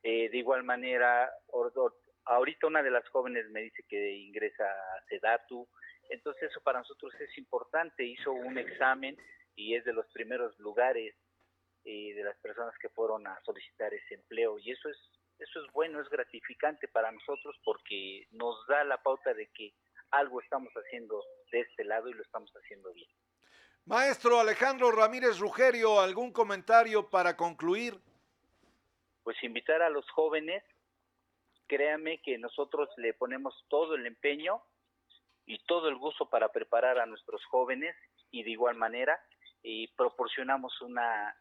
eh, 0.02 0.28
de 0.30 0.38
igual 0.38 0.64
manera, 0.64 1.30
or, 1.48 1.72
or, 1.76 1.94
ahorita 2.24 2.66
una 2.66 2.82
de 2.82 2.90
las 2.90 3.06
jóvenes 3.08 3.48
me 3.50 3.60
dice 3.60 3.84
que 3.88 4.12
ingresa 4.16 4.64
a 4.64 5.04
SEDATU, 5.08 5.68
entonces 6.10 6.50
eso 6.50 6.60
para 6.62 6.80
nosotros 6.80 7.12
es 7.20 7.36
importante, 7.38 8.04
hizo 8.04 8.32
un 8.32 8.58
examen 8.58 9.16
y 9.54 9.74
es 9.74 9.84
de 9.84 9.92
los 9.92 10.06
primeros 10.12 10.58
lugares 10.58 11.14
eh, 11.84 12.14
de 12.14 12.24
las 12.24 12.36
personas 12.38 12.74
que 12.78 12.88
fueron 12.90 13.26
a 13.26 13.40
solicitar 13.44 13.92
ese 13.92 14.14
empleo. 14.14 14.58
Y 14.58 14.70
eso 14.72 14.88
es 14.88 14.98
eso 15.38 15.64
es 15.64 15.72
bueno, 15.72 16.00
es 16.00 16.08
gratificante 16.08 16.88
para 16.88 17.10
nosotros 17.10 17.56
porque 17.64 18.26
nos 18.30 18.66
da 18.66 18.84
la 18.84 19.02
pauta 19.02 19.34
de 19.34 19.48
que 19.48 19.74
algo 20.10 20.40
estamos 20.40 20.72
haciendo 20.74 21.22
de 21.50 21.60
este 21.60 21.84
lado 21.84 22.08
y 22.08 22.14
lo 22.14 22.22
estamos 22.22 22.50
haciendo 22.52 22.92
bien. 22.92 23.08
Maestro 23.84 24.38
Alejandro 24.38 24.92
Ramírez 24.92 25.38
Rugerio, 25.38 26.00
¿algún 26.00 26.32
comentario 26.32 27.10
para 27.10 27.36
concluir? 27.36 27.98
Pues 29.24 29.42
invitar 29.42 29.82
a 29.82 29.90
los 29.90 30.08
jóvenes, 30.10 30.62
créanme 31.66 32.20
que 32.22 32.38
nosotros 32.38 32.88
le 32.96 33.14
ponemos 33.14 33.54
todo 33.68 33.94
el 33.96 34.06
empeño 34.06 34.62
y 35.46 35.58
todo 35.64 35.88
el 35.88 35.96
gusto 35.96 36.30
para 36.30 36.52
preparar 36.52 36.98
a 36.98 37.06
nuestros 37.06 37.44
jóvenes 37.46 37.96
y 38.30 38.44
de 38.44 38.50
igual 38.50 38.76
manera 38.76 39.18
y 39.62 39.88
proporcionamos 39.88 40.80
una, 40.82 41.36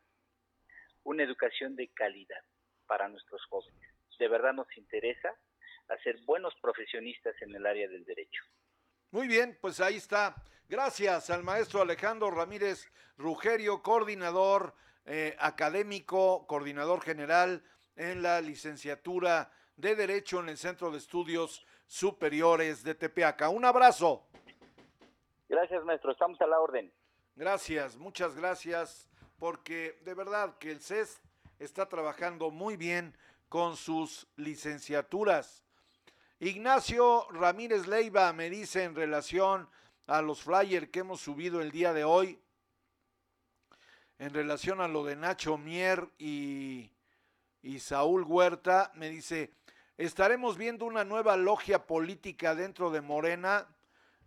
una 1.03 1.23
educación 1.23 1.75
de 1.75 1.89
calidad 1.89 2.43
para 2.91 3.07
nuestros 3.07 3.41
jóvenes. 3.45 3.79
De 4.19 4.27
verdad 4.27 4.51
nos 4.51 4.67
interesa 4.75 5.33
hacer 5.87 6.19
buenos 6.25 6.53
profesionistas 6.61 7.33
en 7.41 7.55
el 7.55 7.65
área 7.65 7.87
del 7.87 8.03
derecho. 8.03 8.43
Muy 9.11 9.29
bien, 9.29 9.57
pues 9.61 9.79
ahí 9.79 9.95
está. 9.95 10.35
Gracias 10.67 11.29
al 11.29 11.41
maestro 11.41 11.81
Alejandro 11.81 12.31
Ramírez 12.31 12.91
Rugerio, 13.15 13.81
coordinador 13.81 14.75
eh, 15.05 15.37
académico, 15.39 16.45
coordinador 16.47 17.01
general 17.01 17.63
en 17.95 18.21
la 18.21 18.41
licenciatura 18.41 19.53
de 19.77 19.95
Derecho 19.95 20.41
en 20.41 20.49
el 20.49 20.57
Centro 20.57 20.91
de 20.91 20.97
Estudios 20.97 21.65
Superiores 21.87 22.83
de 22.83 22.93
Tepeaca. 22.93 23.47
Un 23.47 23.63
abrazo. 23.63 24.27
Gracias, 25.47 25.81
maestro. 25.85 26.11
Estamos 26.11 26.41
a 26.41 26.45
la 26.45 26.59
orden. 26.59 26.91
Gracias, 27.37 27.95
muchas 27.95 28.35
gracias, 28.35 29.09
porque 29.39 29.97
de 30.03 30.13
verdad 30.13 30.57
que 30.57 30.71
el 30.71 30.81
CES 30.81 31.21
está 31.61 31.87
trabajando 31.87 32.49
muy 32.49 32.75
bien 32.75 33.15
con 33.47 33.77
sus 33.77 34.27
licenciaturas. 34.35 35.63
Ignacio 36.39 37.27
Ramírez 37.29 37.85
Leiva 37.85 38.33
me 38.33 38.49
dice 38.49 38.83
en 38.83 38.95
relación 38.95 39.69
a 40.07 40.23
los 40.23 40.41
flyers 40.41 40.89
que 40.89 41.01
hemos 41.01 41.21
subido 41.21 41.61
el 41.61 41.69
día 41.69 41.93
de 41.93 42.03
hoy, 42.03 42.39
en 44.17 44.33
relación 44.33 44.81
a 44.81 44.87
lo 44.87 45.05
de 45.05 45.15
Nacho 45.15 45.59
Mier 45.59 46.09
y, 46.17 46.91
y 47.61 47.79
Saúl 47.79 48.23
Huerta, 48.23 48.91
me 48.95 49.09
dice, 49.09 49.53
estaremos 49.97 50.57
viendo 50.57 50.85
una 50.85 51.03
nueva 51.03 51.37
logia 51.37 51.85
política 51.85 52.55
dentro 52.55 52.89
de 52.89 53.01
Morena. 53.01 53.67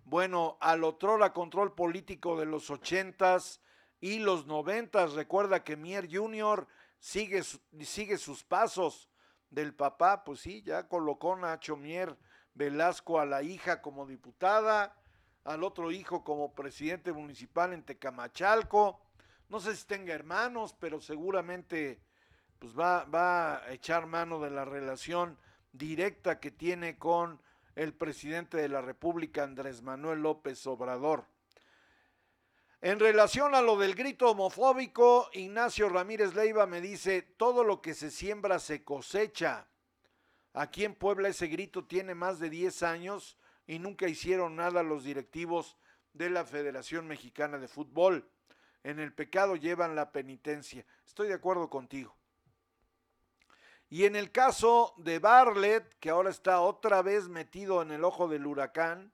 Bueno, 0.04 0.56
al 0.60 0.84
otrora 0.84 1.32
control 1.32 1.74
político 1.74 2.38
de 2.38 2.46
los 2.46 2.70
ochentas 2.70 3.60
y 4.00 4.20
los 4.20 4.46
noventas, 4.46 5.14
recuerda 5.14 5.64
que 5.64 5.76
Mier 5.76 6.08
Junior 6.08 6.68
sigue, 7.04 7.42
sigue 7.82 8.16
sus 8.16 8.42
pasos 8.44 9.10
del 9.50 9.74
papá, 9.74 10.24
pues 10.24 10.40
sí, 10.40 10.62
ya 10.62 10.88
colocó 10.88 11.36
Nacho 11.36 11.76
Mier 11.76 12.16
Velasco 12.54 13.20
a 13.20 13.26
la 13.26 13.42
hija 13.42 13.82
como 13.82 14.06
diputada, 14.06 14.96
al 15.44 15.64
otro 15.64 15.90
hijo 15.90 16.24
como 16.24 16.54
presidente 16.54 17.12
municipal 17.12 17.74
en 17.74 17.82
Tecamachalco. 17.82 19.02
No 19.50 19.60
sé 19.60 19.76
si 19.76 19.86
tenga 19.86 20.14
hermanos, 20.14 20.74
pero 20.80 20.98
seguramente 20.98 22.00
pues 22.58 22.76
va, 22.76 23.04
va 23.04 23.56
a 23.56 23.72
echar 23.72 24.06
mano 24.06 24.40
de 24.40 24.48
la 24.48 24.64
relación 24.64 25.36
directa 25.72 26.40
que 26.40 26.52
tiene 26.52 26.96
con 26.96 27.38
el 27.74 27.92
presidente 27.92 28.56
de 28.56 28.70
la 28.70 28.80
República, 28.80 29.42
Andrés 29.42 29.82
Manuel 29.82 30.20
López 30.20 30.66
Obrador. 30.66 31.26
En 32.84 33.00
relación 33.00 33.54
a 33.54 33.62
lo 33.62 33.78
del 33.78 33.94
grito 33.94 34.30
homofóbico, 34.30 35.30
Ignacio 35.32 35.88
Ramírez 35.88 36.34
Leiva 36.34 36.66
me 36.66 36.82
dice, 36.82 37.22
todo 37.22 37.64
lo 37.64 37.80
que 37.80 37.94
se 37.94 38.10
siembra 38.10 38.58
se 38.58 38.84
cosecha. 38.84 39.66
Aquí 40.52 40.84
en 40.84 40.94
Puebla 40.94 41.28
ese 41.28 41.46
grito 41.46 41.86
tiene 41.86 42.14
más 42.14 42.38
de 42.40 42.50
10 42.50 42.82
años 42.82 43.38
y 43.66 43.78
nunca 43.78 44.06
hicieron 44.06 44.56
nada 44.56 44.82
los 44.82 45.02
directivos 45.02 45.78
de 46.12 46.28
la 46.28 46.44
Federación 46.44 47.06
Mexicana 47.06 47.56
de 47.58 47.68
Fútbol. 47.68 48.28
En 48.82 49.00
el 49.00 49.14
pecado 49.14 49.56
llevan 49.56 49.94
la 49.94 50.12
penitencia. 50.12 50.84
Estoy 51.06 51.28
de 51.28 51.34
acuerdo 51.34 51.70
contigo. 51.70 52.14
Y 53.88 54.04
en 54.04 54.14
el 54.14 54.30
caso 54.30 54.92
de 54.98 55.20
Barlet, 55.20 55.98
que 56.00 56.10
ahora 56.10 56.28
está 56.28 56.60
otra 56.60 57.00
vez 57.00 57.30
metido 57.30 57.80
en 57.80 57.92
el 57.92 58.04
ojo 58.04 58.28
del 58.28 58.46
huracán, 58.46 59.10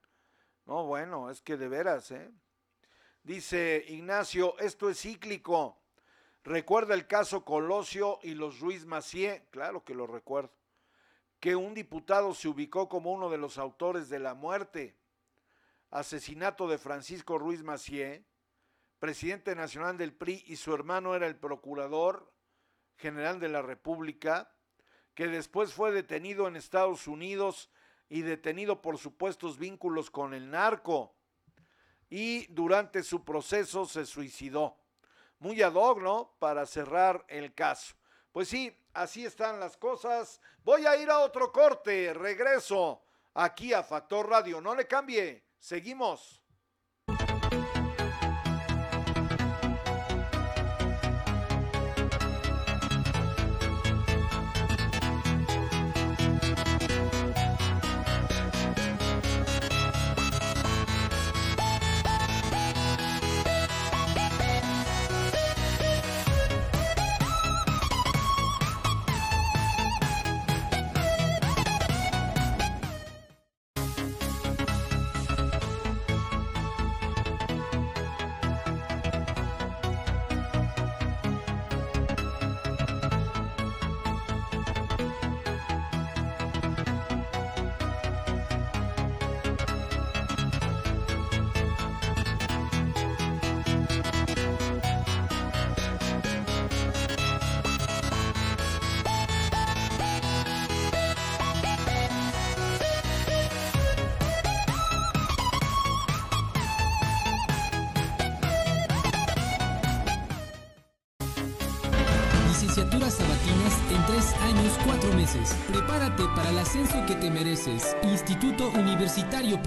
no, 0.65 0.87
bueno, 0.87 1.29
es 1.29 1.41
que 1.41 1.55
de 1.55 1.69
veras, 1.69 2.11
¿eh? 2.11 2.33
Dice 3.23 3.85
Ignacio, 3.87 4.57
esto 4.57 4.89
es 4.89 4.99
cíclico. 4.99 5.77
Recuerda 6.43 6.95
el 6.95 7.05
caso 7.05 7.45
Colosio 7.45 8.17
y 8.23 8.33
los 8.33 8.59
Ruiz 8.59 8.87
Macié, 8.87 9.45
claro 9.51 9.83
que 9.83 9.93
lo 9.93 10.07
recuerdo, 10.07 10.51
que 11.39 11.55
un 11.55 11.75
diputado 11.75 12.33
se 12.33 12.47
ubicó 12.47 12.89
como 12.89 13.11
uno 13.11 13.29
de 13.29 13.37
los 13.37 13.59
autores 13.59 14.09
de 14.09 14.17
la 14.17 14.33
muerte, 14.33 14.97
asesinato 15.91 16.67
de 16.67 16.79
Francisco 16.79 17.37
Ruiz 17.37 17.61
Macié, 17.61 18.25
presidente 18.97 19.53
nacional 19.53 19.99
del 19.99 20.13
PRI 20.13 20.43
y 20.47 20.55
su 20.55 20.73
hermano 20.73 21.13
era 21.13 21.27
el 21.27 21.35
procurador 21.35 22.33
general 22.97 23.39
de 23.39 23.49
la 23.49 23.61
República, 23.61 24.51
que 25.13 25.27
después 25.27 25.73
fue 25.73 25.91
detenido 25.91 26.47
en 26.47 26.55
Estados 26.55 27.05
Unidos 27.05 27.69
y 28.09 28.21
detenido 28.21 28.81
por 28.81 28.97
supuestos 28.97 29.59
vínculos 29.59 30.09
con 30.09 30.33
el 30.33 30.49
narco 30.49 31.15
y 32.11 32.45
durante 32.47 33.01
su 33.01 33.23
proceso 33.23 33.85
se 33.85 34.05
suicidó. 34.05 34.75
Muy 35.39 35.61
ad 35.63 35.73
hoc, 35.73 36.01
¿no? 36.01 36.35
Para 36.37 36.67
cerrar 36.67 37.25
el 37.29 37.53
caso. 37.55 37.95
Pues 38.33 38.49
sí, 38.49 38.77
así 38.93 39.25
están 39.25 39.59
las 39.59 39.77
cosas. 39.77 40.39
Voy 40.63 40.85
a 40.85 40.95
ir 40.97 41.09
a 41.09 41.19
otro 41.19 41.51
corte, 41.51 42.13
regreso 42.13 43.01
aquí 43.33 43.73
a 43.73 43.81
Factor 43.81 44.29
Radio. 44.29 44.59
No 44.59 44.75
le 44.75 44.85
cambie, 44.87 45.41
seguimos. 45.57 46.40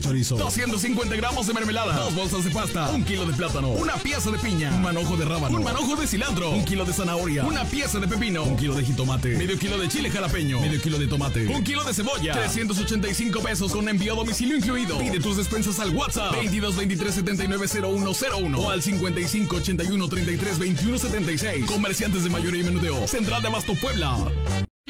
Chorizo, 0.00 0.36
250 0.36 1.16
gramos 1.16 1.46
de 1.46 1.54
mermelada, 1.54 1.96
dos 1.96 2.14
bolsas 2.14 2.44
de 2.44 2.50
pasta, 2.50 2.90
un 2.90 3.04
kilo 3.04 3.26
de 3.26 3.32
plátano, 3.32 3.70
una 3.70 3.94
pieza 3.94 4.30
de 4.30 4.38
piña, 4.38 4.70
un 4.74 4.82
manojo 4.82 5.16
de 5.16 5.24
rábano, 5.24 5.56
un 5.56 5.64
manojo 5.64 5.96
de 5.96 6.06
cilantro, 6.06 6.50
un 6.50 6.64
kilo 6.64 6.84
de 6.84 6.92
zanahoria, 6.92 7.44
una 7.44 7.64
pieza 7.64 7.98
de 7.98 8.08
pepino, 8.08 8.44
un 8.44 8.56
kilo 8.56 8.74
de 8.74 8.84
jitomate, 8.84 9.36
medio 9.36 9.58
kilo 9.58 9.78
de 9.78 9.88
chile 9.88 10.10
jalapeño, 10.10 10.60
medio 10.60 10.80
kilo 10.80 10.98
de 10.98 11.06
tomate, 11.06 11.46
un 11.46 11.62
kilo 11.62 11.84
de 11.84 11.94
cebolla, 11.94 12.32
385 12.34 13.40
pesos 13.40 13.72
con 13.72 13.88
envío 13.88 14.14
a 14.14 14.16
domicilio 14.16 14.56
incluido. 14.56 14.98
Pide 14.98 15.20
tus 15.20 15.36
despensas 15.36 15.78
al 15.80 15.90
WhatsApp. 15.90 16.32
22 16.32 16.76
23 16.76 17.14
79 17.14 17.66
0101 17.68 18.58
o 18.58 18.70
al 18.70 18.82
55 18.82 19.56
81 19.56 20.08
33 20.08 20.58
21 20.58 20.98
76. 20.98 21.66
Comerciantes 21.66 22.24
de 22.24 22.30
mayoría 22.30 22.60
y 22.60 22.64
menudeo. 22.64 23.06
Central 23.06 23.42
de 23.42 23.48
Abasto 23.48 23.74
Puebla. 23.74 24.16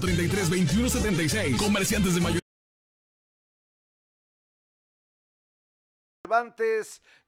33 0.00 0.50
21 0.50 0.88
76. 0.88 1.56
Comerciantes 1.58 2.14
de 2.14 2.20
mayor. 2.20 2.40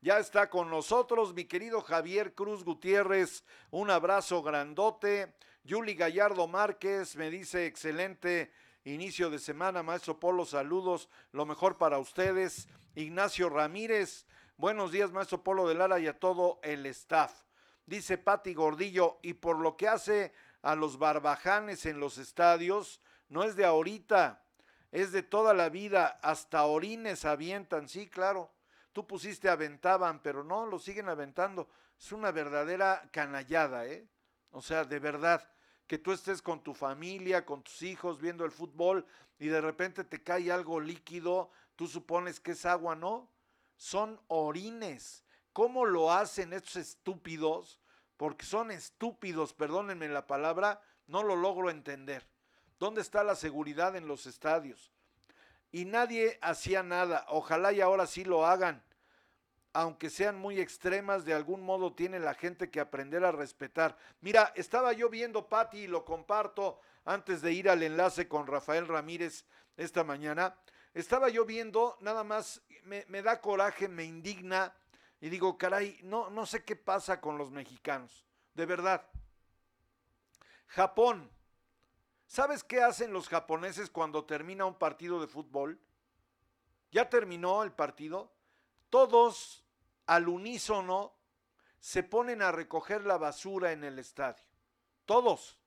Ya 0.01 0.18
está 0.18 0.49
con 0.49 0.70
nosotros, 0.70 1.35
mi 1.35 1.45
querido 1.45 1.81
Javier 1.81 2.35
Cruz 2.35 2.64
Gutiérrez, 2.64 3.45
un 3.73 3.91
abrazo 3.91 4.45
grandote. 4.45 5.35
Yuli 5.64 5.95
Gallardo 5.95 6.47
Márquez 6.47 7.16
me 7.16 7.29
dice 7.29 7.66
excelente 7.66 8.53
inicio 8.85 9.29
de 9.29 9.41
semana, 9.41 9.83
maestro 9.83 10.20
Polo, 10.20 10.45
saludos, 10.45 11.09
lo 11.33 11.47
mejor 11.47 11.79
para 11.79 11.99
ustedes. 11.99 12.68
Ignacio 12.95 13.49
Ramírez, 13.49 14.27
buenos 14.57 14.93
días, 14.93 15.11
maestro 15.11 15.43
Polo 15.43 15.68
de 15.68 15.75
Lara 15.75 15.99
y 15.99 16.07
a 16.07 16.20
todo 16.20 16.61
el 16.62 16.87
staff. 16.87 17.43
Dice 17.87 18.18
Pati 18.18 18.55
Gordillo, 18.55 19.18
y 19.23 19.35
por 19.35 19.59
lo 19.59 19.77
que 19.77 19.89
hace 19.89 20.33
a 20.62 20.74
los 20.74 20.98
barbajanes 20.98 21.86
en 21.86 22.00
los 22.00 22.18
estadios, 22.18 23.00
no 23.28 23.44
es 23.44 23.56
de 23.56 23.64
ahorita, 23.64 24.42
es 24.90 25.12
de 25.12 25.22
toda 25.22 25.54
la 25.54 25.68
vida, 25.68 26.18
hasta 26.22 26.64
orines 26.64 27.24
avientan, 27.24 27.88
sí, 27.88 28.08
claro. 28.08 28.50
Tú 28.92 29.06
pusiste 29.06 29.48
aventaban, 29.48 30.20
pero 30.20 30.44
no, 30.44 30.66
lo 30.66 30.78
siguen 30.78 31.08
aventando. 31.08 31.68
Es 31.98 32.12
una 32.12 32.30
verdadera 32.30 33.08
canallada, 33.10 33.86
¿eh? 33.86 34.06
O 34.50 34.60
sea, 34.60 34.84
de 34.84 34.98
verdad. 34.98 35.48
que 35.86 35.98
tú 35.98 36.12
estés 36.12 36.40
con 36.40 36.62
tu 36.62 36.72
familia, 36.72 37.44
con 37.44 37.62
tus 37.62 37.82
hijos, 37.82 38.18
viendo 38.18 38.46
el 38.46 38.50
fútbol 38.50 39.04
y 39.38 39.48
de 39.48 39.60
repente 39.60 40.04
te 40.04 40.22
cae 40.22 40.50
algo 40.50 40.80
líquido, 40.80 41.50
tú 41.76 41.86
supones 41.86 42.40
que 42.40 42.52
es 42.52 42.64
agua, 42.64 42.94
¿no? 42.94 43.28
Son 43.76 44.18
orines. 44.28 45.22
¿Cómo 45.52 45.84
lo 45.84 46.10
hacen 46.10 46.54
estos 46.54 46.76
estúpidos? 46.76 47.78
Porque 48.16 48.46
son 48.46 48.70
estúpidos, 48.70 49.52
perdónenme 49.52 50.08
la 50.08 50.26
palabra, 50.26 50.80
no 51.06 51.22
lo 51.22 51.36
logro 51.36 51.70
entender. 51.70 52.26
¿Dónde 52.78 53.00
está 53.00 53.24
la 53.24 53.34
seguridad 53.34 53.96
en 53.96 54.06
los 54.06 54.26
estadios? 54.26 54.92
Y 55.70 55.84
nadie 55.84 56.38
hacía 56.42 56.82
nada. 56.82 57.24
Ojalá 57.28 57.72
y 57.72 57.80
ahora 57.80 58.06
sí 58.06 58.24
lo 58.24 58.46
hagan 58.46 58.82
aunque 59.74 60.10
sean 60.10 60.38
muy 60.38 60.60
extremas, 60.60 61.24
de 61.24 61.32
algún 61.32 61.62
modo 61.62 61.94
tiene 61.94 62.20
la 62.20 62.34
gente 62.34 62.70
que 62.70 62.80
aprender 62.80 63.24
a 63.24 63.32
respetar. 63.32 63.96
Mira, 64.20 64.52
estaba 64.54 64.92
yo 64.92 65.08
viendo, 65.08 65.48
Patti, 65.48 65.78
y 65.78 65.86
lo 65.86 66.04
comparto 66.04 66.80
antes 67.04 67.40
de 67.40 67.52
ir 67.52 67.70
al 67.70 67.82
enlace 67.82 68.28
con 68.28 68.46
Rafael 68.46 68.86
Ramírez 68.86 69.46
esta 69.76 70.04
mañana. 70.04 70.54
Estaba 70.92 71.30
yo 71.30 71.46
viendo, 71.46 71.96
nada 72.00 72.22
más 72.22 72.62
me, 72.84 73.06
me 73.08 73.22
da 73.22 73.40
coraje, 73.40 73.88
me 73.88 74.04
indigna, 74.04 74.74
y 75.23 75.31
digo, 75.31 75.57
caray, 75.57 76.01
no, 76.03 76.31
no 76.31 76.47
sé 76.47 76.64
qué 76.64 76.75
pasa 76.75 77.20
con 77.20 77.39
los 77.39 77.53
mexicanos, 77.53 78.27
de 78.55 78.66
verdad. 78.66 79.09
Japón. 80.66 81.31
¿Sabes 82.27 82.64
qué 82.64 82.83
hacen 82.83 83.12
los 83.12 83.29
japoneses 83.29 83.89
cuando 83.89 84.25
termina 84.25 84.64
un 84.64 84.75
partido 84.75 85.20
de 85.20 85.29
fútbol? 85.29 85.81
¿Ya 86.91 87.09
terminó 87.09 87.62
el 87.62 87.70
partido? 87.70 88.33
Todos 88.91 89.64
al 90.07 90.27
unísono 90.27 91.14
se 91.79 92.03
ponen 92.03 92.43
a 92.43 92.51
recoger 92.51 93.05
la 93.05 93.16
basura 93.16 93.70
en 93.70 93.85
el 93.85 94.01
estadio. 94.01 94.43
Todos. 95.05 95.61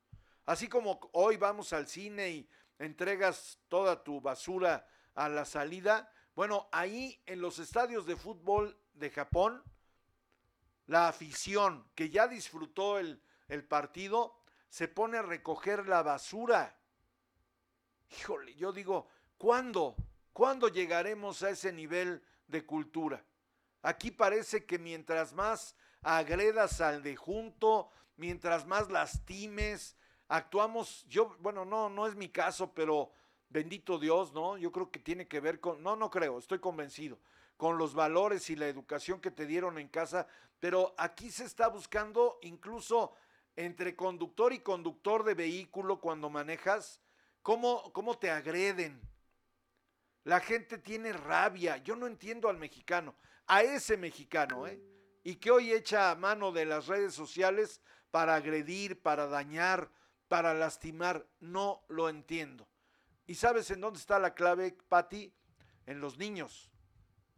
Así 0.45 0.67
como 0.67 0.99
hoy 1.13 1.37
vamos 1.37 1.71
al 1.71 1.87
cine 1.87 2.29
y 2.29 2.49
entregas 2.77 3.61
toda 3.69 4.03
tu 4.03 4.19
basura 4.19 4.85
a 5.13 5.29
la 5.29 5.45
salida. 5.45 6.11
Bueno, 6.35 6.67
ahí 6.73 7.23
en 7.25 7.39
los 7.39 7.59
estadios 7.59 8.05
de 8.05 8.17
fútbol 8.17 8.77
de 8.95 9.09
Japón, 9.09 9.63
la 10.87 11.07
afición 11.07 11.85
que 11.95 12.09
ya 12.09 12.27
disfrutó 12.27 12.99
el, 12.99 13.21
el 13.47 13.63
partido 13.63 14.37
se 14.69 14.87
pone 14.87 15.17
a 15.17 15.21
recoger 15.21 15.87
la 15.87 16.03
basura. 16.03 16.77
Híjole, 18.19 18.55
yo 18.55 18.71
digo, 18.71 19.07
¿cuándo? 19.37 19.95
¿Cuándo 20.33 20.67
llegaremos 20.67 21.43
a 21.43 21.49
ese 21.49 21.71
nivel 21.71 22.23
de 22.47 22.65
cultura? 22.65 23.23
Aquí 23.81 24.11
parece 24.11 24.65
que 24.65 24.77
mientras 24.77 25.33
más 25.33 25.75
agredas 26.01 26.81
al 26.81 27.01
de 27.03 27.15
junto, 27.15 27.89
mientras 28.17 28.65
más 28.65 28.89
lastimes, 28.89 29.95
actuamos, 30.27 31.05
yo, 31.07 31.35
bueno, 31.39 31.65
no, 31.65 31.89
no 31.89 32.07
es 32.07 32.15
mi 32.15 32.29
caso, 32.29 32.73
pero 32.73 33.11
bendito 33.49 33.97
Dios, 33.97 34.33
¿no? 34.33 34.57
Yo 34.57 34.71
creo 34.71 34.91
que 34.91 34.99
tiene 34.99 35.27
que 35.27 35.39
ver 35.39 35.59
con, 35.59 35.81
no, 35.81 35.95
no 35.95 36.09
creo, 36.09 36.37
estoy 36.37 36.59
convencido, 36.59 37.17
con 37.57 37.77
los 37.77 37.93
valores 37.93 38.49
y 38.49 38.55
la 38.55 38.67
educación 38.67 39.21
que 39.21 39.31
te 39.31 39.45
dieron 39.45 39.77
en 39.77 39.87
casa, 39.87 40.27
pero 40.59 40.93
aquí 40.97 41.31
se 41.31 41.45
está 41.45 41.67
buscando 41.67 42.39
incluso 42.41 43.13
entre 43.55 43.95
conductor 43.95 44.51
y 44.53 44.59
conductor 44.59 45.23
de 45.23 45.33
vehículo 45.33 45.99
cuando 45.99 46.29
manejas, 46.29 47.01
cómo, 47.41 47.91
cómo 47.93 48.17
te 48.17 48.31
agreden. 48.31 49.01
La 50.23 50.39
gente 50.39 50.77
tiene 50.77 51.13
rabia, 51.13 51.77
yo 51.77 51.95
no 51.95 52.07
entiendo 52.07 52.49
al 52.49 52.57
mexicano 52.57 53.15
a 53.47 53.61
ese 53.61 53.97
mexicano, 53.97 54.67
¿eh? 54.67 54.81
Y 55.23 55.35
que 55.35 55.51
hoy 55.51 55.71
echa 55.71 56.13
mano 56.15 56.51
de 56.51 56.65
las 56.65 56.87
redes 56.87 57.13
sociales 57.13 57.81
para 58.11 58.35
agredir, 58.35 59.01
para 59.01 59.27
dañar, 59.27 59.89
para 60.27 60.53
lastimar. 60.53 61.25
No 61.39 61.83
lo 61.87 62.09
entiendo. 62.09 62.67
¿Y 63.25 63.35
sabes 63.35 63.71
en 63.71 63.81
dónde 63.81 63.99
está 63.99 64.19
la 64.19 64.35
clave, 64.35 64.77
Patti? 64.87 65.33
En 65.87 65.99
los 65.99 66.17
niños. 66.17 66.71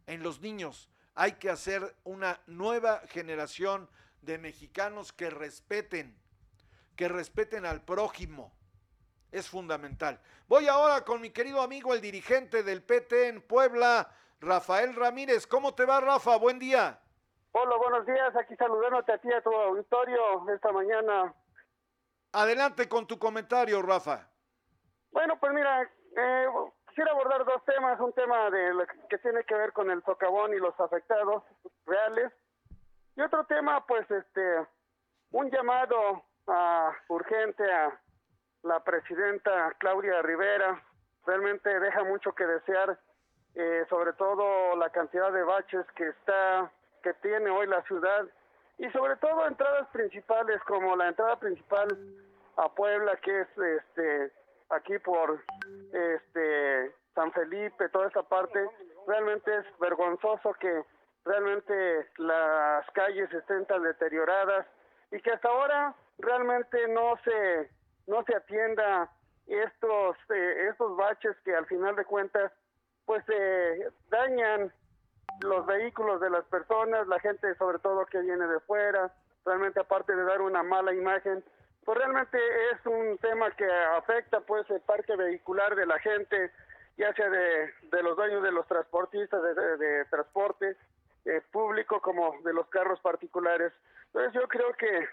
En 0.08 0.22
los 0.22 0.40
niños. 0.40 0.90
Hay 1.14 1.32
que 1.32 1.50
hacer 1.50 1.94
una 2.02 2.40
nueva 2.46 3.02
generación 3.08 3.90
de 4.22 4.38
mexicanos 4.38 5.12
que 5.12 5.28
respeten, 5.28 6.18
que 6.96 7.08
respeten 7.08 7.66
al 7.66 7.82
prójimo. 7.82 8.50
Es 9.30 9.50
fundamental. 9.50 10.18
Voy 10.48 10.66
ahora 10.66 11.04
con 11.04 11.20
mi 11.20 11.28
querido 11.28 11.60
amigo, 11.60 11.92
el 11.92 12.00
dirigente 12.00 12.62
del 12.62 12.82
PT 12.82 13.28
en 13.28 13.42
Puebla, 13.42 14.08
Rafael 14.40 14.94
Ramírez. 14.94 15.46
¿Cómo 15.46 15.74
te 15.74 15.84
va, 15.84 16.00
Rafa? 16.00 16.38
Buen 16.38 16.58
día. 16.58 16.98
Hola, 17.52 17.76
buenos 17.76 18.06
días. 18.06 18.34
Aquí 18.34 18.56
saludándote 18.56 19.12
a 19.12 19.18
ti, 19.18 19.30
a 19.30 19.42
tu 19.42 19.52
auditorio 19.52 20.48
esta 20.54 20.72
mañana. 20.72 21.34
Adelante 22.32 22.88
con 22.88 23.06
tu 23.06 23.18
comentario, 23.18 23.82
Rafa. 23.82 24.26
Bueno, 25.10 25.38
pues 25.38 25.52
mira, 25.52 25.82
eh, 25.82 26.46
quisiera 26.98 27.12
abordar 27.12 27.44
dos 27.44 27.64
temas. 27.64 28.00
Un 28.00 28.12
tema 28.12 28.50
de 28.50 28.86
que 29.08 29.18
tiene 29.18 29.44
que 29.44 29.54
ver 29.54 29.72
con 29.72 29.88
el 29.88 30.02
socavón 30.02 30.52
y 30.52 30.58
los 30.58 30.78
afectados 30.80 31.44
reales. 31.86 32.32
Y 33.14 33.20
otro 33.20 33.44
tema, 33.44 33.86
pues, 33.86 34.10
este, 34.10 34.66
un 35.30 35.48
llamado 35.48 36.24
urgente 37.08 37.70
a 37.70 38.00
la 38.64 38.82
presidenta 38.82 39.72
Claudia 39.78 40.22
Rivera. 40.22 40.82
Realmente 41.24 41.78
deja 41.78 42.02
mucho 42.02 42.34
que 42.34 42.44
desear 42.44 42.98
eh, 43.54 43.86
sobre 43.88 44.12
todo 44.14 44.74
la 44.76 44.90
cantidad 44.90 45.30
de 45.32 45.44
baches 45.44 45.86
que 45.94 46.08
está 46.08 46.72
que 47.02 47.14
tiene 47.14 47.48
hoy 47.50 47.66
la 47.68 47.82
ciudad 47.82 48.26
y 48.78 48.90
sobre 48.90 49.16
todo 49.16 49.46
entradas 49.46 49.86
principales 49.88 50.60
como 50.64 50.96
la 50.96 51.08
entrada 51.08 51.38
principal 51.38 51.88
a 52.56 52.68
Puebla 52.74 53.16
que 53.16 53.40
es 53.40 53.48
este 53.58 54.32
aquí 54.70 54.98
por 54.98 55.42
este 55.92 56.94
San 57.14 57.32
Felipe 57.32 57.88
toda 57.88 58.08
esa 58.08 58.22
parte 58.22 58.68
realmente 59.06 59.56
es 59.56 59.78
vergonzoso 59.78 60.52
que 60.54 60.84
realmente 61.24 62.08
las 62.18 62.88
calles 62.92 63.32
estén 63.32 63.66
tan 63.66 63.82
deterioradas 63.82 64.66
y 65.10 65.20
que 65.20 65.32
hasta 65.32 65.48
ahora 65.48 65.94
realmente 66.18 66.88
no 66.88 67.16
se 67.24 67.70
no 68.06 68.22
se 68.24 68.36
atienda 68.36 69.10
estos 69.46 70.16
eh, 70.30 70.68
estos 70.70 70.96
baches 70.96 71.36
que 71.44 71.54
al 71.54 71.66
final 71.66 71.96
de 71.96 72.04
cuentas 72.04 72.52
pues 73.06 73.24
eh, 73.28 73.88
dañan 74.10 74.72
los 75.40 75.66
vehículos 75.66 76.20
de 76.20 76.30
las 76.30 76.44
personas, 76.46 77.06
la 77.06 77.18
gente 77.20 77.54
sobre 77.56 77.78
todo 77.78 78.06
que 78.06 78.20
viene 78.20 78.46
de 78.46 78.60
fuera, 78.60 79.12
realmente 79.44 79.80
aparte 79.80 80.14
de 80.14 80.24
dar 80.24 80.40
una 80.40 80.62
mala 80.62 80.92
imagen, 80.92 81.44
pues 81.88 82.00
realmente 82.00 82.38
es 82.70 82.84
un 82.84 83.16
tema 83.16 83.50
que 83.52 83.64
afecta 83.96 84.40
pues 84.40 84.68
el 84.68 84.82
parque 84.82 85.16
vehicular 85.16 85.74
de 85.74 85.86
la 85.86 85.98
gente, 86.00 86.50
ya 86.98 87.14
sea 87.14 87.30
de, 87.30 87.72
de 87.90 88.02
los 88.02 88.14
dueños 88.14 88.42
de 88.42 88.52
los 88.52 88.68
transportistas 88.68 89.42
de, 89.42 90.04
transporte 90.10 90.76
eh, 91.24 91.40
público 91.50 92.02
como 92.02 92.42
de 92.42 92.52
los 92.52 92.68
carros 92.68 93.00
particulares. 93.00 93.72
Entonces 94.08 94.34
yo 94.34 94.46
creo 94.48 94.70
que 94.74 95.08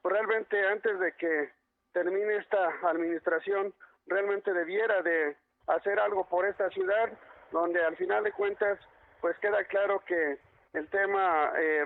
pues, 0.00 0.14
realmente 0.14 0.66
antes 0.66 0.98
de 0.98 1.12
que 1.12 1.52
termine 1.92 2.36
esta 2.36 2.72
administración, 2.84 3.74
realmente 4.06 4.50
debiera 4.54 5.02
de 5.02 5.36
hacer 5.66 6.00
algo 6.00 6.26
por 6.26 6.46
esta 6.46 6.70
ciudad, 6.70 7.12
donde 7.52 7.84
al 7.84 7.98
final 7.98 8.24
de 8.24 8.32
cuentas 8.32 8.78
pues 9.20 9.36
queda 9.40 9.62
claro 9.64 10.02
que 10.06 10.38
el 10.72 10.88
tema 10.88 11.52
eh, 11.58 11.84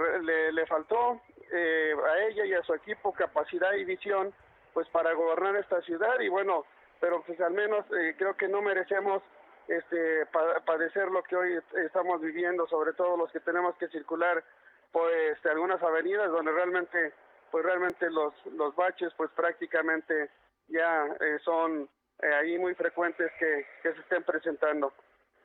le, 0.53 0.67
faltó 0.67 1.21
eh, 1.53 1.95
a 1.95 2.19
ella 2.25 2.45
y 2.45 2.55
a 2.55 2.63
su 2.63 2.75
equipo 2.75 3.13
capacidad 3.13 3.73
y 3.75 3.85
visión 3.85 4.33
pues 4.75 4.89
para 4.89 5.13
gobernar 5.13 5.57
esta 5.57 5.81
ciudad. 5.83 6.21
Y 6.21 6.29
bueno 6.29 6.65
pero 7.01 7.23
pues 7.23 7.41
al 7.41 7.53
menos 7.53 7.87
eh, 7.93 8.15
creo 8.19 8.37
que 8.37 8.49
no 8.49 8.61
merecemos 8.61 9.23
este 9.69 10.27
padecer 10.65 11.09
lo 11.09 11.23
que 11.23 11.37
hoy 11.37 11.59
estamos 11.85 12.21
viviendo 12.21 12.67
sobre 12.67 12.95
todo 12.95 13.17
los 13.17 13.31
que 13.31 13.41
tenemos 13.41 13.77
que 13.77 13.87
circular 13.89 14.43
pues 14.91 15.45
algunas 15.47 15.81
avenidas 15.83 16.31
donde 16.31 16.51
realmente 16.51 17.13
pues 17.51 17.65
realmente 17.65 18.11
los 18.11 18.35
los 18.47 18.75
baches 18.75 19.13
pues 19.17 19.31
prácticamente 19.33 20.31
ya 20.69 21.07
son 21.45 21.89
ahí 22.21 22.59
muy 22.59 22.75
frecuentes 22.75 23.31
que, 23.39 23.67
que 23.83 23.93
se 23.93 24.01
estén 24.01 24.25
presentando. 24.25 24.93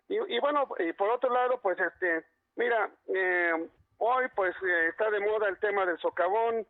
Y, 0.10 0.40
bueno, 0.40 0.68
y 0.80 0.94
por 0.94 1.10
otro 1.10 1.34
lado, 1.34 1.60
pues 1.62 1.78
este, 1.80 2.26
mira, 2.56 2.90
eh, 3.08 3.68
hoy 4.06 4.26
pues 4.36 4.56
eh, 4.64 4.88
está 4.90 5.10
de 5.10 5.20
moda 5.20 5.48
el 5.48 5.60
tema 5.60 5.86
del 5.86 5.98
socavón, 6.00 6.66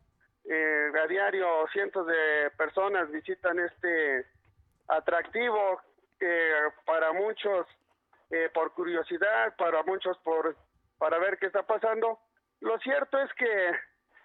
eh, 0.46 0.92
a 1.02 1.08
diario 1.08 1.48
cientos 1.72 2.06
de 2.06 2.52
personas 2.58 3.10
visitan 3.12 3.60
este 3.60 4.26
atractivo 4.88 5.82
que 6.20 6.52
para 6.86 7.14
muchos 7.14 7.68
por 8.52 8.74
curiosidad, 8.74 9.56
para 9.58 9.84
muchos 9.84 10.18
por 10.20 10.56
para 10.98 11.20
ver 11.20 11.38
qué 11.38 11.46
está 11.46 11.62
pasando. 11.64 12.18
Lo 12.62 12.80
cierto 12.80 13.20
es 13.20 13.32
que 13.34 13.72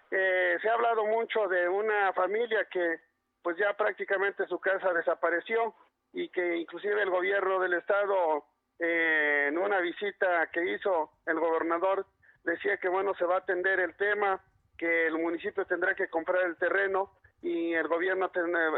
se 0.09 0.69
ha 0.69 0.73
hablado 0.73 1.05
mucho 1.05 1.47
de 1.47 1.69
una 1.69 2.11
familia 2.13 2.65
que 2.71 2.99
pues 3.43 3.55
ya 3.57 3.73
prácticamente 3.73 4.47
su 4.47 4.59
casa 4.59 4.93
desapareció 4.93 5.75
y 6.13 6.29
que 6.29 6.57
inclusive 6.57 7.01
el 7.01 7.09
gobierno 7.09 7.59
del 7.59 7.73
estado 7.73 8.45
eh, 8.79 9.47
en 9.49 9.57
una 9.57 9.79
visita 9.79 10.47
que 10.47 10.73
hizo 10.73 11.11
el 11.25 11.39
gobernador, 11.39 12.05
decía 12.43 12.77
que 12.77 12.89
bueno, 12.89 13.13
se 13.15 13.25
va 13.25 13.35
a 13.35 13.39
atender 13.39 13.79
el 13.79 13.95
tema, 13.95 14.41
que 14.77 15.07
el 15.07 15.17
municipio 15.17 15.65
tendrá 15.65 15.93
que 15.95 16.09
comprar 16.09 16.45
el 16.45 16.57
terreno 16.57 17.11
y 17.41 17.73
el 17.73 17.87
gobierno 17.87 18.31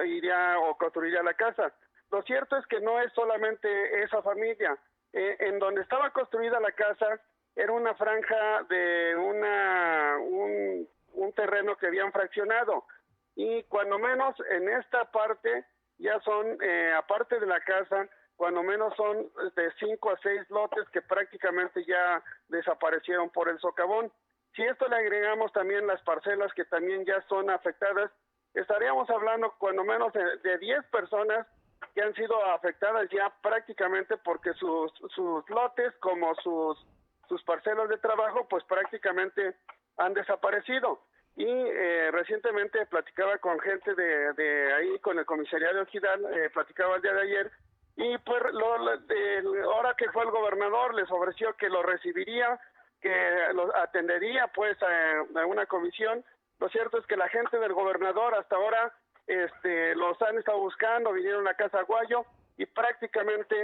iría 0.05 0.59
o 0.59 0.77
construiría 0.77 1.23
la 1.23 1.33
casa. 1.33 1.73
Lo 2.11 2.21
cierto 2.23 2.57
es 2.57 2.65
que 2.67 2.79
no 2.79 2.99
es 2.99 3.11
solamente 3.13 4.03
esa 4.03 4.21
familia. 4.21 4.77
Eh, 5.13 5.37
en 5.39 5.59
donde 5.59 5.81
estaba 5.81 6.11
construida 6.11 6.59
la 6.59 6.71
casa 6.71 7.19
era 7.55 7.73
una 7.73 7.93
franja 7.95 8.63
de 8.69 9.15
una 9.17 10.17
un, 10.21 10.87
un 11.13 11.33
terreno 11.33 11.75
que 11.75 11.87
habían 11.87 12.13
fraccionado 12.13 12.85
y 13.35 13.63
cuando 13.63 13.99
menos 13.99 14.35
en 14.51 14.69
esta 14.69 15.11
parte 15.11 15.65
ya 15.97 16.19
son 16.21 16.57
eh, 16.61 16.93
aparte 16.95 17.39
de 17.39 17.45
la 17.45 17.59
casa 17.59 18.07
cuando 18.41 18.63
menos 18.63 18.91
son 18.95 19.29
de 19.55 19.71
cinco 19.77 20.09
a 20.09 20.17
seis 20.17 20.41
lotes 20.49 20.89
que 20.89 21.03
prácticamente 21.03 21.85
ya 21.85 22.23
desaparecieron 22.47 23.29
por 23.29 23.47
el 23.47 23.59
socavón. 23.59 24.11
Si 24.55 24.63
esto 24.63 24.87
le 24.87 24.95
agregamos 24.95 25.53
también 25.53 25.85
las 25.85 26.01
parcelas 26.01 26.51
que 26.55 26.65
también 26.65 27.05
ya 27.05 27.21
son 27.29 27.51
afectadas, 27.51 28.09
estaríamos 28.55 29.07
hablando 29.11 29.53
cuando 29.59 29.83
menos 29.83 30.11
de, 30.13 30.37
de 30.37 30.57
10 30.57 30.85
personas 30.87 31.45
que 31.93 32.01
han 32.01 32.15
sido 32.15 32.43
afectadas 32.45 33.07
ya 33.11 33.31
prácticamente 33.43 34.17
porque 34.17 34.53
sus, 34.53 34.91
sus 35.13 35.47
lotes 35.47 35.93
como 35.99 36.33
sus, 36.41 36.83
sus 37.29 37.43
parcelas 37.43 37.89
de 37.89 37.99
trabajo 37.99 38.47
pues 38.49 38.63
prácticamente 38.63 39.55
han 39.97 40.15
desaparecido. 40.15 40.99
Y 41.35 41.45
eh, 41.45 42.09
recientemente 42.09 42.87
platicaba 42.87 43.37
con 43.37 43.59
gente 43.59 43.93
de, 43.93 44.33
de 44.33 44.73
ahí, 44.73 44.99
con 44.99 45.19
el 45.19 45.27
comisariado 45.27 45.85
Gidal, 45.85 46.25
eh, 46.33 46.49
platicaba 46.49 46.95
el 46.95 47.03
día 47.03 47.13
de 47.13 47.21
ayer, 47.21 47.51
y 47.95 48.17
pues 48.19 48.41
lo, 48.53 48.77
lo- 48.77 48.93
el- 48.93 49.63
ahora 49.63 49.93
que 49.97 50.09
fue 50.11 50.23
el 50.23 50.31
gobernador 50.31 50.93
les 50.95 51.09
ofreció 51.11 51.53
que 51.57 51.69
lo 51.69 51.83
recibiría, 51.83 52.59
que 53.01 53.13
lo 53.53 53.75
atendería 53.75 54.47
pues 54.47 54.77
a, 54.83 55.19
a 55.41 55.45
una 55.45 55.65
comisión. 55.65 56.23
Lo 56.59 56.69
cierto 56.69 56.99
es 56.99 57.05
que 57.07 57.17
la 57.17 57.27
gente 57.29 57.57
del 57.59 57.73
gobernador 57.73 58.35
hasta 58.35 58.55
ahora 58.55 58.93
este, 59.27 59.95
los 59.95 60.21
han 60.21 60.37
estado 60.37 60.59
buscando, 60.59 61.11
vinieron 61.13 61.47
a 61.47 61.53
Casa 61.55 61.81
Guayo 61.83 62.25
y 62.57 62.65
prácticamente 62.65 63.55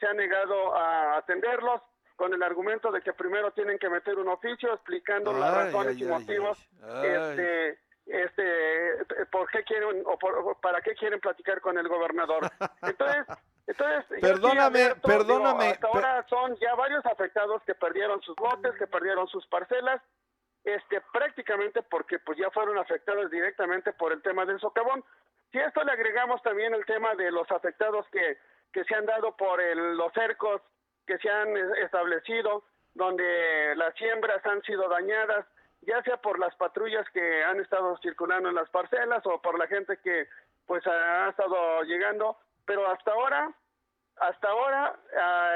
se 0.00 0.06
ha 0.06 0.12
negado 0.14 0.74
a 0.74 1.18
atenderlos 1.18 1.82
con 2.16 2.32
el 2.34 2.42
argumento 2.42 2.90
de 2.90 3.00
que 3.02 3.12
primero 3.12 3.52
tienen 3.52 3.78
que 3.78 3.88
meter 3.88 4.18
un 4.18 4.28
oficio 4.28 4.72
explicando 4.74 5.32
las 5.32 5.54
Ay, 5.54 5.64
razones 5.66 5.96
ay, 5.96 6.02
y 6.02 6.04
ay, 6.04 6.10
motivos 6.10 6.68
este 7.04 7.78
este 8.08 9.24
por 9.30 9.48
qué 9.50 9.62
quieren 9.64 10.02
o 10.06 10.18
por- 10.18 10.58
para 10.60 10.80
qué 10.80 10.94
quieren 10.94 11.20
platicar 11.20 11.60
con 11.60 11.76
el 11.78 11.88
gobernador 11.88 12.50
entonces 12.82 13.26
entonces 13.66 14.20
Perdóname, 14.20 14.78
digo, 14.84 14.94
perdóname, 15.02 15.66
hasta 15.70 15.90
per- 15.92 16.04
ahora 16.04 16.26
son 16.28 16.56
ya 16.56 16.74
varios 16.74 17.04
afectados 17.06 17.62
que 17.64 17.74
perdieron 17.74 18.20
sus 18.22 18.34
lotes 18.40 18.74
que 18.78 18.86
perdieron 18.86 19.28
sus 19.28 19.46
parcelas 19.48 20.00
este 20.64 21.00
prácticamente 21.12 21.82
porque 21.82 22.18
pues 22.18 22.38
ya 22.38 22.50
fueron 22.50 22.78
afectados 22.78 23.30
directamente 23.30 23.92
por 23.92 24.12
el 24.12 24.20
tema 24.22 24.44
del 24.44 24.58
socavón. 24.60 25.02
Si 25.50 25.58
a 25.58 25.66
esto 25.66 25.82
le 25.82 25.92
agregamos 25.92 26.42
también 26.42 26.74
el 26.74 26.84
tema 26.84 27.14
de 27.14 27.30
los 27.30 27.50
afectados 27.50 28.06
que 28.10 28.38
que 28.72 28.84
se 28.84 28.94
han 28.94 29.06
dado 29.06 29.34
por 29.36 29.60
el- 29.62 29.96
los 29.96 30.12
cercos 30.12 30.60
que 31.06 31.16
se 31.18 31.30
han 31.30 31.56
eh, 31.56 31.62
establecido, 31.84 32.64
donde 32.92 33.74
las 33.76 33.94
siembras 33.94 34.44
han 34.44 34.60
sido 34.62 34.88
dañadas, 34.90 35.46
ya 35.82 36.02
sea 36.02 36.16
por 36.18 36.38
las 36.38 36.54
patrullas 36.56 37.08
que 37.10 37.44
han 37.44 37.60
estado 37.60 37.96
circulando 38.02 38.48
en 38.48 38.54
las 38.54 38.68
parcelas 38.70 39.24
o 39.26 39.40
por 39.40 39.58
la 39.58 39.66
gente 39.66 39.98
que 39.98 40.28
pues 40.66 40.86
ha 40.86 41.30
estado 41.30 41.82
llegando, 41.84 42.36
pero 42.66 42.86
hasta 42.90 43.10
ahora, 43.12 43.50
hasta 44.16 44.48
ahora 44.48 44.96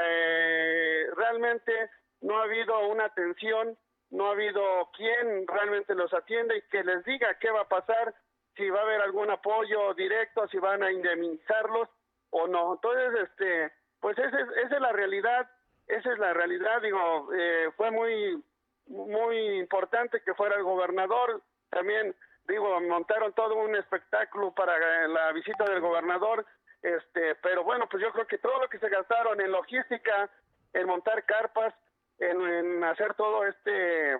eh, 0.07 1.07
realmente 1.15 1.89
no 2.21 2.39
ha 2.39 2.43
habido 2.43 2.87
una 2.87 3.05
atención, 3.05 3.77
no 4.09 4.27
ha 4.27 4.31
habido 4.31 4.89
quien 4.97 5.45
realmente 5.47 5.93
los 5.93 6.13
atienda 6.13 6.55
y 6.55 6.61
que 6.63 6.83
les 6.83 7.03
diga 7.05 7.37
qué 7.39 7.51
va 7.51 7.61
a 7.61 7.69
pasar, 7.69 8.15
si 8.55 8.69
va 8.69 8.79
a 8.79 8.83
haber 8.83 9.01
algún 9.01 9.29
apoyo 9.29 9.93
directo, 9.93 10.47
si 10.47 10.57
van 10.57 10.83
a 10.83 10.91
indemnizarlos 10.91 11.89
o 12.31 12.47
no. 12.47 12.73
Entonces, 12.73 13.29
este, 13.29 13.71
pues 13.99 14.17
esa 14.17 14.39
es, 14.39 14.49
esa 14.65 14.75
es 14.75 14.81
la 14.81 14.91
realidad, 14.91 15.49
esa 15.87 16.11
es 16.11 16.19
la 16.19 16.33
realidad, 16.33 16.81
digo, 16.81 17.29
eh, 17.33 17.71
fue 17.75 17.91
muy, 17.91 18.43
muy 18.87 19.37
importante 19.59 20.21
que 20.21 20.33
fuera 20.33 20.55
el 20.55 20.63
gobernador, 20.63 21.41
también, 21.69 22.15
digo, 22.47 22.79
montaron 22.81 23.33
todo 23.33 23.55
un 23.55 23.75
espectáculo 23.75 24.53
para 24.53 24.75
eh, 24.75 25.07
la 25.07 25.31
visita 25.31 25.63
del 25.65 25.81
gobernador, 25.81 26.45
este, 26.81 27.35
pero 27.35 27.63
bueno, 27.63 27.87
pues 27.89 28.03
yo 28.03 28.11
creo 28.11 28.27
que 28.27 28.37
todo 28.37 28.59
lo 28.59 28.69
que 28.69 28.79
se 28.79 28.89
gastaron 28.89 29.39
en 29.39 29.51
logística, 29.51 30.29
en 30.73 30.87
montar 30.87 31.23
carpas, 31.25 31.73
en, 32.19 32.83
hacer 32.83 33.13
todo 33.15 33.45
este 33.45 34.13
eh, 34.13 34.19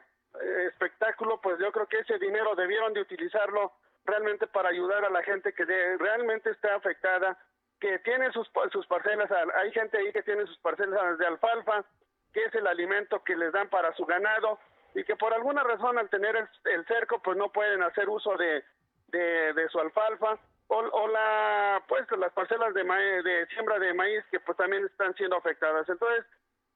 espectáculo, 0.68 1.40
pues 1.42 1.60
yo 1.60 1.72
creo 1.72 1.88
que 1.88 2.00
ese 2.00 2.18
dinero 2.20 2.56
debieron 2.56 2.94
de 2.94 3.02
utilizarlo 3.02 3.74
realmente 4.06 4.48
para 4.48 4.70
ayudar 4.70 5.06
a 5.06 5.10
la 5.10 5.24
gente 5.24 5.54
que 5.54 5.66
realmente 5.98 6.50
está 6.52 6.76
afectada, 6.76 7.38
que 7.80 8.00
tiene 8.00 8.32
sus, 8.32 8.50
sus 8.72 8.88
parcelas, 8.88 9.30
hay 9.56 9.72
gente 9.72 9.98
ahí 9.98 10.12
que 10.14 10.24
tiene 10.24 10.46
sus 10.46 10.58
parcelas 10.60 11.18
de 11.18 11.28
alfalfa, 11.28 11.86
que 12.34 12.46
es 12.46 12.56
el 12.56 12.68
alimento 12.68 13.24
que 13.24 13.36
les 13.36 13.52
dan 13.52 13.70
para 13.70 13.94
su 13.94 14.06
ganado, 14.06 14.60
y 14.96 15.04
que 15.04 15.16
por 15.16 15.34
alguna 15.34 15.64
razón 15.64 15.98
al 15.98 16.10
tener 16.10 16.36
el, 16.36 16.48
el 16.66 16.86
cerco 16.86 17.20
pues 17.22 17.38
no 17.38 17.52
pueden 17.52 17.82
hacer 17.84 18.10
uso 18.10 18.36
de, 18.38 18.64
de, 19.08 19.70
su 19.70 19.80
alfalfa, 19.80 20.38
o, 20.68 20.78
o 20.78 21.08
la 21.08 21.84
pues 21.88 22.06
las 22.18 22.32
parcelas 22.34 22.74
de, 22.74 22.84
maíz, 22.84 23.24
de 23.24 23.46
siembra 23.48 23.80
de 23.80 23.94
maíz 23.94 24.24
que 24.32 24.40
pues 24.40 24.58
también 24.58 24.86
están 24.86 25.14
siendo 25.16 25.38
afectadas. 25.38 25.88
Entonces, 25.88 26.26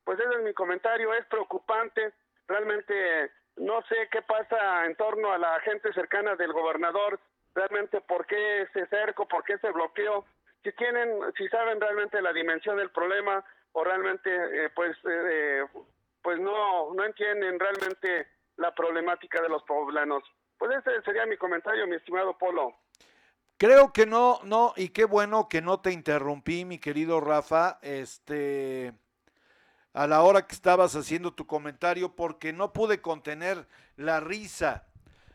pues 0.04 0.20
ese 0.20 0.36
es 0.36 0.42
mi 0.44 0.54
comentario, 0.54 1.14
es 1.14 1.26
preocupante, 1.26 2.14
realmente 2.48 3.32
no 3.58 3.82
sé 3.84 4.08
qué 4.12 4.22
pasa 4.22 4.86
en 4.86 4.96
torno 4.96 5.32
a 5.32 5.38
la 5.38 5.60
gente 5.62 5.92
cercana 5.94 6.36
del 6.36 6.54
gobernador, 6.54 7.20
realmente 7.56 8.02
por 8.02 8.26
qué 8.26 8.62
ese 8.62 8.86
cerco, 8.88 9.28
por 9.28 9.44
qué 9.44 9.54
ese 9.54 9.72
bloqueo, 9.72 10.26
si 10.64 10.72
tienen, 10.74 11.10
si 11.38 11.48
saben 11.50 11.82
realmente 11.82 12.22
la 12.22 12.34
dimensión 12.34 12.78
del 12.78 12.92
problema 12.92 13.44
o 13.78 13.84
realmente 13.84 14.30
eh, 14.34 14.72
pues 14.74 14.98
eh, 15.08 15.64
pues 16.24 16.40
no 16.40 16.96
no 16.96 17.06
entienden 17.06 17.60
realmente 17.60 18.28
la 18.56 18.74
problemática 18.74 19.40
de 19.40 19.50
los 19.50 19.62
poblanos. 19.64 20.24
Pues 20.58 20.72
ese 20.78 21.00
sería 21.04 21.28
mi 21.28 21.38
comentario, 21.38 21.86
mi 21.86 21.96
estimado 21.96 22.36
Polo. 22.40 22.74
Creo 23.58 23.94
que 23.94 24.08
no, 24.08 24.40
no, 24.44 24.74
y 24.76 24.90
qué 24.90 25.06
bueno 25.06 25.48
que 25.48 25.62
no 25.62 25.80
te 25.80 25.92
interrumpí, 25.92 26.66
mi 26.66 26.80
querido 26.80 27.22
Rafa, 27.22 27.78
este, 27.84 28.94
a 29.94 30.08
la 30.08 30.24
hora 30.24 30.48
que 30.48 30.56
estabas 30.56 30.96
haciendo 30.96 31.34
tu 31.34 31.46
comentario, 31.46 32.16
porque 32.16 32.54
no 32.54 32.74
pude 32.74 33.00
contener 33.00 33.68
la 33.96 34.20
risa. 34.20 34.88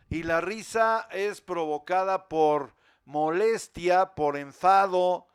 Y 0.09 0.25
la 0.25 0.41
risa 0.41 1.09
es 1.13 1.41
provocada 1.41 2.29
por 2.29 2.75
molestia, 3.05 4.15
por 4.17 4.37
enfado, 4.37 5.27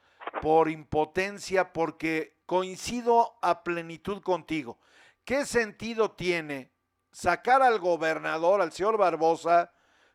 por 0.41 0.69
impotencia, 0.69 1.71
porque 1.71 2.36
coincido 2.48 3.38
a 3.44 3.64
plenitud 3.64 4.24
contigo. 4.24 4.80
¿Qué 5.24 5.45
sentido 5.45 6.11
tiene 6.11 6.72
sacar 7.11 7.61
al 7.61 7.78
gobernador, 7.80 8.61
al 8.61 8.72
señor 8.72 8.98
Barbosa, 8.98 9.72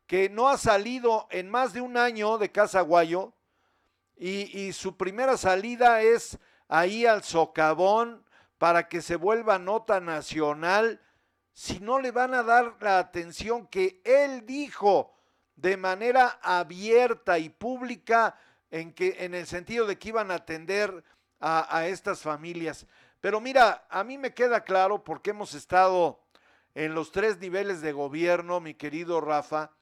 que 0.06 0.28
no 0.28 0.48
ha 0.48 0.58
salido 0.58 1.28
en 1.30 1.50
más 1.50 1.72
de 1.72 1.80
un 1.80 1.96
año 1.96 2.38
de 2.38 2.50
Casa 2.50 2.80
Guayo 2.80 3.34
y, 4.16 4.58
y 4.58 4.72
su 4.72 4.96
primera 4.96 5.36
salida 5.36 6.02
es 6.02 6.38
ahí 6.68 7.06
al 7.06 7.22
socavón 7.22 8.24
para 8.58 8.88
que 8.88 9.02
se 9.02 9.16
vuelva 9.16 9.58
nota 9.58 10.00
nacional, 10.00 11.00
si 11.52 11.80
no 11.80 12.00
le 12.00 12.12
van 12.12 12.32
a 12.32 12.42
dar 12.42 12.76
la 12.80 12.98
atención 12.98 13.66
que 13.66 14.00
él 14.04 14.46
dijo 14.46 15.14
de 15.56 15.76
manera 15.76 16.38
abierta 16.42 17.38
y 17.38 17.50
pública 17.50 18.38
en 18.70 18.94
que 18.94 19.16
en 19.20 19.34
el 19.34 19.46
sentido 19.46 19.86
de 19.86 19.98
que 19.98 20.08
iban 20.08 20.30
a 20.30 20.36
atender 20.36 21.04
a, 21.42 21.86
estas 21.88 22.22
familias. 22.22 22.86
Pero 23.20 23.40
mira, 23.40 23.84
a 23.90 24.04
mí 24.04 24.16
me 24.16 24.32
queda 24.32 24.62
claro 24.62 25.02
porque 25.02 25.30
hemos 25.30 25.54
estado 25.54 26.20
en 26.74 26.94
los 26.94 27.10
tres 27.10 27.38
niveles 27.38 27.80
de 27.80 27.92
gobierno, 27.92 28.60
mi 28.60 28.74
querido 28.74 29.20
Rafa, 29.20 29.72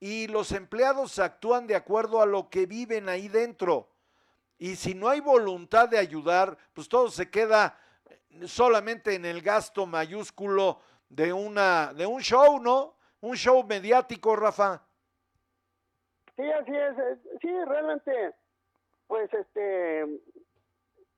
y 0.00 0.26
los 0.26 0.52
empleados 0.52 1.18
actúan 1.18 1.66
de 1.66 1.76
acuerdo 1.76 2.22
a 2.22 2.26
lo 2.26 2.48
que 2.48 2.66
viven 2.66 3.08
ahí 3.08 3.28
dentro. 3.28 3.90
Y 4.58 4.76
si 4.76 4.94
no 4.94 5.08
hay 5.08 5.20
voluntad 5.20 5.88
de 5.88 5.98
ayudar, 5.98 6.56
pues 6.72 6.88
todo 6.88 7.10
se 7.10 7.30
queda 7.30 7.78
solamente 8.46 9.14
en 9.14 9.24
el 9.24 9.42
gasto 9.42 9.86
mayúsculo 9.86 10.80
de 11.08 11.32
una 11.32 11.92
de 11.92 12.06
un 12.06 12.22
show, 12.22 12.58
¿no? 12.58 12.96
Un 13.20 13.36
show 13.36 13.62
mediático, 13.64 14.34
Rafa. 14.34 14.82
Sí, 16.36 16.50
así 16.50 16.72
es. 16.74 17.18
Sí, 17.40 17.50
realmente, 17.66 18.34
pues 19.06 19.32
este, 19.34 20.06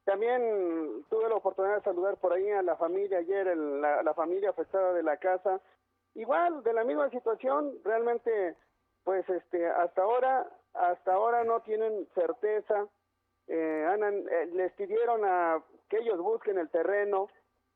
también 0.04 1.04
tuve 1.08 1.28
la 1.28 1.36
oportunidad 1.36 1.76
de 1.76 1.82
saludar 1.82 2.16
por 2.18 2.32
ahí 2.32 2.50
a 2.50 2.62
la 2.62 2.76
familia 2.76 3.18
ayer, 3.18 3.48
el- 3.48 3.80
la, 3.80 4.02
la 4.02 4.14
familia 4.14 4.50
afectada 4.50 4.92
de 4.92 5.02
la 5.02 5.16
casa. 5.16 5.60
Igual, 6.14 6.62
de 6.62 6.72
la 6.72 6.84
misma 6.84 7.10
situación, 7.10 7.72
realmente, 7.84 8.54
pues 9.04 9.28
este, 9.28 9.66
hasta 9.66 10.02
ahora, 10.02 10.46
hasta 10.74 11.12
ahora 11.14 11.44
no 11.44 11.60
tienen 11.60 12.06
certeza. 12.14 12.86
Eh, 13.48 13.86
han- 13.88 14.02
eh, 14.28 14.46
les 14.52 14.72
pidieron 14.72 15.22
a 15.24 15.62
que 15.88 15.98
ellos 15.98 16.18
busquen 16.18 16.58
el 16.58 16.70
terreno, 16.70 17.28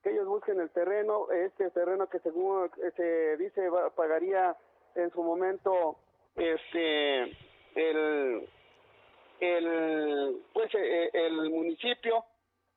que 0.03 0.11
ellos 0.11 0.27
busquen 0.27 0.61
el 0.61 0.71
terreno, 0.71 1.31
este 1.31 1.71
terreno 1.71 2.09
que 2.09 2.21
según 2.21 2.71
eh, 2.83 2.93
se 2.97 3.37
dice 3.37 3.69
va- 3.69 3.91
pagaría 3.91 4.57
en 4.95 5.11
su 5.11 5.23
momento 5.23 5.97
este 6.37 7.37
el, 7.75 8.49
el 9.41 10.43
pues 10.53 10.75
eh, 10.75 11.11
el 11.13 11.51
municipio 11.51 12.25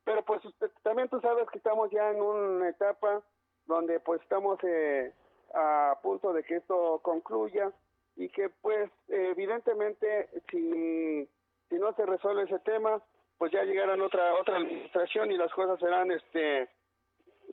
pero 0.03 0.23
pues 0.23 0.41
también 0.83 1.09
tú 1.09 1.19
sabes 1.21 1.47
que 1.49 1.57
estamos 1.57 1.89
ya 1.91 2.09
en 2.09 2.21
una 2.21 2.69
etapa 2.69 3.21
donde 3.65 3.99
pues 3.99 4.21
estamos 4.21 4.59
eh, 4.63 5.13
a 5.53 5.97
punto 6.01 6.33
de 6.33 6.43
que 6.43 6.57
esto 6.57 6.99
concluya 7.03 7.71
y 8.15 8.29
que 8.29 8.49
pues 8.49 8.89
evidentemente 9.07 10.29
si 10.49 11.27
si 11.69 11.75
no 11.75 11.93
se 11.93 12.05
resuelve 12.05 12.43
ese 12.43 12.59
tema 12.59 13.01
pues 13.38 13.51
ya 13.51 13.63
llegará 13.63 13.93
otra 14.03 14.33
otra 14.35 14.57
administración 14.57 15.31
y 15.31 15.38
las 15.38 15.51
cosas 15.53 15.79
serán 15.79 16.11
este 16.11 16.69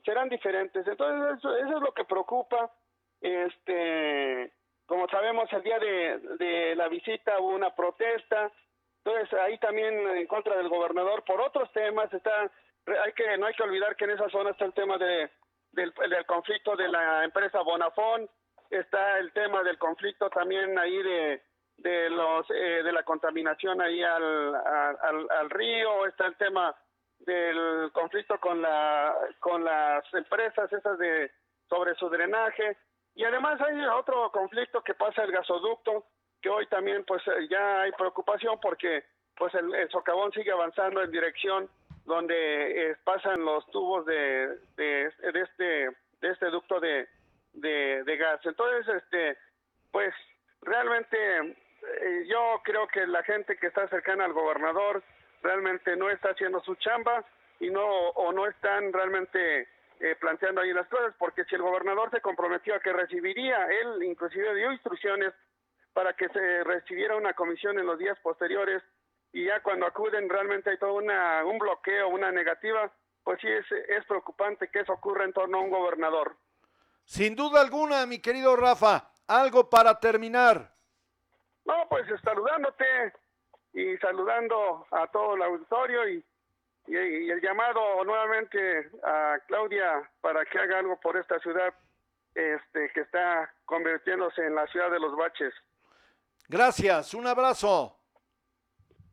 serán 0.05 0.29
diferentes. 0.29 0.85
Entonces 0.87 1.37
eso, 1.37 1.55
eso 1.57 1.77
es 1.77 1.81
lo 1.81 1.91
que 1.93 2.05
preocupa. 2.05 2.71
Este 3.21 4.51
como 4.85 5.07
sabemos 5.07 5.51
el 5.53 5.63
día 5.63 5.77
de, 5.79 6.19
de 6.39 6.75
la 6.75 6.87
visita 6.87 7.39
hubo 7.39 7.49
una 7.49 7.75
protesta 7.75 8.51
entonces 9.09 9.39
ahí 9.39 9.57
también 9.57 9.95
en 9.95 10.27
contra 10.27 10.55
del 10.57 10.69
gobernador 10.69 11.23
por 11.23 11.41
otros 11.41 11.71
temas 11.73 12.11
está 12.13 12.51
hay 13.03 13.13
que 13.13 13.37
no 13.37 13.47
hay 13.47 13.53
que 13.53 13.63
olvidar 13.63 13.95
que 13.95 14.05
en 14.05 14.11
esa 14.11 14.29
zona 14.29 14.51
está 14.51 14.65
el 14.65 14.73
tema 14.73 14.97
de 14.97 15.29
del, 15.71 15.93
del 15.93 16.25
conflicto 16.25 16.75
de 16.75 16.87
la 16.87 17.23
empresa 17.23 17.61
Bonafón 17.61 18.29
está 18.69 19.17
el 19.19 19.31
tema 19.33 19.63
del 19.63 19.77
conflicto 19.77 20.29
también 20.29 20.77
ahí 20.77 21.01
de 21.01 21.41
de 21.77 22.09
los 22.09 22.45
eh, 22.51 22.83
de 22.83 22.91
la 22.91 23.03
contaminación 23.03 23.81
ahí 23.81 24.03
al, 24.03 24.55
al, 24.55 25.27
al 25.29 25.49
río 25.49 26.05
está 26.05 26.25
el 26.25 26.35
tema 26.37 26.75
del 27.19 27.91
conflicto 27.93 28.39
con 28.39 28.61
la 28.61 29.15
con 29.39 29.63
las 29.63 30.03
empresas 30.13 30.71
esas 30.71 30.97
de 30.97 31.31
sobre 31.69 31.95
su 31.95 32.09
drenaje. 32.09 32.77
Y 33.15 33.23
además 33.23 33.59
hay 33.61 33.79
otro 33.85 34.31
conflicto 34.31 34.81
que 34.81 34.93
pasa 34.93 35.23
el 35.23 35.31
gasoducto 35.31 36.05
que 36.41 36.49
hoy 36.49 36.65
también 36.67 37.03
pues 37.05 37.21
eh, 37.27 37.47
ya 37.49 37.81
hay 37.81 37.91
preocupación 37.93 38.59
porque 38.61 39.03
pues 39.37 39.53
el, 39.55 39.89
socavón 39.89 40.31
sigue 40.31 40.51
avanzando 40.51 41.01
en 41.01 41.11
dirección 41.11 41.69
donde 42.05 42.91
eh, 42.91 42.95
pasan 43.03 43.43
los 43.43 43.65
tubos 43.71 44.05
de, 44.05 44.57
de, 44.75 45.11
de, 45.31 45.41
este 45.41 45.89
de 46.21 46.31
este 46.31 46.47
ducto 46.47 46.79
de, 46.79 47.07
de, 47.53 48.03
de 48.03 48.17
gas. 48.17 48.39
Entonces 48.45 48.87
este 48.95 49.37
pues 49.91 50.13
realmente 50.61 51.17
eh, 51.47 52.25
yo 52.27 52.61
creo 52.63 52.87
que 52.87 53.05
la 53.07 53.23
gente 53.23 53.57
que 53.57 53.67
está 53.67 53.87
cercana 53.87 54.25
al 54.25 54.33
gobernador 54.33 55.03
realmente 55.41 55.95
no 55.95 56.09
está 56.09 56.29
haciendo 56.31 56.61
su 56.61 56.75
chamba 56.75 57.23
y 57.59 57.69
no 57.69 57.85
o 57.85 58.31
no 58.31 58.47
están 58.47 58.91
realmente 58.91 59.67
eh, 59.99 60.15
planteando 60.19 60.61
ahí 60.61 60.73
las 60.73 60.87
cosas 60.87 61.13
porque 61.17 61.43
si 61.45 61.55
el 61.55 61.61
gobernador 61.61 62.09
se 62.11 62.21
comprometió 62.21 62.75
a 62.75 62.79
que 62.79 62.93
recibiría 62.93 63.65
él 63.67 64.03
inclusive 64.03 64.55
dio 64.55 64.71
instrucciones 64.71 65.33
para 65.93 66.13
que 66.13 66.29
se 66.29 66.63
recibiera 66.63 67.15
una 67.15 67.33
comisión 67.33 67.79
en 67.79 67.85
los 67.85 67.97
días 67.97 68.17
posteriores 68.19 68.83
y 69.31 69.45
ya 69.45 69.61
cuando 69.61 69.85
acuden 69.85 70.29
realmente 70.29 70.71
hay 70.71 70.77
todo 70.77 70.93
una, 70.93 71.43
un 71.45 71.57
bloqueo, 71.59 72.09
una 72.09 72.31
negativa, 72.31 72.91
pues 73.23 73.39
sí 73.41 73.47
es, 73.47 73.65
es 73.87 74.05
preocupante 74.05 74.69
que 74.69 74.79
eso 74.79 74.93
ocurra 74.93 75.25
en 75.25 75.33
torno 75.33 75.57
a 75.57 75.61
un 75.61 75.69
gobernador. 75.69 76.35
Sin 77.03 77.35
duda 77.35 77.61
alguna, 77.61 78.05
mi 78.05 78.19
querido 78.19 78.55
Rafa, 78.55 79.11
algo 79.27 79.69
para 79.69 79.99
terminar. 79.99 80.73
No, 81.65 81.87
pues 81.89 82.05
saludándote 82.23 83.13
y 83.73 83.97
saludando 83.97 84.87
a 84.91 85.07
todo 85.07 85.35
el 85.35 85.43
auditorio 85.43 86.09
y, 86.09 86.25
y, 86.87 86.97
y, 86.97 87.29
el 87.29 87.41
llamado 87.41 88.03
nuevamente 88.03 88.89
a 89.03 89.37
Claudia 89.47 90.09
para 90.21 90.43
que 90.45 90.57
haga 90.57 90.79
algo 90.79 90.99
por 90.99 91.17
esta 91.17 91.39
ciudad 91.39 91.73
este 92.35 92.89
que 92.93 93.01
está 93.01 93.53
convirtiéndose 93.65 94.45
en 94.45 94.55
la 94.55 94.65
ciudad 94.67 94.91
de 94.91 94.99
los 94.99 95.15
baches. 95.15 95.53
Gracias, 96.49 97.13
un 97.13 97.27
abrazo. 97.27 97.95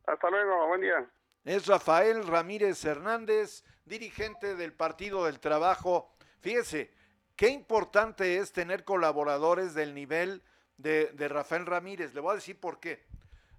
Hasta 0.07 0.27
luego, 0.31 0.69
buen 0.69 0.81
día. 0.81 1.07
Es 1.45 1.67
Rafael 1.67 2.25
Ramírez 2.25 2.83
Hernández, 2.83 3.63
dirigente 3.85 4.55
del 4.55 4.73
Partido 4.73 5.23
del 5.23 5.39
Trabajo. 5.39 6.15
Fíjese, 6.39 6.91
qué 7.35 7.49
importante 7.49 8.37
es 8.37 8.53
tener 8.53 8.83
colaboradores 8.83 9.75
del 9.75 9.93
nivel 9.93 10.41
de, 10.77 11.11
de, 11.13 11.27
Rafael 11.27 11.67
Ramírez. 11.67 12.15
Le 12.15 12.21
voy 12.21 12.31
a 12.31 12.35
decir 12.37 12.59
por 12.59 12.79
qué. 12.79 13.05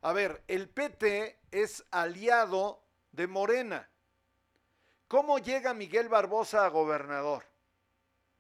A 0.03 0.13
ver, 0.13 0.43
el 0.49 0.69
PT 0.69 1.39
es 1.53 1.87
aliado 1.93 2.83
de 3.13 3.29
Morena. 3.29 3.89
¿Cómo 5.07 5.39
llega 5.39 5.73
Miguel 5.73 6.09
Barbosa 6.09 6.67
a 6.67 6.69
gobernador? 6.69 7.45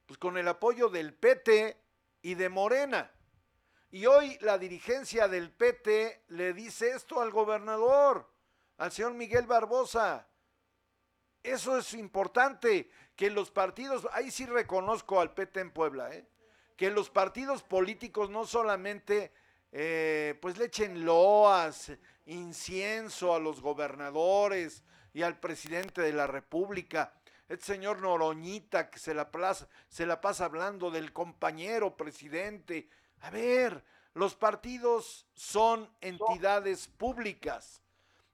Pues 0.04 0.18
con 0.18 0.36
el 0.36 0.48
apoyo 0.48 0.88
del 0.88 1.14
PT 1.14 1.80
y 2.22 2.34
de 2.34 2.48
Morena. 2.48 3.12
Y 3.90 4.04
hoy 4.04 4.36
la 4.42 4.58
dirigencia 4.58 5.28
del 5.28 5.50
PT 5.50 6.24
le 6.28 6.52
dice 6.52 6.90
esto 6.90 7.20
al 7.20 7.30
gobernador, 7.30 8.30
al 8.76 8.92
señor 8.92 9.14
Miguel 9.14 9.46
Barbosa. 9.46 10.28
Eso 11.42 11.78
es 11.78 11.94
importante, 11.94 12.90
que 13.16 13.30
los 13.30 13.50
partidos, 13.50 14.06
ahí 14.12 14.30
sí 14.30 14.44
reconozco 14.44 15.20
al 15.20 15.32
PT 15.32 15.60
en 15.60 15.70
Puebla, 15.70 16.14
¿eh? 16.14 16.28
que 16.76 16.90
los 16.90 17.08
partidos 17.10 17.62
políticos 17.62 18.28
no 18.30 18.46
solamente 18.46 19.32
eh, 19.72 20.38
pues 20.40 20.58
le 20.58 20.66
echen 20.66 21.04
loas, 21.04 21.90
incienso 22.26 23.34
a 23.34 23.38
los 23.38 23.60
gobernadores 23.60 24.84
y 25.14 25.22
al 25.22 25.40
presidente 25.40 26.02
de 26.02 26.12
la 26.12 26.26
República. 26.26 27.14
Este 27.48 27.64
señor 27.64 28.02
Noroñita 28.02 28.90
que 28.90 28.98
se 28.98 29.14
la, 29.14 29.30
se 29.88 30.06
la 30.06 30.20
pasa 30.20 30.44
hablando 30.44 30.90
del 30.90 31.12
compañero 31.12 31.96
presidente, 31.96 32.88
a 33.20 33.30
ver, 33.30 33.84
los 34.14 34.34
partidos 34.34 35.26
son 35.34 35.88
entidades 36.00 36.88
públicas 36.88 37.82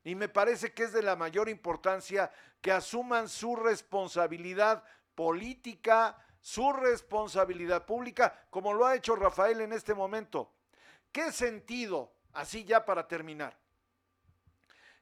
y 0.05 0.15
me 0.15 0.29
parece 0.29 0.73
que 0.73 0.85
es 0.85 0.93
de 0.93 1.03
la 1.03 1.17
mayor 1.17 1.49
importancia 1.49 2.31
que 2.61 2.73
asuman 2.73 3.29
su 3.29 3.57
responsabilidad 3.57 4.85
política, 5.15 6.17
su 6.41 6.73
responsabilidad 6.73 7.87
pública, 7.87 8.47
como 8.51 8.75
lo 8.75 8.87
ha 8.87 8.95
hecho 8.95 9.17
Rafael 9.17 9.63
en 9.63 9.73
este 9.73 9.95
momento. 9.95 10.53
¿Qué 11.11 11.33
sentido, 11.33 12.13
así 12.33 12.65
ya 12.65 12.85
para 12.85 13.09
terminar, 13.09 13.57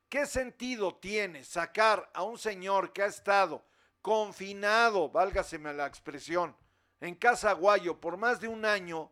qué 0.08 0.26
sentido 0.26 0.94
tiene 0.96 1.42
sacar 1.42 2.08
a 2.14 2.22
un 2.22 2.38
señor 2.38 2.92
que 2.92 3.02
ha 3.02 3.06
estado 3.06 3.64
confinado, 4.02 5.08
válgaseme 5.08 5.72
la 5.72 5.86
expresión, 5.86 6.54
en 7.00 7.14
Casa 7.14 7.52
Guayo 7.52 8.00
por 8.00 8.16
más 8.16 8.40
de 8.40 8.48
un 8.48 8.64
año, 8.64 9.10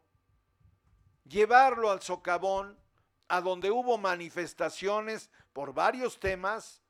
llevarlo 1.31 1.91
al 1.91 2.03
socavón, 2.03 2.77
a 3.29 3.41
donde 3.41 3.71
hubo 3.71 3.97
manifestaciones 3.97 5.31
por 5.53 5.73
varios 5.73 6.19
temas, 6.19 6.83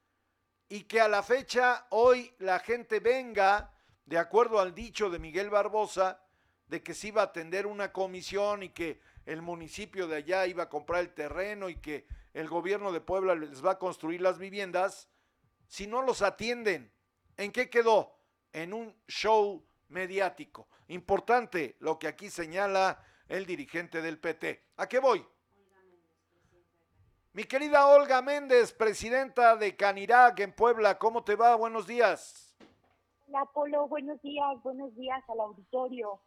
y 0.69 0.85
que 0.85 1.01
a 1.01 1.09
la 1.09 1.23
fecha 1.23 1.87
hoy 1.91 2.35
la 2.39 2.59
gente 2.59 3.01
venga, 3.01 3.73
de 4.07 4.19
acuerdo 4.19 4.59
al 4.59 4.75
dicho 4.75 5.11
de 5.11 5.19
Miguel 5.19 5.51
Barbosa, 5.51 6.23
de 6.67 6.83
que 6.83 6.95
se 6.95 7.09
iba 7.09 7.21
a 7.23 7.27
atender 7.27 7.67
una 7.67 7.93
comisión 7.93 8.63
y 8.63 8.71
que 8.71 9.01
el 9.27 9.43
municipio 9.43 10.07
de 10.07 10.17
allá 10.17 10.47
iba 10.47 10.65
a 10.65 10.69
comprar 10.69 11.01
el 11.01 11.13
terreno 11.13 11.69
y 11.69 11.77
que 11.77 12.07
el 12.33 12.49
gobierno 12.49 12.93
de 12.93 13.01
Puebla 13.01 13.35
les 13.35 13.65
va 13.65 13.73
a 13.73 13.79
construir 13.79 14.21
las 14.21 14.39
viviendas, 14.39 15.09
si 15.67 15.87
no 15.87 16.03
los 16.03 16.23
atienden, 16.23 16.93
¿en 17.37 17.53
qué 17.53 17.69
quedó? 17.69 18.17
En 18.53 18.73
un 18.73 18.97
show 19.09 19.65
mediático. 19.89 20.69
Importante 20.89 21.77
lo 21.81 21.99
que 21.99 22.09
aquí 22.09 22.31
señala 22.31 23.05
el 23.31 23.47
dirigente 23.47 24.03
del 24.03 24.19
PT. 24.19 24.61
¿A 24.77 24.89
qué 24.89 24.99
voy? 24.99 25.25
Mi 27.33 27.45
querida 27.45 27.87
Olga 27.87 28.21
Méndez, 28.23 28.73
presidenta 28.73 29.55
de 29.57 29.77
Canirac 29.77 30.41
en 30.41 30.53
Puebla, 30.53 30.99
¿cómo 30.99 31.23
te 31.23 31.37
va? 31.37 31.55
Buenos 31.55 31.87
días. 31.87 32.57
Hola, 33.29 33.45
Polo, 33.55 33.87
buenos 33.87 34.21
días, 34.21 34.61
buenos 34.65 34.93
días 34.97 35.23
al 35.29 35.39
auditorio. 35.39 36.21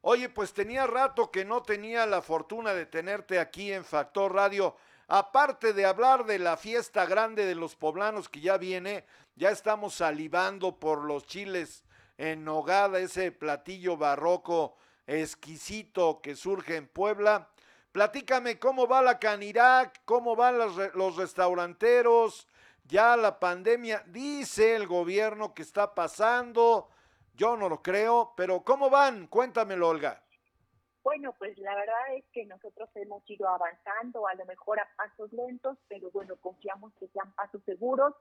Oye, 0.00 0.28
pues 0.28 0.52
tenía 0.52 0.88
rato 0.88 1.30
que 1.30 1.44
no 1.44 1.62
tenía 1.62 2.04
la 2.04 2.20
fortuna 2.20 2.74
de 2.74 2.86
tenerte 2.86 3.38
aquí 3.38 3.72
en 3.72 3.84
Factor 3.84 4.34
Radio. 4.34 4.74
Aparte 5.06 5.72
de 5.72 5.86
hablar 5.86 6.26
de 6.26 6.40
la 6.40 6.56
fiesta 6.56 7.06
grande 7.06 7.46
de 7.46 7.54
los 7.54 7.76
poblanos 7.76 8.28
que 8.28 8.40
ya 8.40 8.58
viene, 8.58 9.04
ya 9.36 9.50
estamos 9.50 9.94
salivando 9.94 10.80
por 10.80 11.04
los 11.04 11.26
chiles 11.26 11.84
en 12.16 12.44
nogada, 12.44 12.98
ese 12.98 13.30
platillo 13.30 13.96
barroco 13.96 14.76
exquisito 15.08 16.20
que 16.22 16.36
surge 16.36 16.76
en 16.76 16.86
Puebla. 16.86 17.48
Platícame 17.90 18.58
cómo 18.58 18.86
va 18.86 19.02
la 19.02 19.18
Canirac, 19.18 20.02
cómo 20.04 20.36
van 20.36 20.58
los, 20.58 21.16
restauranteros, 21.16 22.46
ya 22.84 23.16
la 23.16 23.40
pandemia, 23.40 24.04
dice 24.06 24.76
el 24.76 24.86
gobierno 24.86 25.54
que 25.54 25.62
está 25.62 25.94
pasando, 25.94 26.90
yo 27.34 27.56
no 27.56 27.68
lo 27.68 27.82
creo, 27.82 28.34
pero 28.36 28.62
¿cómo 28.62 28.90
van? 28.90 29.26
Cuéntamelo, 29.26 29.88
Olga. 29.88 30.22
Bueno, 31.02 31.34
pues 31.38 31.56
la 31.58 31.74
verdad 31.74 32.14
es 32.16 32.24
que 32.32 32.44
nosotros 32.44 32.90
hemos 32.96 33.22
ido 33.30 33.48
avanzando, 33.48 34.26
a 34.26 34.34
lo 34.34 34.44
mejor 34.46 34.80
a 34.80 34.88
pasos 34.96 35.32
lentos, 35.32 35.78
pero 35.88 36.10
bueno, 36.10 36.34
confiamos 36.36 36.92
que 36.94 37.06
sean 37.08 37.32
pasos 37.34 37.62
seguros. 37.64 38.14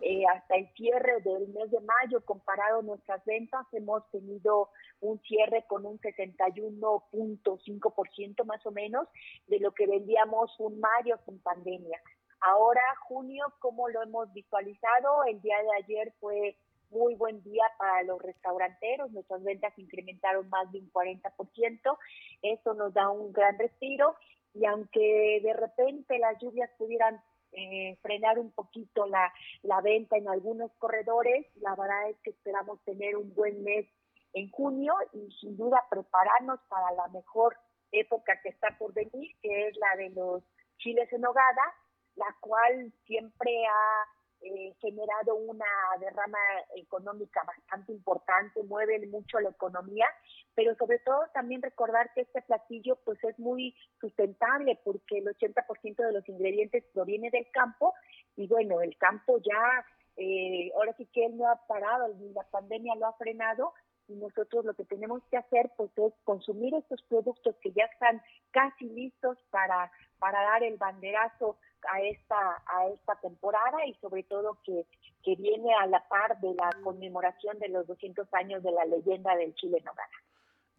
Eh, 0.00 0.24
hasta 0.26 0.56
el 0.56 0.68
cierre 0.74 1.20
del 1.20 1.46
mes 1.48 1.70
de 1.70 1.80
mayo, 1.80 2.24
comparado 2.24 2.82
nuestras 2.82 3.24
ventas, 3.24 3.64
hemos 3.72 4.10
tenido 4.10 4.70
un 5.00 5.20
cierre 5.22 5.64
con 5.68 5.86
un 5.86 6.00
71.5% 6.00 8.44
más 8.44 8.66
o 8.66 8.72
menos 8.72 9.06
de 9.46 9.60
lo 9.60 9.72
que 9.72 9.86
vendíamos 9.86 10.50
un 10.58 10.80
mayo 10.80 11.16
sin 11.24 11.40
pandemia. 11.40 12.02
Ahora, 12.40 12.82
junio, 13.06 13.46
¿cómo 13.60 13.88
lo 13.88 14.02
hemos 14.02 14.32
visualizado? 14.32 15.22
El 15.24 15.40
día 15.40 15.56
de 15.62 15.72
ayer 15.84 16.12
fue 16.20 16.56
muy 16.94 17.14
buen 17.16 17.42
día 17.42 17.64
para 17.76 18.02
los 18.04 18.22
restauranteros, 18.22 19.10
nuestras 19.10 19.42
ventas 19.42 19.76
incrementaron 19.76 20.48
más 20.48 20.70
de 20.72 20.78
un 20.78 20.90
40%, 20.92 21.98
eso 22.42 22.74
nos 22.74 22.94
da 22.94 23.10
un 23.10 23.32
gran 23.32 23.58
respiro. 23.58 24.16
Y 24.54 24.64
aunque 24.66 25.40
de 25.42 25.52
repente 25.52 26.18
las 26.18 26.40
lluvias 26.40 26.70
pudieran 26.78 27.20
eh, 27.52 27.98
frenar 28.02 28.38
un 28.38 28.52
poquito 28.52 29.06
la, 29.06 29.32
la 29.62 29.80
venta 29.80 30.16
en 30.16 30.28
algunos 30.28 30.70
corredores, 30.78 31.46
la 31.56 31.74
verdad 31.74 32.10
es 32.10 32.16
que 32.22 32.30
esperamos 32.30 32.80
tener 32.84 33.16
un 33.16 33.34
buen 33.34 33.64
mes 33.64 33.86
en 34.32 34.50
junio 34.50 34.94
y 35.12 35.30
sin 35.40 35.56
duda 35.56 35.84
prepararnos 35.90 36.60
para 36.68 36.92
la 36.92 37.08
mejor 37.08 37.56
época 37.92 38.40
que 38.42 38.50
está 38.50 38.76
por 38.78 38.92
venir, 38.92 39.32
que 39.42 39.68
es 39.68 39.76
la 39.76 39.96
de 39.96 40.10
los 40.10 40.42
chiles 40.78 41.12
en 41.12 41.24
hogada, 41.24 41.74
la 42.16 42.36
cual 42.40 42.92
siempre 43.06 43.50
ha 43.66 44.23
eh, 44.44 44.74
generado 44.78 45.36
una 45.36 45.64
derrama 45.98 46.38
económica 46.76 47.42
bastante 47.46 47.92
importante, 47.92 48.62
mueve 48.64 49.06
mucho 49.06 49.40
la 49.40 49.48
economía, 49.48 50.06
pero 50.54 50.74
sobre 50.76 50.98
todo 50.98 51.20
también 51.32 51.62
recordar 51.62 52.12
que 52.14 52.20
este 52.20 52.42
platillo 52.42 52.96
pues 53.06 53.22
es 53.24 53.38
muy 53.38 53.74
sustentable 54.00 54.78
porque 54.84 55.18
el 55.18 55.24
80% 55.24 55.96
de 55.96 56.12
los 56.12 56.28
ingredientes 56.28 56.84
proviene 56.92 57.30
del 57.30 57.50
campo 57.52 57.94
y 58.36 58.46
bueno, 58.46 58.82
el 58.82 58.94
campo 58.98 59.38
ya, 59.38 59.86
eh, 60.16 60.70
ahora 60.76 60.94
sí 60.98 61.06
que 61.06 61.24
él 61.24 61.38
no 61.38 61.48
ha 61.48 61.56
parado, 61.66 62.08
la 62.34 62.44
pandemia 62.50 62.96
lo 62.96 63.06
ha 63.06 63.14
frenado 63.14 63.72
y 64.08 64.14
nosotros 64.16 64.66
lo 64.66 64.74
que 64.74 64.84
tenemos 64.84 65.22
que 65.30 65.38
hacer 65.38 65.70
pues 65.76 65.90
es 65.96 66.12
consumir 66.24 66.74
estos 66.74 67.02
productos 67.04 67.56
que 67.62 67.72
ya 67.72 67.84
están 67.84 68.20
casi 68.50 68.90
listos 68.90 69.38
para, 69.50 69.90
para 70.18 70.42
dar 70.42 70.62
el 70.62 70.76
banderazo 70.76 71.56
a 71.92 72.00
esta, 72.02 72.62
a 72.66 72.88
esta 72.88 73.16
temporada 73.20 73.86
y 73.86 73.94
sobre 73.94 74.22
todo 74.24 74.58
que, 74.64 74.86
que 75.22 75.36
viene 75.36 75.72
a 75.74 75.86
la 75.86 76.06
par 76.08 76.38
de 76.40 76.54
la 76.54 76.70
conmemoración 76.82 77.58
de 77.58 77.68
los 77.68 77.86
200 77.86 78.32
años 78.34 78.62
de 78.62 78.72
la 78.72 78.84
leyenda 78.84 79.34
del 79.36 79.54
Chile 79.54 79.82
Nogada. 79.84 80.10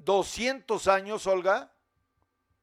¿200 0.03 0.91
años, 0.91 1.25
Olga? 1.27 1.71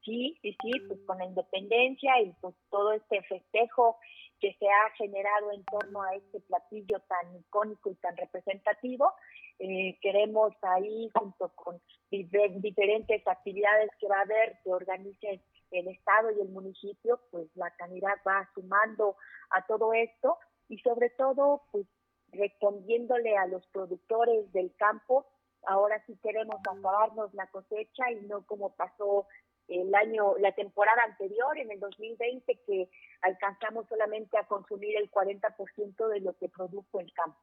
Sí, 0.03 0.37
sí, 0.41 0.55
sí, 0.61 0.71
pues 0.87 0.99
con 1.05 1.17
la 1.17 1.25
independencia 1.25 2.19
y 2.21 2.33
pues 2.41 2.55
todo 2.69 2.91
este 2.93 3.21
festejo 3.23 3.97
que 4.39 4.53
se 4.59 4.67
ha 4.67 4.89
generado 4.97 5.53
en 5.53 5.63
torno 5.63 6.01
a 6.03 6.15
este 6.15 6.41
platillo 6.41 6.99
tan 7.07 7.35
icónico 7.37 7.89
y 7.89 7.95
tan 7.95 8.17
representativo. 8.17 9.13
Eh, 9.59 9.97
queremos 10.01 10.53
ahí, 10.63 11.09
junto 11.13 11.47
con 11.55 11.79
diferentes 12.09 13.25
actividades 13.25 13.89
que 13.99 14.07
va 14.09 14.17
a 14.17 14.23
haber, 14.23 14.59
que 14.61 14.73
organicen 14.73 15.41
el 15.73 15.87
Estado 15.87 16.31
y 16.31 16.41
el 16.41 16.49
municipio, 16.49 17.19
pues 17.31 17.47
la 17.55 17.71
canidad 17.71 18.17
va 18.25 18.49
sumando 18.53 19.15
a 19.49 19.65
todo 19.65 19.93
esto 19.93 20.37
y 20.69 20.77
sobre 20.79 21.09
todo, 21.09 21.63
pues 21.71 21.85
respondiéndole 22.31 23.37
a 23.37 23.47
los 23.47 23.65
productores 23.67 24.51
del 24.53 24.73
campo, 24.75 25.25
ahora 25.65 26.03
sí 26.05 26.17
queremos 26.21 26.55
acabarnos 26.59 27.33
la 27.33 27.47
cosecha 27.47 28.11
y 28.11 28.25
no 28.25 28.45
como 28.45 28.75
pasó 28.75 29.27
el 29.67 29.93
año, 29.95 30.37
la 30.39 30.51
temporada 30.53 31.03
anterior, 31.03 31.57
en 31.57 31.71
el 31.71 31.79
2020, 31.79 32.59
que 32.65 32.89
alcanzamos 33.21 33.87
solamente 33.87 34.37
a 34.37 34.45
consumir 34.45 34.97
el 34.97 35.09
40% 35.09 36.07
de 36.09 36.19
lo 36.19 36.33
que 36.37 36.49
produjo 36.49 36.99
el 36.99 37.11
campo. 37.13 37.39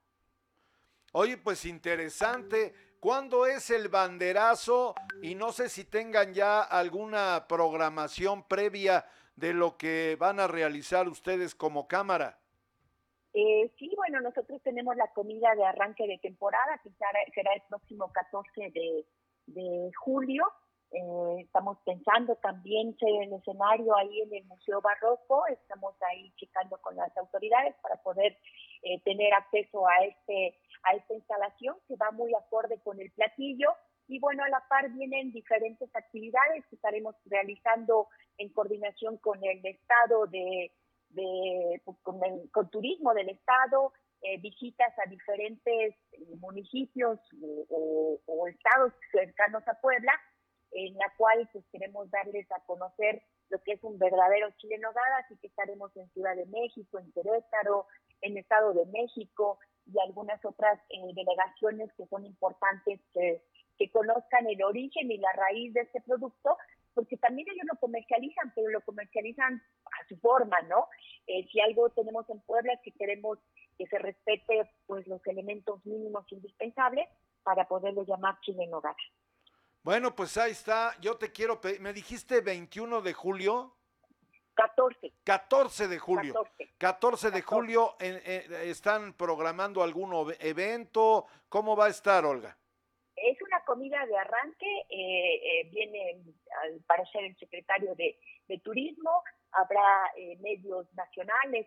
Oye, 1.12 1.38
pues 1.38 1.64
interesante. 1.64 2.74
¿Cuándo 3.00 3.46
es 3.46 3.70
el 3.70 3.88
banderazo? 3.88 4.94
Y 5.22 5.34
no 5.34 5.52
sé 5.52 5.70
si 5.70 5.86
tengan 5.86 6.34
ya 6.34 6.60
alguna 6.60 7.46
programación 7.48 8.42
previa 8.46 9.06
de 9.36 9.54
lo 9.54 9.78
que 9.78 10.18
van 10.20 10.38
a 10.38 10.46
realizar 10.46 11.08
ustedes 11.08 11.54
como 11.54 11.88
cámara. 11.88 12.38
Eh, 13.32 13.72
sí, 13.78 13.90
bueno, 13.96 14.20
nosotros 14.20 14.60
tenemos 14.62 14.94
la 14.96 15.10
comida 15.14 15.54
de 15.54 15.64
arranque 15.64 16.06
de 16.06 16.18
temporada, 16.18 16.78
que 16.82 16.90
será, 16.90 17.54
el 17.54 17.62
próximo 17.70 18.12
14 18.12 18.70
de, 19.46 19.90
julio. 20.04 20.44
Eh, 20.90 21.36
estamos 21.40 21.78
pensando 21.86 22.36
también 22.36 22.94
en 23.00 23.22
el 23.22 23.32
escenario 23.32 23.96
ahí 23.96 24.20
en 24.20 24.34
el 24.34 24.44
Museo 24.44 24.82
Barroco, 24.82 25.46
estamos 25.46 25.94
ahí 26.02 26.32
checando 26.36 26.76
con 26.82 26.96
las 26.96 27.16
autoridades 27.16 27.76
para 27.80 27.96
poder 28.02 28.36
eh, 28.82 29.00
tener 29.02 29.32
acceso 29.34 29.86
a 29.86 30.04
este 30.04 30.58
a 30.82 30.96
esta 30.96 31.14
instalación 31.14 31.76
que 31.86 31.96
va 31.96 32.10
muy 32.10 32.32
acorde 32.34 32.80
con 32.82 33.00
el 33.00 33.10
platillo. 33.12 33.68
Y 34.08 34.18
bueno, 34.18 34.42
a 34.42 34.48
la 34.48 34.64
par 34.68 34.90
vienen 34.90 35.30
diferentes 35.30 35.94
actividades 35.94 36.66
que 36.66 36.76
estaremos 36.76 37.14
realizando 37.26 38.08
en 38.38 38.48
coordinación 38.52 39.18
con 39.18 39.38
el 39.44 39.64
Estado 39.64 40.26
de, 40.26 40.72
de 41.10 41.80
pues, 41.84 41.96
con, 42.02 42.70
turismo 42.70 43.14
del 43.14 43.28
Estado, 43.28 43.92
eh, 44.22 44.40
visitas 44.40 44.92
a 44.98 45.08
diferentes 45.08 45.94
municipios 46.40 47.20
o, 47.68 48.18
o, 48.26 48.48
estados 48.48 48.92
cercanos 49.12 49.66
a 49.68 49.80
Puebla 49.80 50.12
en 50.72 50.94
la 50.94 51.12
cual 51.16 51.48
pues 51.52 51.64
queremos 51.72 52.10
darles 52.10 52.50
a 52.52 52.60
conocer 52.64 53.22
lo 53.48 53.60
que 53.62 53.72
es 53.72 53.82
un 53.82 53.98
verdadero 53.98 54.50
Chile 54.58 54.78
Nogada, 54.78 55.18
así 55.24 55.36
que 55.38 55.48
estaremos 55.48 55.94
en 55.96 56.08
Ciudad 56.10 56.36
de 56.36 56.46
México, 56.46 56.98
en 56.98 57.10
Querétaro, 57.12 57.86
en 58.22 58.36
Estado 58.36 58.72
de 58.72 58.86
México 58.86 59.58
y 59.86 59.98
algunas 60.00 60.44
otras 60.44 60.78
eh, 60.90 61.00
delegaciones 61.14 61.92
que 61.94 62.06
son 62.06 62.24
importantes 62.24 63.00
que, 63.12 63.42
conozcan 63.94 64.46
el 64.46 64.62
origen 64.62 65.10
y 65.10 65.16
la 65.16 65.32
raíz 65.32 65.72
de 65.72 65.80
este 65.80 66.02
producto, 66.02 66.58
porque 66.92 67.16
también 67.16 67.48
ellos 67.48 67.64
lo 67.72 67.78
comercializan, 67.80 68.52
pero 68.54 68.68
lo 68.68 68.82
comercializan 68.82 69.54
a 69.54 70.06
su 70.06 70.18
forma, 70.18 70.60
¿no? 70.68 70.86
Eh, 71.26 71.48
si 71.50 71.60
algo 71.60 71.88
tenemos 71.88 72.28
en 72.28 72.40
Puebla 72.40 72.74
es 72.74 72.80
que 72.82 72.92
queremos 72.92 73.38
que 73.78 73.86
se 73.86 73.98
respete 73.98 74.70
pues 74.86 75.06
los 75.06 75.26
elementos 75.26 75.84
mínimos 75.86 76.30
indispensables 76.30 77.08
para 77.42 77.66
poderlo 77.68 78.04
llamar 78.04 78.38
Chile 78.42 78.66
Nogada. 78.66 78.96
Bueno, 79.82 80.14
pues 80.14 80.36
ahí 80.36 80.50
está. 80.52 80.94
Yo 81.00 81.16
te 81.16 81.32
quiero 81.32 81.58
pedir, 81.58 81.80
me 81.80 81.94
dijiste 81.94 82.42
21 82.42 83.00
de 83.00 83.14
julio. 83.14 83.79
14. 84.54 85.12
14 85.24 85.88
de 85.88 85.98
julio. 85.98 86.34
14, 86.78 87.30
de 87.30 87.42
julio 87.42 87.96
están 88.00 89.14
programando 89.14 89.82
algún 89.82 90.34
evento. 90.40 91.26
¿Cómo 91.48 91.76
va 91.76 91.86
a 91.86 91.90
estar, 91.90 92.24
Olga? 92.24 92.56
Es 93.16 93.40
una 93.42 93.62
comida 93.64 94.04
de 94.06 94.16
arranque. 94.16 94.80
Eh, 94.88 95.34
eh, 95.34 95.70
viene, 95.70 96.22
al 96.62 96.80
parecer, 96.86 97.24
el 97.24 97.36
secretario 97.36 97.94
de, 97.94 98.18
Turismo. 98.64 99.22
Habrá 99.52 100.10
eh, 100.16 100.36
medios 100.40 100.92
nacionales 100.94 101.66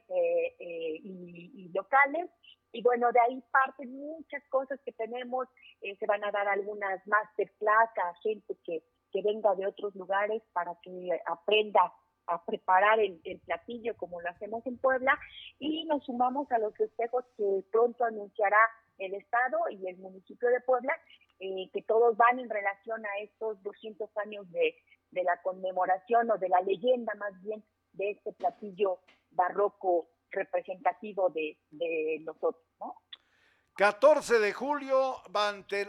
y 0.60 1.72
locales 1.73 2.30
y 2.73 2.81
bueno, 2.81 3.11
de 3.11 3.19
ahí 3.19 3.43
parten 3.51 3.95
muchas 3.95 4.43
cosas 4.49 4.80
que 4.84 4.91
tenemos. 4.93 5.47
Eh, 5.81 5.95
se 5.97 6.07
van 6.07 6.23
a 6.26 6.31
dar 6.31 6.47
algunas 6.47 7.05
masterclass 7.05 7.89
a 7.97 8.15
gente 8.23 8.57
que, 8.65 8.84
que 9.11 9.22
venga 9.22 9.53
de 9.53 9.68
otros 9.68 9.95
lugares 9.95 10.41
para 10.53 10.76
que 10.81 11.22
aprenda 11.27 11.93
a 12.28 12.44
preparar 12.45 13.00
el, 13.00 13.20
platillo 13.45 13.95
como 13.98 14.22
lo 14.22 14.30
hacemos 14.30 14.66
en 14.66 14.78
Puebla 14.78 15.18
y 15.60 15.86
nos 15.86 16.04
sumamos 16.06 16.52
a 16.52 16.60
los 16.60 16.76
festejos 16.76 17.26
que 17.38 17.64
pronto 17.72 18.06
anunciará 18.06 18.58
el 18.98 19.14
Estado 19.14 19.58
y 19.72 19.88
el 19.88 19.98
municipio 19.98 20.50
de 20.50 20.62
Puebla, 20.62 20.94
eh, 21.40 21.70
que 21.74 21.82
todos 21.82 22.16
van 22.16 22.40
en 22.40 22.50
relación 22.50 23.06
a 23.06 23.18
estos 23.24 23.62
200 23.64 24.10
años 24.18 24.50
de, 24.52 24.76
de 25.12 25.24
la 25.24 25.41
conmemoración 25.41 26.30
o 26.32 26.38
de 26.38 26.50
la 26.50 26.62
leyenda 26.62 27.14
más 27.16 27.40
bien 27.41 27.64
de 27.94 28.12
este 28.12 28.34
platillo 28.34 29.00
barroco 29.32 30.10
representativo 30.32 31.30
de, 31.30 31.58
nosotros, 32.26 32.64
¿no? 32.80 32.95
14 33.76 34.40
de 34.40 34.54
julio, 34.54 35.18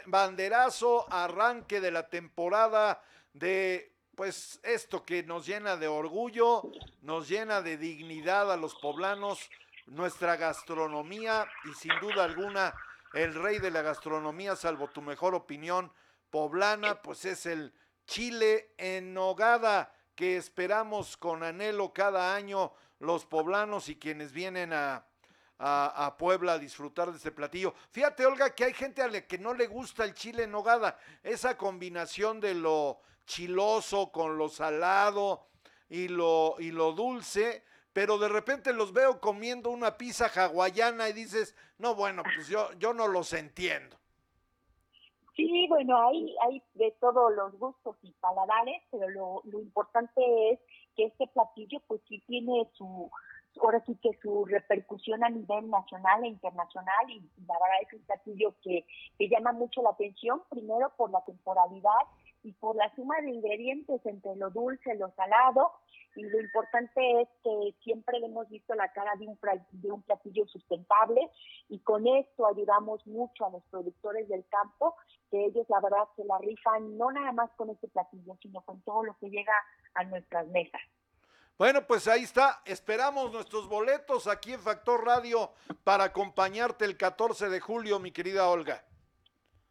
banderazo, 0.06 1.06
arranque 1.12 1.80
de 1.80 1.90
la 1.90 2.08
temporada 2.08 3.02
de 3.34 3.93
pues 4.16 4.60
esto 4.62 5.04
que 5.04 5.22
nos 5.22 5.46
llena 5.46 5.76
de 5.76 5.88
orgullo, 5.88 6.62
nos 7.02 7.28
llena 7.28 7.62
de 7.62 7.76
dignidad 7.76 8.52
a 8.52 8.56
los 8.56 8.74
poblanos, 8.76 9.50
nuestra 9.86 10.36
gastronomía 10.36 11.46
y 11.64 11.74
sin 11.74 11.92
duda 12.00 12.24
alguna 12.24 12.74
el 13.12 13.34
rey 13.34 13.58
de 13.58 13.70
la 13.70 13.82
gastronomía, 13.82 14.56
salvo 14.56 14.88
tu 14.88 15.00
mejor 15.02 15.34
opinión, 15.34 15.92
poblana, 16.30 17.00
pues 17.00 17.24
es 17.24 17.46
el 17.46 17.72
chile 18.06 18.74
en 18.76 19.14
nogada 19.14 19.94
que 20.14 20.36
esperamos 20.36 21.16
con 21.16 21.42
anhelo 21.42 21.92
cada 21.92 22.34
año 22.34 22.72
los 22.98 23.24
poblanos 23.24 23.88
y 23.88 23.96
quienes 23.96 24.32
vienen 24.32 24.72
a, 24.72 25.06
a, 25.58 26.16
Puebla 26.18 26.54
a 26.54 26.58
disfrutar 26.58 27.10
de 27.10 27.16
este 27.16 27.30
platillo. 27.30 27.74
Fíjate, 27.90 28.26
Olga, 28.26 28.54
que 28.54 28.64
hay 28.64 28.74
gente 28.74 29.02
a 29.02 29.08
la 29.08 29.22
que 29.22 29.38
no 29.38 29.54
le 29.54 29.66
gusta 29.66 30.04
el 30.04 30.14
chile 30.14 30.44
en 30.44 30.50
nogada, 30.50 30.98
esa 31.22 31.56
combinación 31.56 32.40
de 32.40 32.54
lo 32.54 33.00
chiloso 33.26 34.10
con 34.12 34.38
lo 34.38 34.48
salado 34.48 35.46
y 35.88 36.08
lo, 36.08 36.56
y 36.58 36.70
lo 36.70 36.92
dulce, 36.92 37.64
pero 37.92 38.18
de 38.18 38.28
repente 38.28 38.72
los 38.72 38.92
veo 38.92 39.20
comiendo 39.20 39.70
una 39.70 39.96
pizza 39.96 40.26
hawaiana 40.26 41.08
y 41.08 41.12
dices, 41.12 41.56
no, 41.78 41.94
bueno, 41.94 42.22
pues 42.34 42.48
yo, 42.48 42.72
yo 42.78 42.92
no 42.92 43.08
los 43.08 43.32
entiendo. 43.32 43.96
Sí, 45.36 45.66
bueno, 45.68 46.00
hay, 46.08 46.34
hay 46.46 46.62
de 46.74 46.92
todos 47.00 47.34
los 47.34 47.58
gustos 47.58 47.96
y 48.02 48.12
paladares, 48.12 48.82
pero 48.90 49.08
lo, 49.10 49.42
lo 49.44 49.60
importante 49.60 50.50
es 50.50 50.60
que 50.96 51.06
este 51.06 51.26
platillo 51.26 51.80
pues 51.88 52.00
sí 52.08 52.22
tiene 52.26 52.68
su, 52.74 53.10
ahora 53.60 53.82
sí 53.84 53.96
que 54.02 54.10
su 54.22 54.44
repercusión 54.44 55.24
a 55.24 55.30
nivel 55.30 55.70
nacional 55.70 56.24
e 56.24 56.28
internacional 56.28 57.10
y, 57.10 57.20
la 57.46 57.54
verdad 57.54 57.82
es 57.82 57.92
un 57.92 58.02
platillo 58.06 58.54
que, 58.62 58.84
que 59.18 59.28
llama 59.28 59.52
mucho 59.52 59.82
la 59.82 59.90
atención, 59.90 60.42
primero 60.50 60.92
por 60.96 61.10
la 61.10 61.24
temporalidad 61.24 61.90
y 62.44 62.52
por 62.52 62.76
la 62.76 62.94
suma 62.94 63.20
de 63.22 63.30
ingredientes 63.30 64.04
entre 64.04 64.36
lo 64.36 64.50
dulce, 64.50 64.94
lo 64.94 65.10
salado, 65.16 65.72
y 66.14 66.22
lo 66.22 66.40
importante 66.40 67.22
es 67.22 67.28
que 67.42 67.74
siempre 67.82 68.18
hemos 68.18 68.48
visto 68.48 68.74
la 68.74 68.92
cara 68.92 69.12
de 69.18 69.26
un, 69.26 69.38
de 69.72 69.90
un 69.90 70.02
platillo 70.02 70.46
sustentable 70.46 71.28
y 71.68 71.80
con 71.80 72.06
esto 72.06 72.46
ayudamos 72.46 73.04
mucho 73.06 73.46
a 73.46 73.50
los 73.50 73.64
productores 73.64 74.28
del 74.28 74.44
campo, 74.48 74.94
que 75.30 75.46
ellos 75.46 75.66
la 75.68 75.80
verdad 75.80 76.06
se 76.14 76.24
la 76.24 76.38
rifan 76.38 76.96
no 76.96 77.10
nada 77.10 77.32
más 77.32 77.50
con 77.56 77.70
este 77.70 77.88
platillo, 77.88 78.36
sino 78.40 78.60
con 78.60 78.80
todo 78.82 79.02
lo 79.02 79.16
que 79.18 79.28
llega 79.28 79.54
a 79.94 80.04
nuestras 80.04 80.46
mesas. 80.48 80.80
Bueno, 81.58 81.86
pues 81.86 82.08
ahí 82.08 82.24
está. 82.24 82.62
Esperamos 82.64 83.32
nuestros 83.32 83.68
boletos 83.68 84.26
aquí 84.26 84.52
en 84.52 84.60
Factor 84.60 85.04
Radio 85.04 85.52
para 85.84 86.04
acompañarte 86.04 86.84
el 86.84 86.96
14 86.96 87.48
de 87.48 87.60
julio, 87.60 87.98
mi 87.98 88.10
querida 88.10 88.48
Olga. 88.48 88.84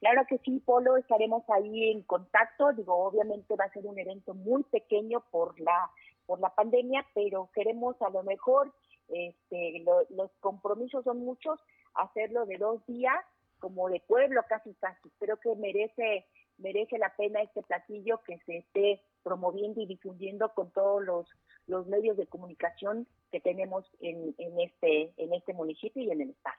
Claro 0.04 0.26
que 0.28 0.38
sí, 0.40 0.60
Polo, 0.60 0.98
estaremos 0.98 1.50
ahí 1.50 1.90
en 1.90 2.02
contacto. 2.02 2.74
Digo, 2.74 2.94
obviamente 2.94 3.56
va 3.56 3.64
a 3.64 3.72
ser 3.72 3.86
un 3.86 3.98
evento 3.98 4.34
muy 4.34 4.64
pequeño 4.64 5.24
por 5.32 5.58
la 5.62 5.90
por 6.26 6.42
la 6.42 6.54
pandemia, 6.54 7.06
pero 7.14 7.50
queremos 7.54 7.96
a 8.02 8.10
lo 8.10 8.22
mejor, 8.22 8.74
este, 9.08 9.82
los 10.10 10.30
compromisos 10.42 11.06
son 11.06 11.20
muchos, 11.20 11.58
hacerlo 11.94 12.46
de 12.46 12.58
dos 12.58 12.86
días, 12.86 13.16
como 13.60 13.88
de 13.88 14.02
pueblo 14.02 14.44
casi 14.50 14.74
casi. 14.74 15.10
Creo 15.20 15.38
que 15.38 15.56
merece 15.56 16.26
merece 16.58 16.98
la 16.98 17.16
pena 17.16 17.42
este 17.42 17.64
platillo 17.64 18.20
que 18.26 18.40
se 18.40 18.58
esté 18.58 19.02
promoviendo 19.24 19.80
y 19.80 19.86
difundiendo 19.86 20.54
con 20.54 20.70
todos 20.72 21.02
los, 21.02 21.30
los 21.68 21.88
medios 21.88 22.18
de 22.18 22.28
comunicación 22.28 23.08
que 23.32 23.40
tenemos 23.40 23.86
en, 24.02 24.36
en, 24.38 24.60
este, 24.60 25.14
en 25.16 25.34
este 25.34 25.54
municipio 25.54 26.04
y 26.04 26.12
en 26.12 26.20
el 26.20 26.30
estado. 26.32 26.58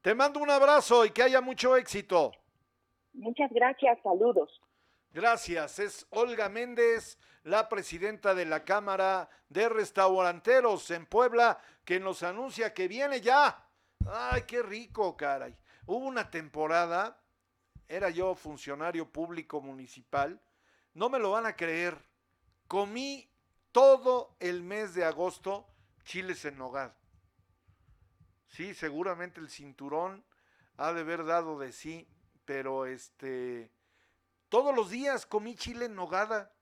Te 0.00 0.14
mando 0.14 0.40
un 0.40 0.48
abrazo 0.48 1.04
y 1.04 1.10
que 1.10 1.22
haya 1.22 1.42
mucho 1.42 1.76
éxito. 1.76 2.32
Muchas 3.14 3.50
gracias, 3.52 3.98
saludos. 4.02 4.60
Gracias, 5.12 5.78
es 5.78 6.06
Olga 6.10 6.48
Méndez, 6.48 7.18
la 7.44 7.68
presidenta 7.68 8.34
de 8.34 8.44
la 8.44 8.64
Cámara 8.64 9.28
de 9.48 9.68
Restauranteros 9.68 10.90
en 10.90 11.06
Puebla, 11.06 11.60
que 11.84 12.00
nos 12.00 12.24
anuncia 12.24 12.74
que 12.74 12.88
viene 12.88 13.20
ya. 13.20 13.64
Ay, 14.06 14.42
qué 14.42 14.60
rico, 14.62 15.16
caray. 15.16 15.56
Hubo 15.86 16.04
una 16.06 16.30
temporada, 16.30 17.20
era 17.86 18.10
yo 18.10 18.34
funcionario 18.34 19.08
público 19.08 19.60
municipal, 19.60 20.40
no 20.94 21.08
me 21.08 21.20
lo 21.20 21.30
van 21.30 21.46
a 21.46 21.54
creer, 21.54 21.96
comí 22.66 23.30
todo 23.70 24.34
el 24.40 24.62
mes 24.62 24.94
de 24.94 25.04
agosto 25.04 25.66
chiles 26.04 26.44
en 26.44 26.58
nogada. 26.58 26.96
Sí, 28.48 28.74
seguramente 28.74 29.40
el 29.40 29.48
cinturón 29.48 30.24
ha 30.76 30.92
de 30.92 31.02
haber 31.02 31.24
dado 31.24 31.58
de 31.58 31.72
sí 31.72 32.08
pero 32.44 32.86
este, 32.86 33.70
todos 34.48 34.74
los 34.74 34.90
días 34.90 35.26
comí 35.26 35.56
chile 35.56 35.86
en 35.86 35.94
nogada. 35.94 36.52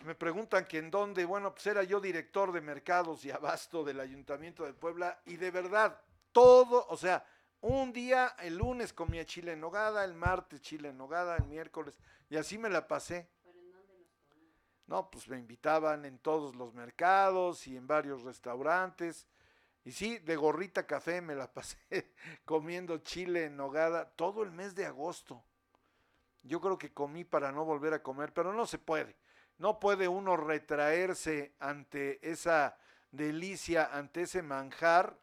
Me 0.00 0.14
preguntan 0.14 0.66
que 0.66 0.78
en 0.78 0.90
dónde, 0.90 1.24
bueno, 1.24 1.52
pues 1.52 1.66
era 1.66 1.82
yo 1.82 2.00
director 2.00 2.52
de 2.52 2.60
mercados 2.60 3.24
y 3.24 3.30
abasto 3.30 3.82
del 3.82 3.98
Ayuntamiento 3.98 4.64
de 4.64 4.72
Puebla 4.72 5.20
y 5.26 5.36
de 5.36 5.50
verdad, 5.50 6.00
todo, 6.30 6.86
o 6.88 6.96
sea, 6.96 7.26
un 7.60 7.92
día, 7.92 8.36
el 8.40 8.56
lunes 8.56 8.92
comía 8.92 9.24
chile 9.24 9.52
en 9.52 9.60
nogada, 9.60 10.04
el 10.04 10.14
martes 10.14 10.60
chile 10.60 10.90
en 10.90 10.98
nogada, 10.98 11.36
el 11.36 11.46
miércoles, 11.46 11.98
y 12.28 12.36
así 12.36 12.58
me 12.58 12.68
la 12.68 12.86
pasé. 12.86 13.28
No, 14.86 15.10
pues 15.10 15.26
me 15.28 15.38
invitaban 15.38 16.04
en 16.04 16.18
todos 16.18 16.54
los 16.54 16.72
mercados 16.72 17.66
y 17.66 17.76
en 17.76 17.88
varios 17.88 18.22
restaurantes. 18.22 19.26
Y 19.86 19.92
sí, 19.92 20.18
de 20.18 20.34
gorrita 20.34 20.84
café 20.84 21.20
me 21.20 21.36
la 21.36 21.46
pasé 21.54 22.12
comiendo 22.44 22.98
chile 22.98 23.44
en 23.44 23.56
nogada 23.56 24.10
todo 24.10 24.42
el 24.42 24.50
mes 24.50 24.74
de 24.74 24.84
agosto. 24.84 25.44
Yo 26.42 26.60
creo 26.60 26.76
que 26.76 26.92
comí 26.92 27.22
para 27.22 27.52
no 27.52 27.64
volver 27.64 27.94
a 27.94 28.02
comer, 28.02 28.32
pero 28.32 28.52
no 28.52 28.66
se 28.66 28.78
puede. 28.78 29.16
No 29.58 29.78
puede 29.78 30.08
uno 30.08 30.36
retraerse 30.36 31.54
ante 31.60 32.18
esa 32.28 32.76
delicia, 33.12 33.88
ante 33.92 34.22
ese 34.22 34.42
manjar. 34.42 35.16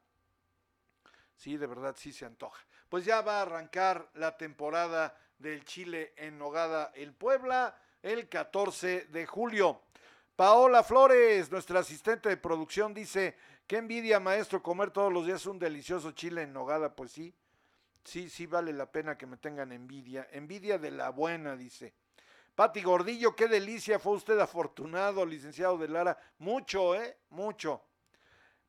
Sí, 1.35 1.57
de 1.57 1.67
verdad 1.67 1.95
sí 1.97 2.13
se 2.13 2.25
antoja. 2.25 2.65
Pues 2.87 3.03
ya 3.03 3.19
va 3.19 3.39
a 3.39 3.41
arrancar 3.41 4.09
la 4.13 4.37
temporada 4.37 5.17
del 5.39 5.65
chile 5.65 6.13
en 6.15 6.37
nogada 6.37 6.93
el 6.95 7.13
Puebla 7.13 7.77
el 8.01 8.29
14 8.29 9.07
de 9.07 9.25
julio. 9.25 9.81
Paola 10.35 10.83
Flores, 10.83 11.51
nuestra 11.51 11.81
asistente 11.81 12.27
de 12.27 12.37
producción, 12.37 12.91
dice, 12.93 13.37
Qué 13.73 13.79
envidia, 13.79 14.19
maestro, 14.19 14.61
comer 14.61 14.91
todos 14.91 15.11
los 15.11 15.25
días 15.25 15.47
un 15.47 15.57
delicioso 15.57 16.11
chile 16.11 16.43
en 16.43 16.53
nogada. 16.53 16.95
Pues 16.95 17.11
sí, 17.11 17.33
sí, 18.03 18.29
sí 18.29 18.45
vale 18.45 18.71
la 18.71 18.85
pena 18.85 19.17
que 19.17 19.25
me 19.25 19.37
tengan 19.37 19.71
envidia. 19.71 20.27
Envidia 20.31 20.77
de 20.77 20.91
la 20.91 21.09
buena, 21.09 21.55
dice. 21.55 21.95
Pati 22.53 22.83
Gordillo, 22.83 23.35
qué 23.35 23.47
delicia, 23.47 23.97
fue 23.97 24.13
usted 24.13 24.37
afortunado, 24.37 25.25
licenciado 25.25 25.79
de 25.79 25.87
Lara. 25.87 26.15
Mucho, 26.37 26.93
¿eh? 26.93 27.17
Mucho. 27.31 27.81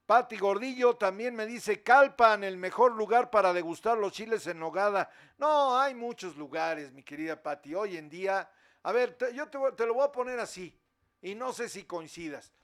Pati 0.06 0.38
Gordillo 0.38 0.96
también 0.96 1.34
me 1.34 1.44
dice, 1.44 1.82
Calpan, 1.82 2.42
el 2.42 2.56
mejor 2.56 2.92
lugar 2.92 3.28
para 3.28 3.52
degustar 3.52 3.98
los 3.98 4.14
chiles 4.14 4.46
en 4.46 4.58
nogada. 4.58 5.10
No, 5.36 5.78
hay 5.78 5.94
muchos 5.94 6.34
lugares, 6.38 6.92
mi 6.92 7.02
querida 7.02 7.42
Pati. 7.42 7.74
Hoy 7.74 7.98
en 7.98 8.08
día, 8.08 8.50
a 8.82 8.90
ver, 8.90 9.18
yo 9.34 9.48
te, 9.50 9.58
te 9.76 9.84
lo 9.84 9.92
voy 9.92 10.04
a 10.04 10.12
poner 10.12 10.40
así, 10.40 10.74
y 11.20 11.34
no 11.34 11.52
sé 11.52 11.68
si 11.68 11.84
coincidas. 11.84 12.54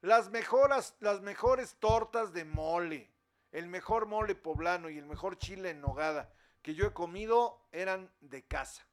Las, 0.00 0.30
mejoras, 0.30 0.94
las 1.00 1.20
mejores 1.20 1.76
tortas 1.80 2.32
de 2.32 2.44
mole, 2.44 3.10
el 3.52 3.66
mejor 3.66 4.06
mole 4.06 4.34
poblano 4.34 4.88
y 4.90 4.98
el 4.98 5.06
mejor 5.06 5.38
chile 5.38 5.70
en 5.70 5.80
nogada 5.80 6.32
que 6.62 6.74
yo 6.74 6.86
he 6.86 6.92
comido 6.92 7.66
eran 7.72 8.10
de 8.20 8.44
casa, 8.44 8.86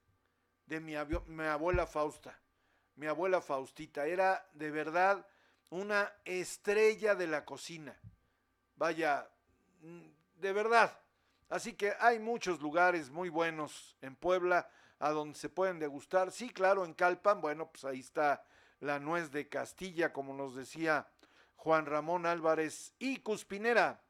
de 0.65 0.80
mi, 0.80 0.94
mi 1.27 1.44
abuela 1.44 1.86
Fausta, 1.86 2.40
mi 2.95 3.07
abuela 3.07 3.41
Faustita. 3.41 4.06
Era 4.06 4.48
de 4.53 4.72
verdad 4.72 5.27
una 5.69 6.11
estrella 6.23 7.15
de 7.15 7.27
la 7.27 7.45
cocina. 7.45 7.99
Vaya, 8.76 9.30
mm, 9.82 10.07
de 10.36 10.53
verdad. 10.53 10.98
Así 11.49 11.73
que 11.73 11.94
hay 11.99 12.19
muchos 12.19 12.61
lugares 12.61 13.10
muy 13.10 13.30
buenos 13.30 13.98
en 14.02 14.15
Puebla 14.15 14.69
a 14.99 15.11
donde 15.11 15.38
se 15.38 15.49
pueden 15.49 15.80
degustar. 15.80 16.32
Sí, 16.32 16.49
claro, 16.49 16.86
en 16.86 16.94
Calpan, 16.94 17.41
bueno, 17.41 17.69
pues 17.69 17.86
ahí 17.86 17.99
está 17.99 18.44
la 18.80 18.99
nuez 18.99 19.31
de 19.31 19.47
Castilla, 19.47 20.14
como 20.14 20.34
nos 20.34 20.56
decía 20.56 21.07
Juan 21.56 21.85
Ramón 21.85 22.26
Álvarez 22.26 22.93
y 22.99 23.18
Cuspinera. 23.18 24.02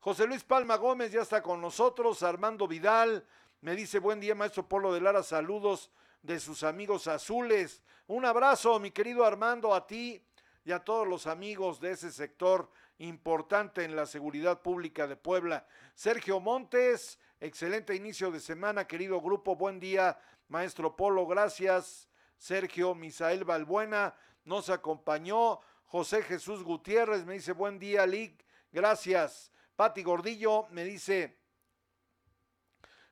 José 0.00 0.26
Luis 0.26 0.44
Palma 0.44 0.76
Gómez 0.76 1.12
ya 1.12 1.22
está 1.22 1.42
con 1.42 1.60
nosotros, 1.60 2.22
Armando 2.22 2.66
Vidal 2.66 3.26
me 3.62 3.76
dice 3.76 4.00
buen 4.00 4.18
día 4.18 4.34
maestro 4.34 4.68
Polo 4.68 4.92
de 4.92 5.00
Lara, 5.00 5.22
saludos 5.22 5.92
de 6.20 6.40
sus 6.40 6.64
amigos 6.64 7.06
azules. 7.06 7.80
Un 8.08 8.24
abrazo 8.24 8.80
mi 8.80 8.90
querido 8.90 9.24
Armando 9.24 9.72
a 9.72 9.86
ti 9.86 10.20
y 10.64 10.72
a 10.72 10.80
todos 10.80 11.06
los 11.06 11.28
amigos 11.28 11.78
de 11.78 11.92
ese 11.92 12.10
sector 12.10 12.68
importante 12.98 13.84
en 13.84 13.94
la 13.94 14.06
seguridad 14.06 14.62
pública 14.62 15.06
de 15.06 15.14
Puebla. 15.14 15.64
Sergio 15.94 16.40
Montes, 16.40 17.20
excelente 17.38 17.94
inicio 17.94 18.32
de 18.32 18.40
semana, 18.40 18.88
querido 18.88 19.20
grupo, 19.20 19.54
buen 19.54 19.78
día, 19.78 20.18
maestro 20.48 20.96
Polo, 20.96 21.24
gracias. 21.28 22.08
Sergio 22.42 22.96
Misael 22.96 23.44
Balbuena 23.44 24.16
nos 24.46 24.68
acompañó. 24.68 25.60
José 25.84 26.24
Jesús 26.24 26.64
Gutiérrez 26.64 27.24
me 27.24 27.34
dice 27.34 27.52
buen 27.52 27.78
día, 27.78 28.04
Lick. 28.04 28.44
Gracias. 28.72 29.52
Pati 29.76 30.02
Gordillo 30.02 30.66
me 30.70 30.82
dice, 30.82 31.38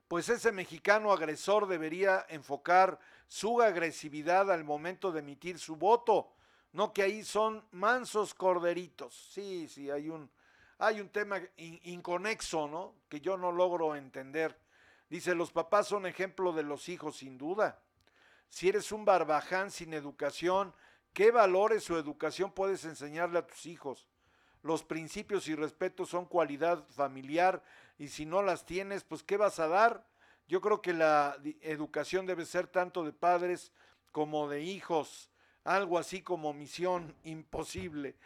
pues 0.09 0.28
ese 0.28 0.51
mexicano 0.51 1.12
agresor 1.12 1.69
debería 1.69 2.27
enfocar 2.28 2.98
su 3.28 3.62
agresividad 3.62 4.51
al 4.51 4.65
momento 4.65 5.12
de 5.12 5.20
emitir 5.20 5.61
su 5.61 5.77
voto, 5.77 6.32
no 6.73 6.93
que 6.93 7.05
ahí 7.05 7.23
son 7.23 7.65
mansos 7.70 8.35
corderitos. 8.35 9.15
Sí, 9.32 9.69
sí, 9.69 9.93
hay 9.93 10.09
un, 10.09 10.28
hay 10.77 11.01
un 11.01 11.09
tema 11.09 11.40
inconexo, 11.57 12.66
¿no? 12.66 12.97
Que 13.09 13.20
yo 13.20 13.36
no 13.36 13.52
logro 13.52 13.94
entender. 13.94 14.59
Dice, 15.09 15.36
los 15.36 15.52
papás 15.52 15.86
son 15.86 16.07
ejemplo 16.07 16.52
de 16.52 16.65
los 16.65 16.89
hijos, 16.89 17.19
sin 17.19 17.39
duda. 17.39 17.81
Si 18.51 18.68
eres 18.68 18.93
un 18.93 19.05
barbaján 19.05 19.70
sin 19.70 19.94
educación, 19.94 20.74
¿qué 21.14 21.31
valores 21.31 21.89
o 21.89 21.98
educación 21.98 22.52
puedes 22.52 22.85
enseñarle 22.85 23.39
a 23.39 23.47
tus 23.47 23.64
hijos? 23.64 24.09
Los 24.62 24.82
principios 24.85 25.48
y 25.48 25.55
respeto 25.55 26.05
son 26.05 26.27
cualidad 26.27 26.85
familiar 26.89 27.62
y 27.97 28.09
si 28.09 28.27
no 28.27 28.43
las 28.43 28.66
tienes, 28.66 29.05
pues 29.05 29.22
¿qué 29.22 29.36
vas 29.36 29.59
a 29.60 29.68
dar? 29.68 30.05
Yo 30.48 30.60
creo 30.60 30.82
que 30.82 30.93
la 30.93 31.39
educación 31.62 32.27
debe 32.27 32.44
ser 32.44 32.66
tanto 32.66 33.05
de 33.05 33.12
padres 33.12 33.72
como 34.10 34.48
de 34.48 34.62
hijos, 34.62 35.31
algo 35.62 35.97
así 35.97 36.20
como 36.20 36.52
misión 36.52 37.14
imposible. 37.24 38.16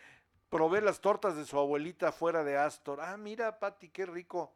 Probé 0.49 0.81
las 0.81 1.01
tortas 1.01 1.37
de 1.37 1.45
su 1.45 1.59
abuelita 1.59 2.13
fuera 2.13 2.43
de 2.45 2.57
Astor. 2.57 3.01
Ah, 3.01 3.17
mira, 3.19 3.59
Pati, 3.59 3.91
qué 3.91 4.07
rico. 4.07 4.55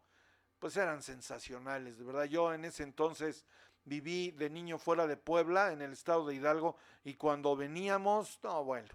Pues 0.59 0.77
eran 0.77 1.03
sensacionales, 1.03 1.99
de 1.99 2.05
verdad. 2.05 2.25
Yo 2.25 2.55
en 2.55 2.65
ese 2.65 2.85
entonces 2.85 3.45
viví 3.89 4.31
de 4.33 4.51
niño 4.51 4.79
fuera 4.79 5.07
de 5.07 5.17
Puebla, 5.17 5.73
en 5.73 5.83
el 5.83 5.93
estado 5.93 6.27
de 6.27 6.35
Hidalgo, 6.35 6.77
y 7.05 7.15
cuando 7.15 7.57
veníamos, 7.57 8.39
no, 8.43 8.63
bueno. 8.65 8.89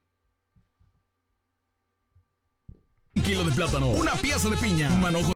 Un 3.15 3.21
kilo 3.21 3.43
de 3.43 3.51
plátano, 3.51 3.89
una 3.91 4.13
pieza 4.13 4.49
de 4.49 4.57
piña, 4.57 4.89
un 4.89 4.99
manojo 4.99 5.34